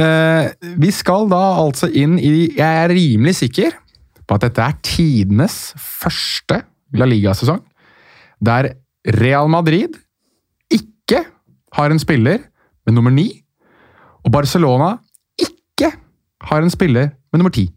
Eh, 0.00 0.72
vi 0.80 0.90
skal 0.96 1.28
da 1.28 1.42
altså 1.60 1.90
inn 1.92 2.16
i 2.16 2.48
Jeg 2.56 2.64
er 2.86 2.88
rimelig 2.96 3.34
sikker 3.42 3.74
på 4.24 4.38
at 4.38 4.46
dette 4.46 4.64
er 4.64 4.78
tidenes 4.80 5.74
første 5.76 6.62
La 6.96 7.04
Liga-sesong 7.04 7.60
der 8.44 8.74
Real 9.18 9.48
Madrid 9.50 9.96
ikke 10.70 11.24
har 11.74 11.90
en 11.90 12.02
spiller 12.02 12.42
med 12.86 12.94
nummer 12.94 13.10
ni, 13.14 13.28
og 14.22 14.32
Barcelona 14.34 14.96
ikke 15.38 15.92
har 16.42 16.62
en 16.62 16.70
spiller 16.70 17.12
med 17.32 17.40
nummer 17.40 17.54
ti. 17.54 17.68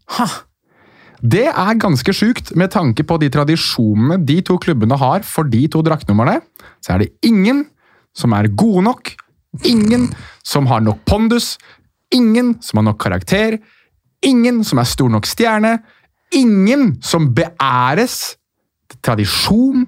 Det 1.22 1.46
er 1.48 1.78
ganske 1.80 2.12
sjukt 2.12 2.52
med 2.58 2.70
tanke 2.74 3.02
på 3.06 3.16
de 3.22 3.30
tradisjonene 3.32 4.18
de 4.26 4.40
to 4.44 4.58
klubbene 4.60 4.98
har 5.00 5.24
for 5.24 5.48
de 5.48 5.64
to 5.72 5.80
draktnumrene. 5.82 6.42
Så 6.84 6.92
er 6.92 7.04
det 7.04 7.14
ingen 7.24 7.64
som 8.16 8.34
er 8.36 8.50
gode 8.52 8.84
nok, 8.84 9.14
ingen 9.64 10.10
som 10.44 10.68
har 10.68 10.84
nok 10.84 11.00
pondus, 11.08 11.56
ingen 12.12 12.56
som 12.62 12.80
har 12.80 12.90
nok 12.90 13.00
karakter, 13.00 13.58
ingen 14.22 14.62
som 14.64 14.78
er 14.78 14.88
stor 14.88 15.08
nok 15.12 15.26
stjerne, 15.26 15.78
ingen 16.36 16.96
som 17.02 17.30
beæres 17.34 18.36
tradisjon, 19.02 19.86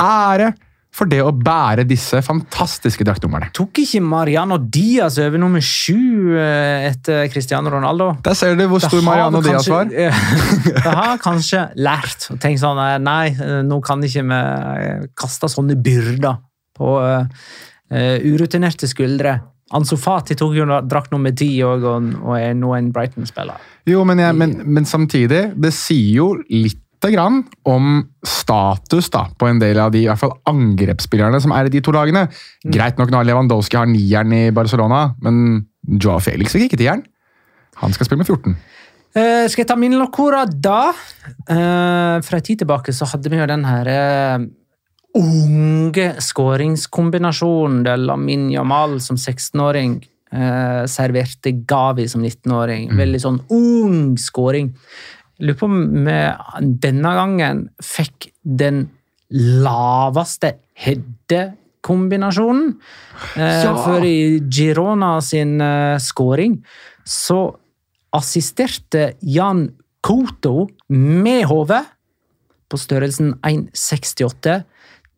ære, 0.00 0.52
for 0.92 1.08
det 1.08 1.22
å 1.24 1.30
bære 1.32 1.86
disse 1.88 2.20
fantastiske 2.24 3.04
draktnumrene. 3.08 3.48
Tok 3.56 3.80
ikke 3.80 4.02
Mariano 4.04 4.58
Diaz 4.60 5.16
over 5.22 5.40
nummer 5.40 5.64
sju 5.64 6.36
eh, 6.36 6.90
etter 6.90 7.30
Cristiano 7.32 7.72
Ronaldo? 7.72 8.10
Der 8.26 8.36
ser 8.36 8.58
du 8.58 8.66
hvor 8.68 8.82
stor 8.84 9.00
Mariano 9.06 9.40
Diaz 9.44 9.70
var. 9.72 9.88
Det 9.92 10.82
har 10.84 11.16
kanskje 11.22 11.64
lært 11.80 12.28
å 12.28 12.36
tenke 12.36 12.60
sånn 12.60 12.80
eh, 12.84 12.98
Nei, 13.00 13.32
eh, 13.32 13.62
nå 13.64 13.80
kan 13.84 14.04
ikke 14.04 14.26
vi 14.28 14.42
kaste 15.16 15.48
sånne 15.48 15.78
byrder 15.80 16.42
på 16.76 16.92
uh, 17.00 17.24
urutinerte 17.92 18.88
skuldre. 18.88 19.34
Ansofati 19.76 20.36
tok 20.36 20.54
jo 20.56 20.64
drakt 20.88 21.12
nummer 21.12 21.34
ti 21.36 21.50
og, 21.64 21.84
og 21.84 22.32
er 22.36 22.54
nå 22.56 22.72
en 22.76 22.88
Brighton-spiller. 22.92 23.60
Jo, 23.88 24.04
men, 24.08 24.20
jeg, 24.24 24.36
men, 24.38 24.54
men 24.64 24.88
samtidig, 24.88 25.42
det 25.56 25.72
sier 25.76 26.16
jo 26.20 26.30
litt 26.48 26.80
grann 27.10 27.40
om 27.66 28.04
status 28.22 29.08
da, 29.10 29.24
på 29.34 29.48
en 29.50 29.58
del 29.58 29.80
av 29.82 29.90
de 29.94 30.04
i 30.04 30.06
hvert 30.06 30.20
fall 30.20 30.36
angrepsspillerne 30.46 31.40
som 31.42 31.54
er 31.56 31.66
i 31.66 31.72
de 31.74 31.82
to 31.82 31.94
lagene. 31.94 32.28
Greit 32.62 33.00
nok 33.00 33.10
når 33.10 33.26
Lewandowski 33.26 33.80
har 33.80 33.90
nieren 33.90 34.34
i 34.36 34.44
Barcelona, 34.54 35.08
men 35.24 35.64
Joao 35.98 36.22
Felix 36.22 36.54
fikk 36.54 36.68
ikke 36.68 36.82
tieren. 36.84 37.02
Han 37.82 37.96
skal 37.96 38.06
spille 38.06 38.22
med 38.22 38.30
14. 38.30 38.54
Uh, 39.12 39.44
skal 39.50 39.64
jeg 39.64 39.68
ta 39.72 39.76
min 39.76 39.98
locora 39.98 40.44
da? 40.46 40.92
Uh, 41.50 42.22
fra 42.24 42.38
en 42.38 42.46
tid 42.46 42.62
tilbake 42.62 42.94
så 42.94 43.10
hadde 43.10 43.32
vi 43.32 43.40
jo 43.40 43.48
den 43.50 43.66
her 43.66 43.90
uh, 43.90 44.46
unge 45.18 46.06
skåringskombinasjonen 46.22 47.82
der 47.84 48.00
Lamin 48.00 48.46
Jamal 48.52 49.00
som 49.04 49.18
16-åring 49.20 49.98
eh, 50.32 50.84
serverte 50.90 51.52
Gavi 51.68 52.06
som 52.08 52.24
19-åring. 52.24 52.90
Veldig 52.96 53.20
sånn 53.20 53.40
ung 53.52 54.16
skåring. 54.20 54.72
Lurer 55.42 55.58
på 55.58 55.66
om 55.66 56.04
vi 56.06 56.18
denne 56.84 57.12
gangen 57.18 57.62
fikk 57.82 58.28
den 58.46 58.84
laveste 59.32 60.52
heddekombinasjonen. 60.78 62.76
Eh, 63.36 63.62
Ja. 63.64 63.74
For 63.84 64.04
i 64.04 64.40
Girona 64.48 65.20
sin 65.20 65.60
eh, 65.60 65.98
skåring 65.98 66.60
så 67.04 67.56
assisterte 68.12 69.14
Jan 69.22 69.70
Koto 70.02 70.68
med 70.88 71.44
hodet 71.46 71.84
på 72.68 72.78
størrelsen 72.78 73.34
1,68 73.42 74.62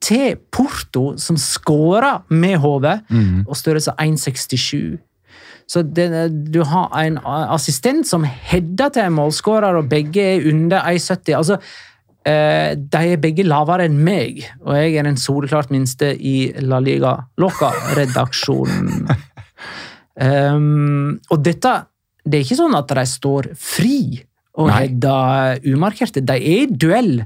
til 0.05 0.37
Porto, 0.53 1.17
som 1.17 1.37
skåra 1.41 2.23
med 2.29 2.59
hodet, 2.61 3.01
og 3.49 3.57
størrelse 3.57 3.95
1,67. 3.99 4.99
Så 5.71 5.83
det, 5.83 6.09
du 6.53 6.61
har 6.69 6.93
en 7.01 7.19
assistent 7.25 8.07
som 8.09 8.25
header 8.25 8.93
til 8.93 9.07
en 9.07 9.17
målskårer, 9.17 9.79
og 9.79 9.89
begge 9.91 10.25
er 10.35 10.49
under 10.51 10.85
1,70. 10.91 11.37
Altså, 11.39 11.59
eh, 12.29 12.75
de 12.77 13.01
er 13.15 13.23
begge 13.23 13.47
lavere 13.47 13.89
enn 13.89 13.97
meg, 14.05 14.43
og 14.65 14.77
jeg 14.77 14.99
er 14.99 15.09
den 15.09 15.21
soleklart 15.21 15.73
minste 15.73 16.13
i 16.15 16.53
La 16.65 16.83
Liga 16.85 17.17
Loca-redaksjonen. 17.41 19.09
um, 20.21 21.19
og 21.33 21.43
dette 21.45 21.75
Det 22.25 22.39
er 22.39 22.45
ikke 22.47 22.57
sånn 22.57 22.77
at 22.79 22.93
de 22.97 23.03
står 23.05 23.51
fri 23.61 23.99
og 24.57 24.71
header 24.73 25.59
umarkerte. 25.67 26.23
De 26.25 26.39
er 26.39 26.63
i 26.63 26.71
duell. 26.71 27.19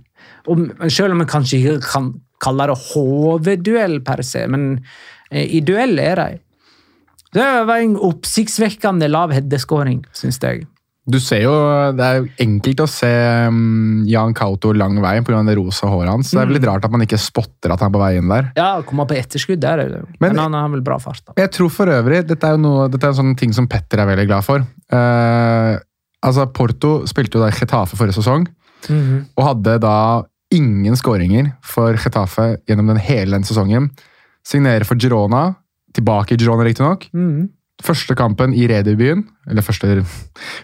Og 0.51 0.73
selv 0.91 1.15
om 1.15 1.23
vi 1.23 1.29
kanskje 1.31 1.61
ikke 1.61 1.77
kan 1.85 2.09
kalle 2.43 2.67
det 2.71 2.79
hovedduell 2.89 4.01
per 4.07 4.23
se, 4.27 4.45
men 4.51 4.73
eh, 5.31 5.47
i 5.59 5.61
duell 5.63 5.99
er 6.03 6.19
de. 6.19 6.41
Det 7.35 7.45
var 7.69 7.77
en 7.85 7.97
oppsiktsvekkende 7.97 9.09
lav 9.11 9.33
headeskåring, 9.37 10.03
syns 10.17 10.39
jeg. 10.43 10.67
Du 11.09 11.17
ser 11.25 11.41
jo, 11.41 11.53
Det 11.97 12.05
er 12.05 12.27
enkelt 12.45 12.81
å 12.85 12.87
se 12.89 13.09
um, 13.49 14.03
Jan 14.09 14.35
Kauto 14.37 14.75
lang 14.77 14.99
vei 15.01 15.15
pga. 15.25 15.41
det 15.47 15.55
rosa 15.57 15.89
håret 15.89 16.11
hans. 16.13 16.31
Det 16.35 16.37
er 16.43 16.45
vel 16.51 16.59
litt 16.59 16.67
rart 16.69 16.85
at 16.85 16.93
man 16.93 17.01
ikke 17.01 17.17
spotter 17.21 17.73
at 17.73 17.81
han 17.81 17.89
er 17.89 17.95
på 17.97 18.03
vei 18.03 18.11
inn 18.19 18.29
der. 18.29 18.51
Ja, 18.59 18.67
å 18.81 18.85
komme 18.85 19.07
på 19.09 19.17
etterskudd 19.17 19.61
der, 19.61 19.79
er. 19.87 19.95
Men- 20.21 20.35
men, 20.35 20.37
han 20.39 20.53
har 20.53 20.69
vel 20.69 20.83
bra 20.85 20.99
fart. 21.01 21.23
da. 21.25 21.33
Jeg 21.41 21.51
tror 21.57 21.71
for 21.73 21.87
øvrig, 21.87 22.27
Dette 22.29 22.45
er 22.45 22.57
jo 22.59 22.61
noe, 22.61 22.89
dette 22.93 23.05
er 23.05 23.09
en 23.15 23.21
sånn 23.23 23.37
ting 23.39 23.53
som 23.57 23.67
Petter 23.67 24.01
er 24.01 24.07
veldig 24.07 24.27
glad 24.29 24.45
for. 24.45 24.61
Uh, 24.93 25.79
altså 26.23 26.45
Porto 26.53 27.07
spilte 27.07 27.39
jo 27.39 27.45
da 27.47 27.51
Getafe 27.57 27.97
forrige 27.97 28.19
sesong, 28.21 28.47
og 29.37 29.45
hadde 29.45 29.79
da 29.81 30.23
ingen 30.53 30.95
skåringer 30.97 31.55
for 31.65 31.95
Getafe 31.97 32.59
gjennom 32.69 32.87
den 32.93 33.01
hele 33.01 33.33
den 33.33 33.45
sesongen. 33.49 33.91
Signerer 34.45 34.85
for 34.85 34.97
Girona, 34.97 35.57
tilbake 35.97 36.35
i 36.35 36.41
Girona 36.41 36.67
riktignok. 36.67 37.09
Mm. 37.15 37.49
Første 37.85 38.17
kampen 38.19 38.55
i 38.59 38.67
redebuten, 38.71 39.23
eller 39.47 39.63
første, 39.63 40.01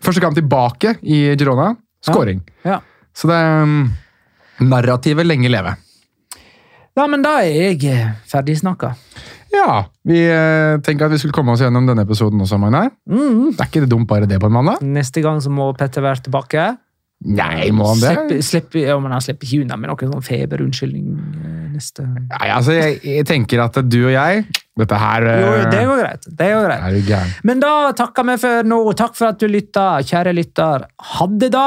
første 0.03 0.23
kamp 0.23 0.35
tilbake 0.35 0.97
i 1.03 1.37
Girona, 1.39 1.73
skåring. 2.05 2.43
Ja. 2.67 2.81
Så 3.15 3.31
det 3.31 3.37
er 3.39 3.63
um, 3.63 3.85
narrativet 4.67 5.27
lenge 5.27 5.51
leve. 5.53 5.77
ja, 6.99 7.07
men 7.07 7.23
da 7.23 7.39
er 7.43 7.55
jeg 7.75 7.85
eh, 7.91 8.11
ferdig 8.31 8.59
snakka. 8.59 8.95
Ja, 9.55 9.85
vi 10.03 10.19
eh, 10.27 10.81
tenker 10.83 11.07
at 11.07 11.15
vi 11.15 11.21
skulle 11.23 11.35
komme 11.37 11.55
oss 11.55 11.63
gjennom 11.63 11.87
denne 11.87 12.03
episoden 12.03 12.43
også, 12.43 12.59
Magnar. 12.59 12.91
Mhm. 13.07 13.55
Det 13.55 13.63
er 13.63 13.71
ikke 13.71 13.85
det 13.85 13.93
dumt 13.93 14.09
bare 14.11 14.27
det 14.31 14.41
på 14.43 14.51
en 14.51 14.57
mandag. 14.57 14.83
Neste 14.83 15.23
gang 15.23 15.39
så 15.43 15.53
må 15.55 15.71
Petter 15.79 16.03
være 16.03 16.27
tilbake. 16.27 16.73
Nei, 17.25 17.71
må 17.73 17.87
han 17.89 18.01
det? 18.03 18.11
Slipper, 18.11 18.43
slipp, 18.45 18.75
ja, 18.83 18.99
men 19.01 19.15
han 19.15 19.23
slipper 19.23 19.47
ikke 19.47 19.65
unna 19.65 19.79
med 19.81 19.89
noen 19.89 20.11
sånn 20.13 20.25
feberunnskyldning 20.27 21.05
eh, 21.15 21.61
neste 21.73 22.05
Nei, 22.05 22.49
altså, 22.53 22.75
jeg, 22.77 22.99
jeg 23.07 23.25
tenker 23.31 23.63
at 23.65 23.79
du 23.87 24.01
og 24.03 24.13
jeg 24.13 24.43
Dette 24.75 24.99
her 24.99 25.29
eh, 25.31 25.41
Jo, 25.41 25.53
det 25.71 25.85
går 25.87 26.03
greit. 26.03 26.27
Det 26.27 26.51
går 26.51 26.67
greit. 26.67 27.41
Men 27.47 27.63
da 27.63 27.75
takker 27.97 28.27
vi 28.33 28.37
for 28.43 28.67
nå. 28.67 28.81
Takk 28.99 29.15
for 29.19 29.31
at 29.31 29.41
du 29.43 29.47
lytta, 29.51 29.89
kjære 30.03 30.35
lytter. 30.35 30.89
Ha 31.15 31.31
det, 31.39 31.53
da! 31.55 31.67